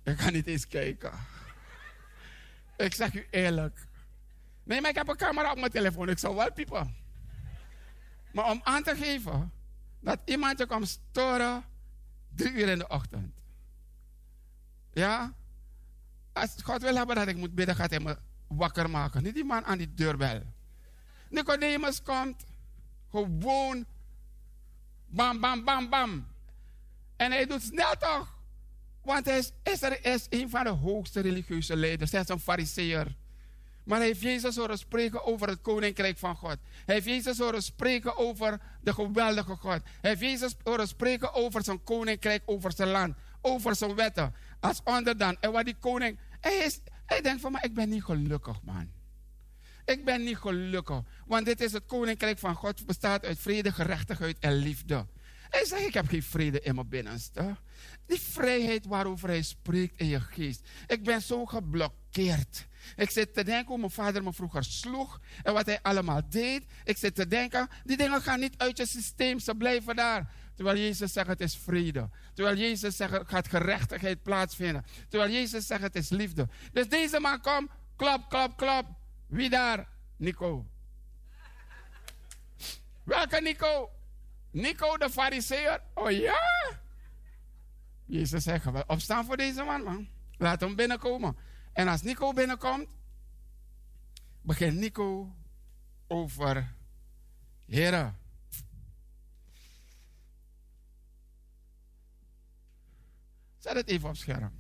[0.04, 1.12] Ik kan niet eens kijken.
[2.78, 3.88] Ik zeg u eerlijk.
[4.64, 6.10] Nee, maar ik heb een camera op mijn telefoon.
[6.10, 6.96] Ik zou wel piepen.
[8.32, 9.52] Maar om aan te geven
[10.00, 11.64] dat iemand je komt storen
[12.36, 13.42] drie uur in de ochtend.
[14.94, 15.34] Ja?
[16.38, 18.18] Als God wil hebben dat ik moet bidden, gaat hij me
[18.48, 19.24] wakker maken.
[19.24, 20.42] Niet die man aan die deurbel.
[21.30, 22.44] Nicodemus komt
[23.10, 23.86] gewoon
[25.06, 26.28] bam, bam, bam, bam.
[27.16, 28.36] En hij doet snel toch?
[29.02, 32.12] Want hij is, is, is een van de hoogste religieuze leiders.
[32.12, 33.16] Hij is een fariseer.
[33.84, 36.58] Maar hij heeft Jezus horen spreken over het koninkrijk van God.
[36.86, 39.82] Hij heeft Jezus horen spreken over de geweldige God.
[40.02, 44.34] Hij heeft Jezus horen spreken over zijn koninkrijk, over zijn land, over zijn wetten.
[44.60, 45.38] Als onderdan.
[45.40, 46.20] En wat die koning.
[46.40, 48.92] Hij, denkt van, maar ik ben niet gelukkig, man.
[49.86, 51.02] Ik ben niet gelukkig.
[51.26, 52.86] Want dit is het koninkrijk van God.
[52.86, 55.06] bestaat uit vrede, gerechtigheid en liefde.
[55.50, 57.56] Hij zegt, ik heb geen vrede in mijn binnenste.
[58.06, 60.68] Die vrijheid waarover hij spreekt in je geest.
[60.88, 62.68] Ik ben zo geblokkeerd.
[62.96, 66.64] Ik zit te denken hoe mijn vader me vroeger sloeg en wat hij allemaal deed.
[66.84, 70.32] Ik zit te denken, die dingen gaan niet uit je systeem, ze blijven daar.
[70.58, 72.10] Terwijl Jezus zegt het is vrede.
[72.34, 74.86] Terwijl Jezus zegt er gaat gerechtigheid plaatsvinden.
[75.10, 76.48] Terwijl Jezus zegt het is liefde.
[76.72, 78.86] Dus deze man komt, klap, klap, klap.
[79.28, 79.88] Wie daar?
[80.16, 80.66] Nico.
[83.04, 83.90] Welke Nico?
[84.52, 85.82] Nico de fariseer?
[85.94, 86.42] Oh ja?
[88.06, 90.08] Jezus zegt, "Wel, opstaan voor deze man, man.
[90.38, 91.38] Laat hem binnenkomen.
[91.74, 92.88] En als Nico binnenkomt,
[94.42, 95.36] begint Nico
[96.08, 96.76] over
[97.66, 98.18] Heren.
[103.68, 104.52] Zet het even op scherm.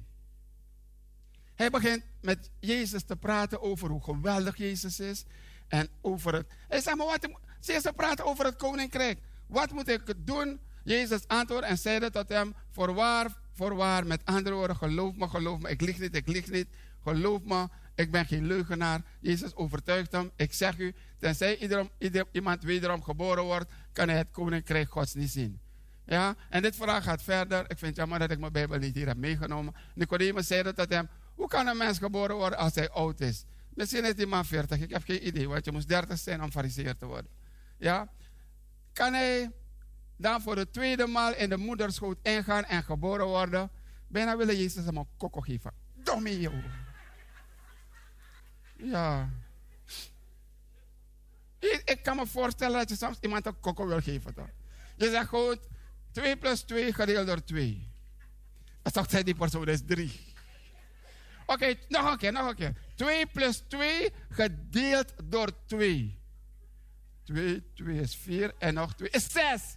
[1.55, 5.23] Hij begint met Jezus te praten over hoe geweldig Jezus is.
[5.67, 6.47] En over het.
[6.67, 7.29] Hij zegt, maar wat.
[7.59, 9.19] Ze praten over het koninkrijk.
[9.45, 10.59] Wat moet ik doen?
[10.83, 14.07] Jezus antwoordde en zeide tot hem: Voorwaar, voorwaar.
[14.07, 15.69] Met andere woorden, geloof me, geloof me.
[15.69, 16.67] Ik lieg niet, ik lieg niet.
[17.03, 19.01] Geloof me, ik ben geen leugenaar.
[19.19, 20.31] Jezus overtuigt hem.
[20.35, 25.13] Ik zeg u, tenzij iedereen, ieder, iemand wederom geboren wordt, kan hij het koninkrijk Gods
[25.13, 25.59] niet zien.
[26.07, 27.59] Ja, en dit verhaal gaat verder.
[27.59, 29.75] Ik vind het jammer dat ik mijn Bijbel niet hier heb meegenomen.
[29.95, 33.45] Nicodemus zei dat tot hem: Hoe kan een mens geboren worden als hij oud is?
[33.69, 36.51] Misschien is die man 40, ik heb geen idee, want je moest 30 zijn om
[36.51, 37.31] fariseer te worden.
[37.77, 38.09] Ja,
[38.93, 39.51] kan hij
[40.15, 43.71] dan voor de tweede maal in de moederschoot ingaan en geboren worden?
[44.07, 45.71] Bijna willen Jezus hem een kokko geven.
[45.93, 46.63] Domme joh.
[48.77, 49.29] Ja.
[51.59, 54.33] Ik, kan me voorstellen dat je soms iemand een kokko wil geven.
[54.33, 54.49] Toch?
[54.95, 55.59] Je zegt gewoon
[56.17, 57.91] 2 plus 2 gedeeld door 2.
[58.81, 60.33] Dan zegt hij die persoon is 3.
[61.45, 62.73] Oké, nog een keer, nog een keer.
[62.95, 66.19] 2 plus 2 gedeeld door 2.
[67.23, 69.75] 2, 2 is 4 en nog 2 is 6.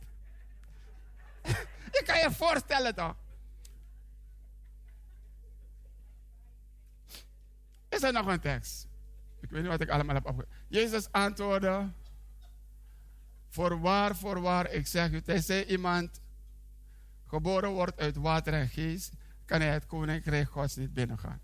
[1.97, 3.17] je kan je voorstellen toch?
[7.89, 8.87] Is er nog een tekst?
[9.41, 10.65] Ik weet niet wat ik allemaal heb opgeschreven.
[10.69, 11.93] Jezus antwoordde:
[13.49, 16.21] Voorwaar, voorwaar, ik zeg u, tenzij iemand
[17.31, 19.13] geboren wordt uit water en geest,
[19.45, 21.41] kan hij het koninkrijk Gods niet binnengaan.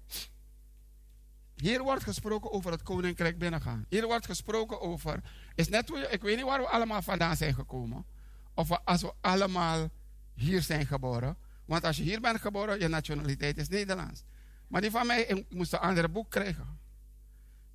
[1.55, 3.85] Hier wordt gesproken over het koninkrijk binnengaan.
[3.89, 5.21] Hier wordt gesproken over.
[5.55, 8.07] Is net ik weet niet waar we allemaal vandaan zijn gekomen.
[8.55, 9.89] Of als we allemaal
[10.35, 11.37] hier zijn geboren.
[11.65, 14.25] Want als je hier bent geboren, je nationaliteit is Nederlands.
[14.69, 16.79] Maar die van mij, ik moest een ander boek krijgen.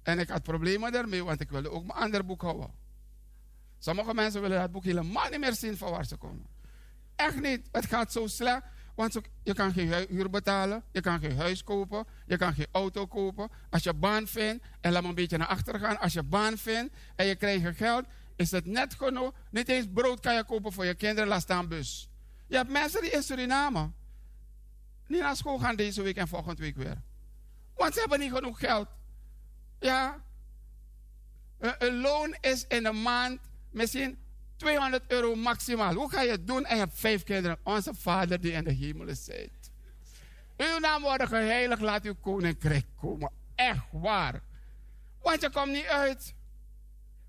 [0.04, 2.72] En ik had problemen daarmee, want ik wilde ook mijn ander boek houden.
[3.80, 6.46] Sommige mensen willen dat boek helemaal niet meer zien van waar ze komen.
[7.26, 7.68] Echt niet.
[7.72, 8.62] Het gaat zo slecht.
[8.96, 10.84] Want je kan geen hu- huur betalen.
[10.92, 12.06] Je kan geen huis kopen.
[12.26, 13.50] Je kan geen auto kopen.
[13.70, 16.00] Als je baan vindt, en laat me een beetje naar achter gaan.
[16.00, 19.32] Als je baan vindt en je krijgt geld, is het net genoeg.
[19.52, 22.10] Niet eens brood kan je kopen voor je kinderen, laat staan bus.
[22.48, 23.92] Je hebt mensen die in Suriname
[25.08, 27.02] niet naar school gaan deze week en volgende week weer.
[27.76, 28.88] Want ze hebben niet genoeg geld.
[29.80, 30.24] Ja.
[31.60, 33.40] Een, een loon is in een maand
[33.72, 34.18] misschien
[34.62, 35.94] 200 euro maximaal.
[35.94, 36.66] Hoe ga je het doen?
[36.66, 37.58] En je hebt vijf kinderen.
[37.64, 39.72] Onze Vader die in de hemel zit.
[40.58, 43.32] Uw naam worden geheiligd, laat uw koninkrijk komen.
[43.56, 44.42] Echt waar.
[45.22, 46.34] Want je komt niet uit.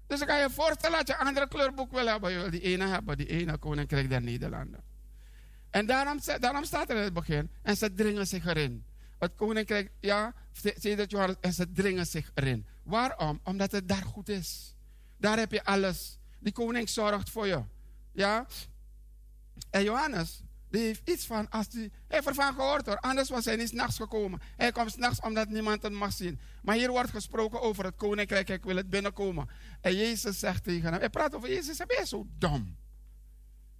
[0.06, 2.32] Dus ik kan je voorstellen dat je een andere kleurboek wil hebben.
[2.32, 4.82] Je wil die ene hebben, die ene koninkrijk der Nederlanden.
[5.70, 7.50] En daarom, sta- daarom staat er in het begin.
[7.62, 8.84] En ze dringen zich erin.
[9.18, 10.34] Het koninkrijk, ja,
[10.96, 12.66] dat Johannes, en ze dringen zich erin.
[12.82, 13.40] Waarom?
[13.44, 14.74] Omdat het daar goed is.
[15.18, 16.18] Daar heb je alles.
[16.42, 17.62] Die koning zorgt voor je.
[18.12, 18.46] Ja?
[19.70, 23.44] En Johannes, die heeft iets van, als die, hij heeft ervan gehoord hoor, anders was
[23.44, 24.40] hij niet s'nachts gekomen.
[24.56, 26.40] Hij komt s'nachts omdat niemand het mag zien.
[26.62, 29.48] Maar hier wordt gesproken over het koninkrijk, ik wil het binnenkomen.
[29.80, 32.76] En Jezus zegt tegen hem, hij praat over Jezus, ben je zo dom?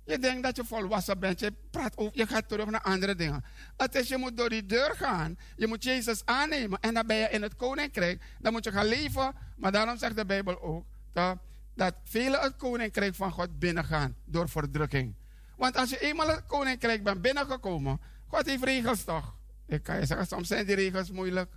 [0.04, 3.44] Je denkt dat je volwassen bent, je, praat over, je gaat terug naar andere dingen.
[3.76, 7.16] Het is, je moet door die deur gaan, je moet Jezus aannemen en dan ben
[7.16, 8.22] je in het koninkrijk.
[8.38, 11.38] Dan moet je gaan leven, maar daarom zegt de Bijbel ook dat,
[11.74, 15.14] dat velen het koninkrijk van God binnengaan door verdrukking.
[15.56, 19.34] Want als je eenmaal het koninkrijk bent binnengekomen, God heeft regels toch?
[19.66, 21.52] Ik kan je zeggen, soms zijn die regels moeilijk.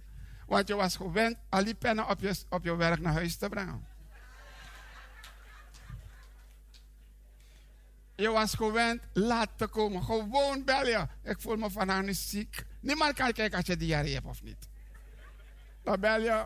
[0.47, 3.49] Want je was gewend al die pennen op je, op je werk naar huis te
[3.49, 3.87] brengen.
[8.15, 10.03] Je was gewend laat te komen.
[10.03, 11.07] Gewoon bel je.
[11.23, 12.65] Ik voel me vandaag niet ziek.
[12.79, 14.69] Niemand kan kijken als je diarree hebt of niet.
[15.83, 16.45] Dan bel je.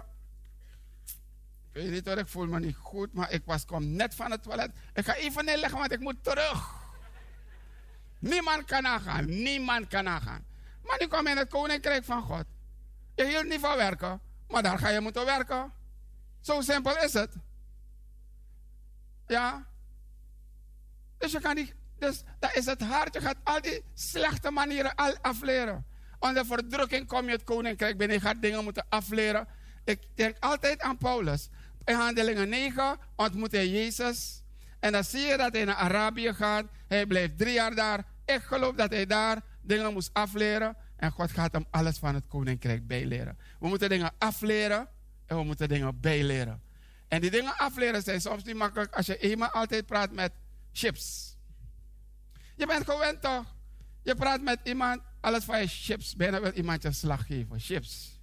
[1.72, 4.32] Ik weet niet hoor, ik voel me niet goed, maar ik was, kom net van
[4.32, 4.72] het toilet.
[4.94, 6.78] Ik ga even neerleggen, want ik moet terug.
[8.20, 9.26] Niemand kan nagaan.
[9.26, 10.46] Niemand kan nagaan.
[10.84, 12.46] Maar nu kom je in het koninkrijk van God.
[13.16, 15.72] Je hield niet van werken, maar daar ga je moeten werken.
[16.42, 17.36] Zo simpel is het.
[19.28, 19.68] Ja.
[21.18, 21.76] Dus je kan niet.
[21.98, 23.14] Dus dat is het hart.
[23.14, 25.86] Je gaat al die slechte manieren al afleren.
[26.20, 28.18] Onder verdrukking kom je het koninkrijk binnen.
[28.18, 29.48] Je gaat dingen moeten afleren.
[29.84, 31.50] Ik denk altijd aan Paulus.
[31.90, 34.44] In Handelingen 9 ontmoet hij Jezus.
[34.80, 36.66] En dan zie je dat hij naar Arabië gaat.
[36.88, 38.04] Hij blijft drie jaar daar.
[38.26, 40.78] Ik geloof dat hij daar dingen moest afleren.
[40.96, 43.38] En God gaat hem alles van het koninkrijk bijleren.
[43.60, 44.88] We moeten dingen afleren
[45.26, 46.62] en we moeten dingen bijleren.
[47.08, 50.32] En die dingen afleren zijn soms niet makkelijk als je eenmaal altijd praat met
[50.72, 51.38] chips.
[52.56, 53.56] Je bent gewend toch?
[54.02, 56.16] Je praat met iemand, alles van je chips.
[56.16, 57.60] Bijna wil iemand je slag geven.
[57.60, 58.20] Chips.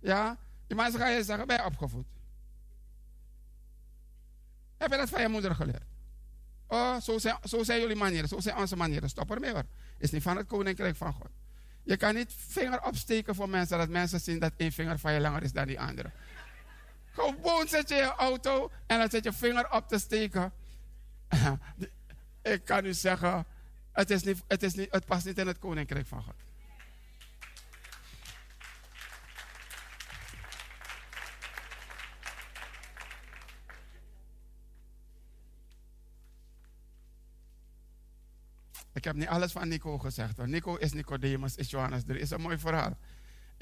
[0.00, 0.38] Ja?
[0.68, 2.15] Iemand gaat je zeggen, ben je opgevoed?
[4.78, 5.84] Heb je dat van je moeder geleerd?
[6.66, 9.08] Oh, zo zijn, zo zijn jullie manieren, zo zijn onze manieren.
[9.08, 9.64] Stop ermee hoor.
[9.98, 11.30] Is niet van het koninkrijk van God.
[11.82, 15.20] Je kan niet vinger opsteken voor mensen, dat mensen zien dat één vinger van je
[15.20, 16.10] langer is dan die andere.
[17.10, 20.52] Gewoon zet je je auto en dan zet je vinger op te steken.
[22.42, 23.44] Ik kan u zeggen,
[23.92, 26.34] het, is niet, het, is niet, het past niet in het koninkrijk van God.
[38.96, 40.46] Ik heb niet alles van Nico gezegd.
[40.46, 42.02] Nico is Nicodemus, is Johannes.
[42.06, 42.96] Er is een mooi verhaal.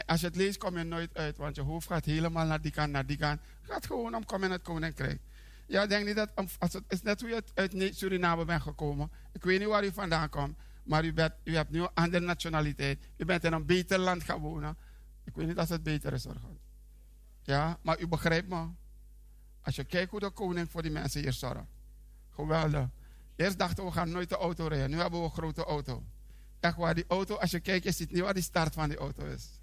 [0.07, 2.71] Als je het leest, kom je nooit uit, want je hoofd gaat helemaal naar die
[2.71, 3.41] kant, naar die kant.
[3.63, 5.21] Gaat gewoon om, kom in het koninkrijk.
[5.67, 9.11] Ja, denk niet dat, als het is net hoe je uit Suriname bent gekomen.
[9.33, 12.25] Ik weet niet waar u vandaan komt, maar u, bent, u hebt nu een andere
[12.25, 13.09] nationaliteit.
[13.17, 14.77] U bent in een beter land gaan wonen.
[15.25, 16.27] Ik weet niet of het beter is.
[17.43, 18.67] Ja, maar u begrijpt me.
[19.63, 21.65] Als je kijkt hoe de koning voor die mensen hier zorgt.
[22.31, 22.89] Geweldig.
[23.37, 24.91] Eerst dachten we, gaan nooit de auto rijden.
[24.91, 26.05] Nu hebben we een grote auto.
[26.61, 28.99] Echt waar, die auto, als je kijkt, je ziet niet waar die start van die
[28.99, 29.61] auto is.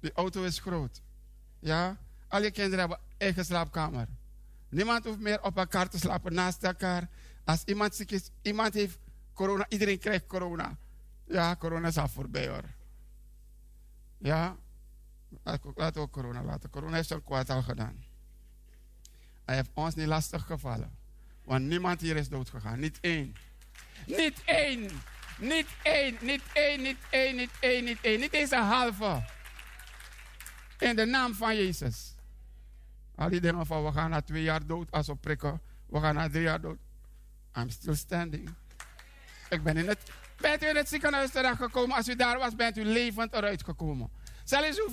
[0.00, 1.02] Die auto is groot.
[1.58, 1.96] Ja?
[2.28, 4.08] Al je kinderen hebben eigen slaapkamer.
[4.68, 7.08] Niemand hoeft meer op elkaar te slapen naast elkaar.
[7.44, 8.98] Als iemand ziek is, iemand heeft
[9.32, 10.76] corona, iedereen krijgt corona.
[11.24, 12.64] Ja, corona is al voorbij hoor.
[14.18, 14.56] Ja?
[15.74, 16.70] Laten we corona laten.
[16.70, 18.04] Corona heeft zo'n kwaad al gedaan.
[19.44, 20.98] Hij heeft ons niet lastig gevallen.
[21.50, 22.80] Want niemand hier is doodgegaan.
[22.80, 23.36] Niet één.
[24.06, 24.90] Niet één.
[25.38, 26.16] Niet één.
[26.20, 26.82] Niet één.
[26.82, 27.36] Niet één.
[27.36, 27.84] Niet één.
[27.84, 28.20] Niet één.
[28.20, 29.24] Niet eens een halve.
[30.78, 32.14] In de naam van Jezus.
[33.14, 35.60] Al die dingen van we gaan na twee jaar dood als we prikken.
[35.86, 36.78] We gaan na drie jaar dood.
[37.56, 38.54] I'm still standing.
[39.48, 39.98] Ik ben in het.
[40.36, 41.96] Bent u in het ziekenhuis terechtgekomen?
[41.96, 44.10] Als u daar was, bent u levend eruit gekomen.
[44.44, 44.90] Zelfs uw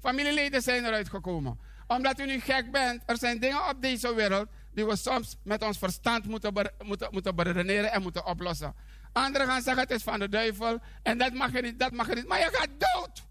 [0.00, 1.58] familieleden zijn eruit gekomen.
[1.86, 3.02] Omdat u nu gek bent.
[3.06, 6.52] Er zijn dingen op deze wereld die we soms met ons verstand moeten,
[6.84, 8.74] moeten, moeten beredeneren en moeten oplossen.
[9.12, 12.08] Anderen gaan zeggen het is van de duivel en dat mag je niet, dat mag
[12.08, 12.26] je niet.
[12.26, 13.24] Maar je gaat dood.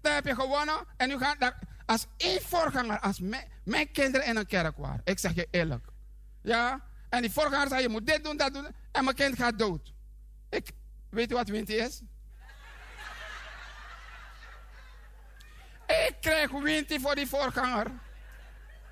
[0.00, 1.54] Dan heb je gewonnen en u gaat
[1.86, 3.20] als één voorganger, als
[3.64, 5.00] mijn, kinderen in een kerk waren.
[5.04, 5.86] Ik zeg je eerlijk.
[6.42, 6.80] Ja?
[7.08, 9.92] En die voorganger zei je moet dit doen, dat doen en mijn kind gaat dood.
[10.50, 10.70] Ik,
[11.10, 12.02] weet u wat winter is?
[15.86, 17.86] Ik krijg winter voor die voorganger.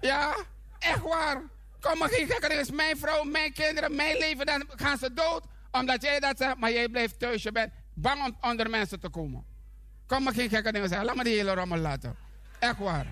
[0.01, 0.37] Ja,
[0.79, 1.43] echt waar.
[1.81, 5.45] Kom maar geen gekker, is mijn vrouw, mijn kinderen, mijn leven, dan gaan ze dood.
[5.71, 7.43] Omdat jij dat zegt, maar jij blijft thuis.
[7.43, 9.45] Je bent bang om onder mensen te komen.
[10.07, 11.07] Kom maar geen gekke dingen zeggen.
[11.07, 12.17] Laat me die hele rommel laten.
[12.59, 13.07] Echt waar.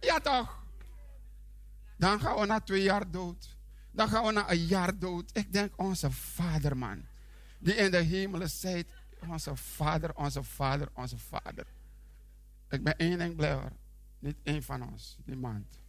[0.00, 0.64] Ja toch?
[1.96, 3.56] Dan gaan we naar twee jaar dood.
[3.90, 5.30] Dan gaan we naar een jaar dood.
[5.32, 7.06] Ik denk onze vader, man.
[7.58, 8.86] Die in de hemelen zijt.
[9.28, 11.66] Onze vader, onze vader, onze vader.
[12.68, 13.72] Ik ben één ding blij hoor.
[14.18, 15.18] Niet één van ons.
[15.24, 15.80] Niemand.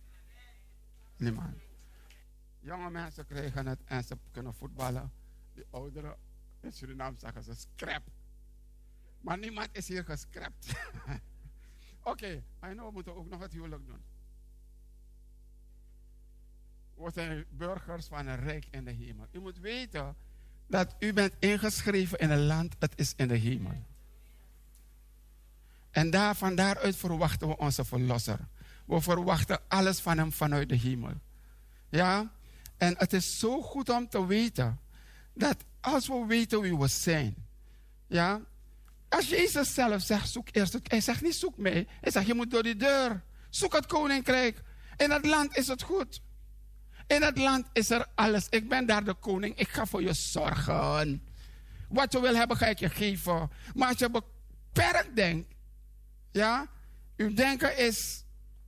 [1.18, 1.58] Niemand.
[2.60, 5.12] Jonge mensen krijgen het en ze kunnen voetballen.
[5.54, 6.16] Die ouderen
[6.60, 8.04] in Suriname zeggen ze scrap.
[9.22, 10.74] Maar niemand is hier gescrapt.
[12.04, 14.02] Oké, maar nou, we moeten ook nog het huwelijk doen.
[16.94, 19.28] We zijn burgers van een rijk in de hemel.
[19.32, 20.16] U moet weten
[20.68, 23.86] dat u bent ingeschreven in een land, het is in de hemel.
[25.98, 28.40] En daar, van daaruit verwachten we onze verlosser.
[28.86, 31.14] We verwachten alles van hem vanuit de hemel.
[31.90, 32.32] Ja?
[32.78, 34.80] En het is zo goed om te weten
[35.34, 37.36] dat als we weten wie we zijn,
[38.08, 38.42] ja,
[39.10, 42.52] als Jezus zelf zegt, zoek eerst hij zegt niet zoek mij, hij zegt je moet
[42.52, 44.64] door die deur, zoek het koninkrijk.
[44.98, 46.22] In het land is het goed.
[47.08, 48.48] In het land is er alles.
[48.50, 51.24] Ik ben daar de koning, ik ga voor je zorgen.
[51.90, 53.52] Wat je wil hebben, ga ik je geven.
[53.74, 55.56] Maar als je beperkt denkt,
[56.38, 56.68] ja,
[57.16, 58.24] uw denken is,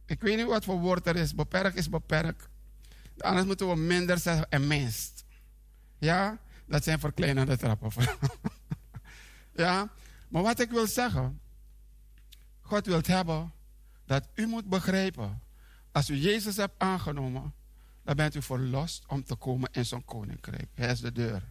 [0.06, 2.48] ik weet niet wat voor woord er is, beperkt is beperkt.
[3.18, 5.26] Anders moeten we minder zeggen en minst.
[5.98, 7.92] Ja, dat zijn verkleinende trappen.
[9.64, 9.90] ja,
[10.28, 11.40] maar wat ik wil zeggen,
[12.62, 13.52] God wil hebben
[14.06, 15.42] dat u moet begrijpen,
[15.92, 17.54] als u Jezus hebt aangenomen,
[18.04, 20.68] dan bent u verlost om te komen in zo'n koninkrijk.
[20.74, 21.44] Hij is de deur.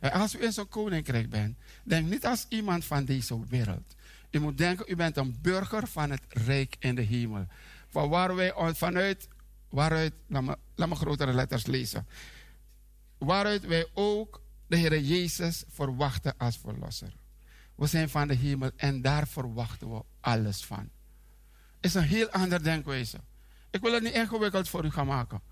[0.00, 3.94] En als u in zo'n koninkrijk bent, denk niet als iemand van deze wereld.
[4.30, 7.46] U moet denken, u bent een burger van het rijk in de hemel.
[7.88, 9.28] Van waar wij vanuit,
[9.68, 12.06] waaruit, laat me, laat me grotere letters lezen.
[13.18, 17.12] Waaruit wij ook de Heer Jezus verwachten als verlosser.
[17.74, 20.90] We zijn van de hemel en daar verwachten we alles van.
[21.80, 23.18] is een heel ander denkwijze.
[23.70, 25.42] Ik wil het niet ingewikkeld voor u gaan maken.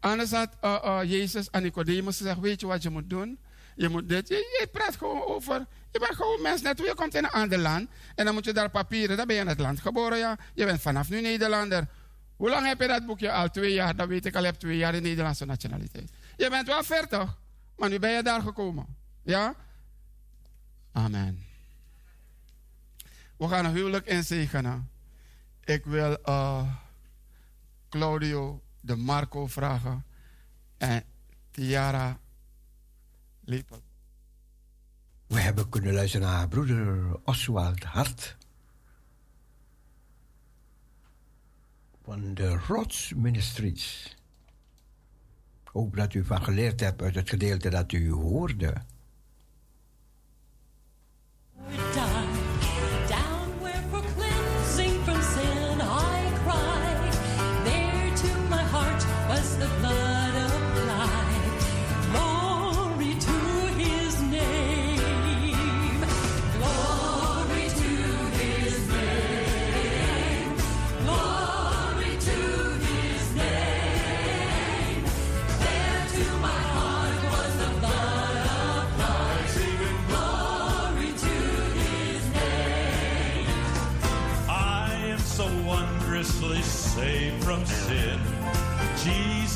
[0.00, 3.38] Anders had uh, uh, Jezus aan Nicodemus gezegd, weet je wat je moet doen?
[3.78, 5.66] Je moet dit, je, je praat gewoon over.
[5.90, 7.90] Je bent gewoon mens net je komt in een ander land.
[8.14, 10.38] En dan moet je daar papieren, dan ben je in het land geboren, ja.
[10.54, 11.86] Je bent vanaf nu Nederlander.
[12.36, 13.50] Hoe lang heb je dat boekje al?
[13.50, 16.10] Twee jaar, dat weet ik al, je hebt twee jaar in Nederlandse nationaliteit.
[16.36, 17.38] Je bent wel ver toch?
[17.76, 18.86] Maar nu ben je daar gekomen.
[19.22, 19.54] Ja?
[20.92, 21.44] Amen.
[23.36, 24.90] We gaan een huwelijk inzegenen.
[25.64, 26.72] Ik wil uh,
[27.88, 30.04] Claudio de Marco vragen.
[30.78, 31.04] En
[31.50, 32.18] Tiara
[35.26, 38.36] We hebben kunnen luisteren naar broeder Oswald Hart.
[42.02, 44.16] Van de Rots Ministries.
[45.64, 48.74] Hoop dat u van geleerd hebt uit het gedeelte dat u hoorde.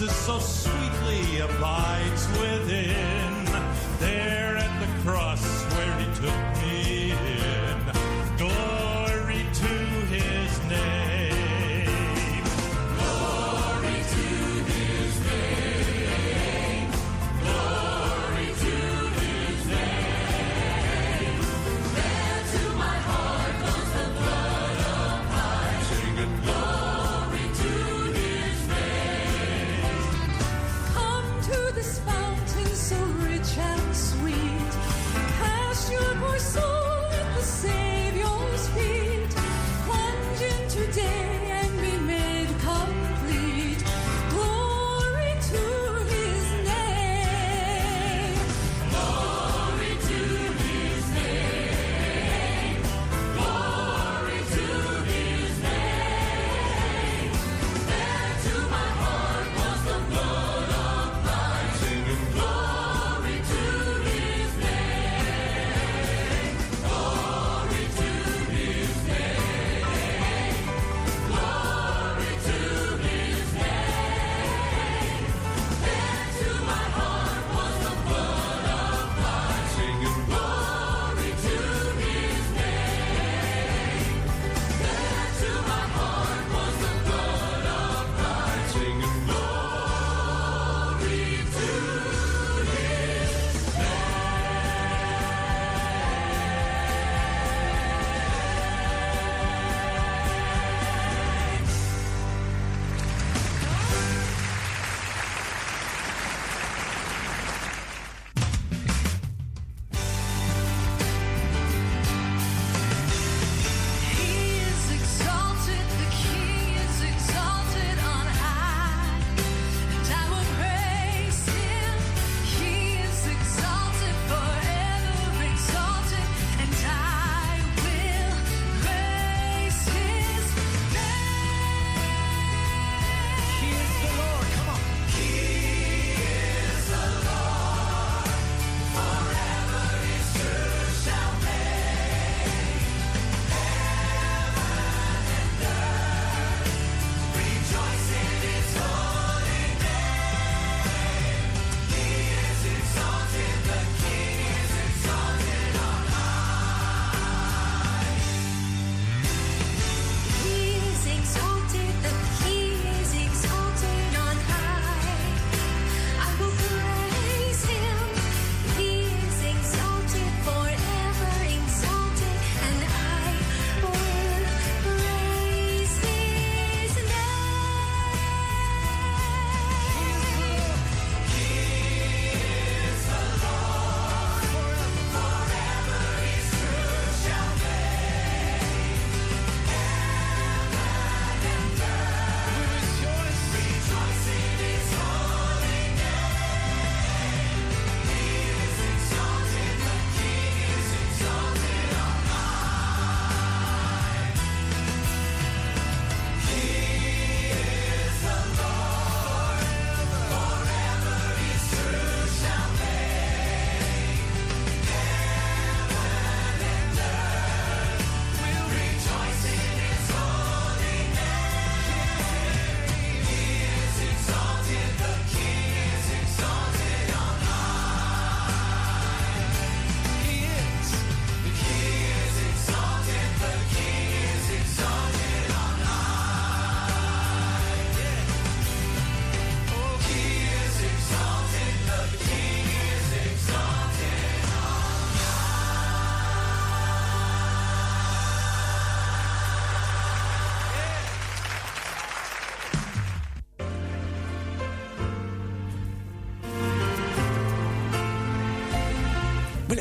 [0.03, 3.45] Jesus so sweetly abides within.
[4.01, 4.42] There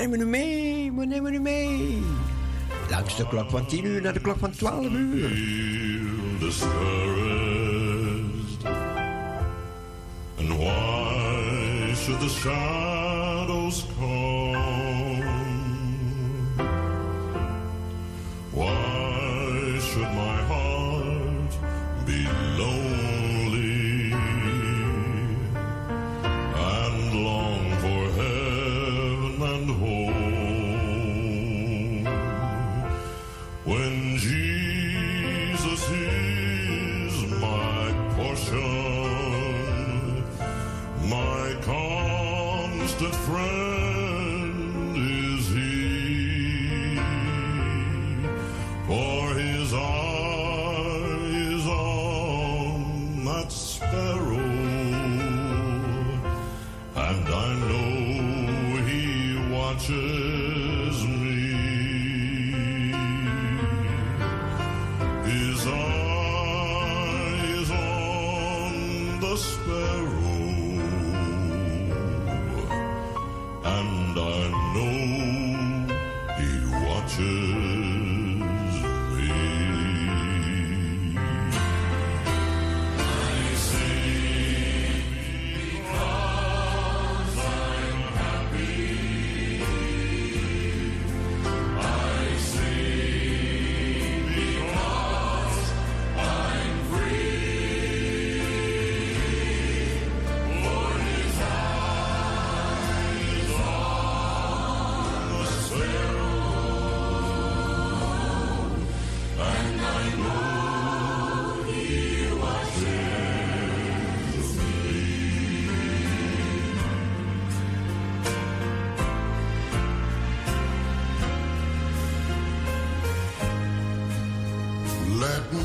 [0.01, 2.03] Neem u mee, maar neem me nu mee.
[2.89, 5.31] Langs de klok van 10 uur naar de klok van 12 uur.
[10.37, 12.29] And why should the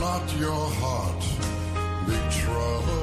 [0.00, 1.22] not your heart
[2.06, 2.96] big trouble.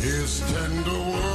[0.00, 1.25] His tender words.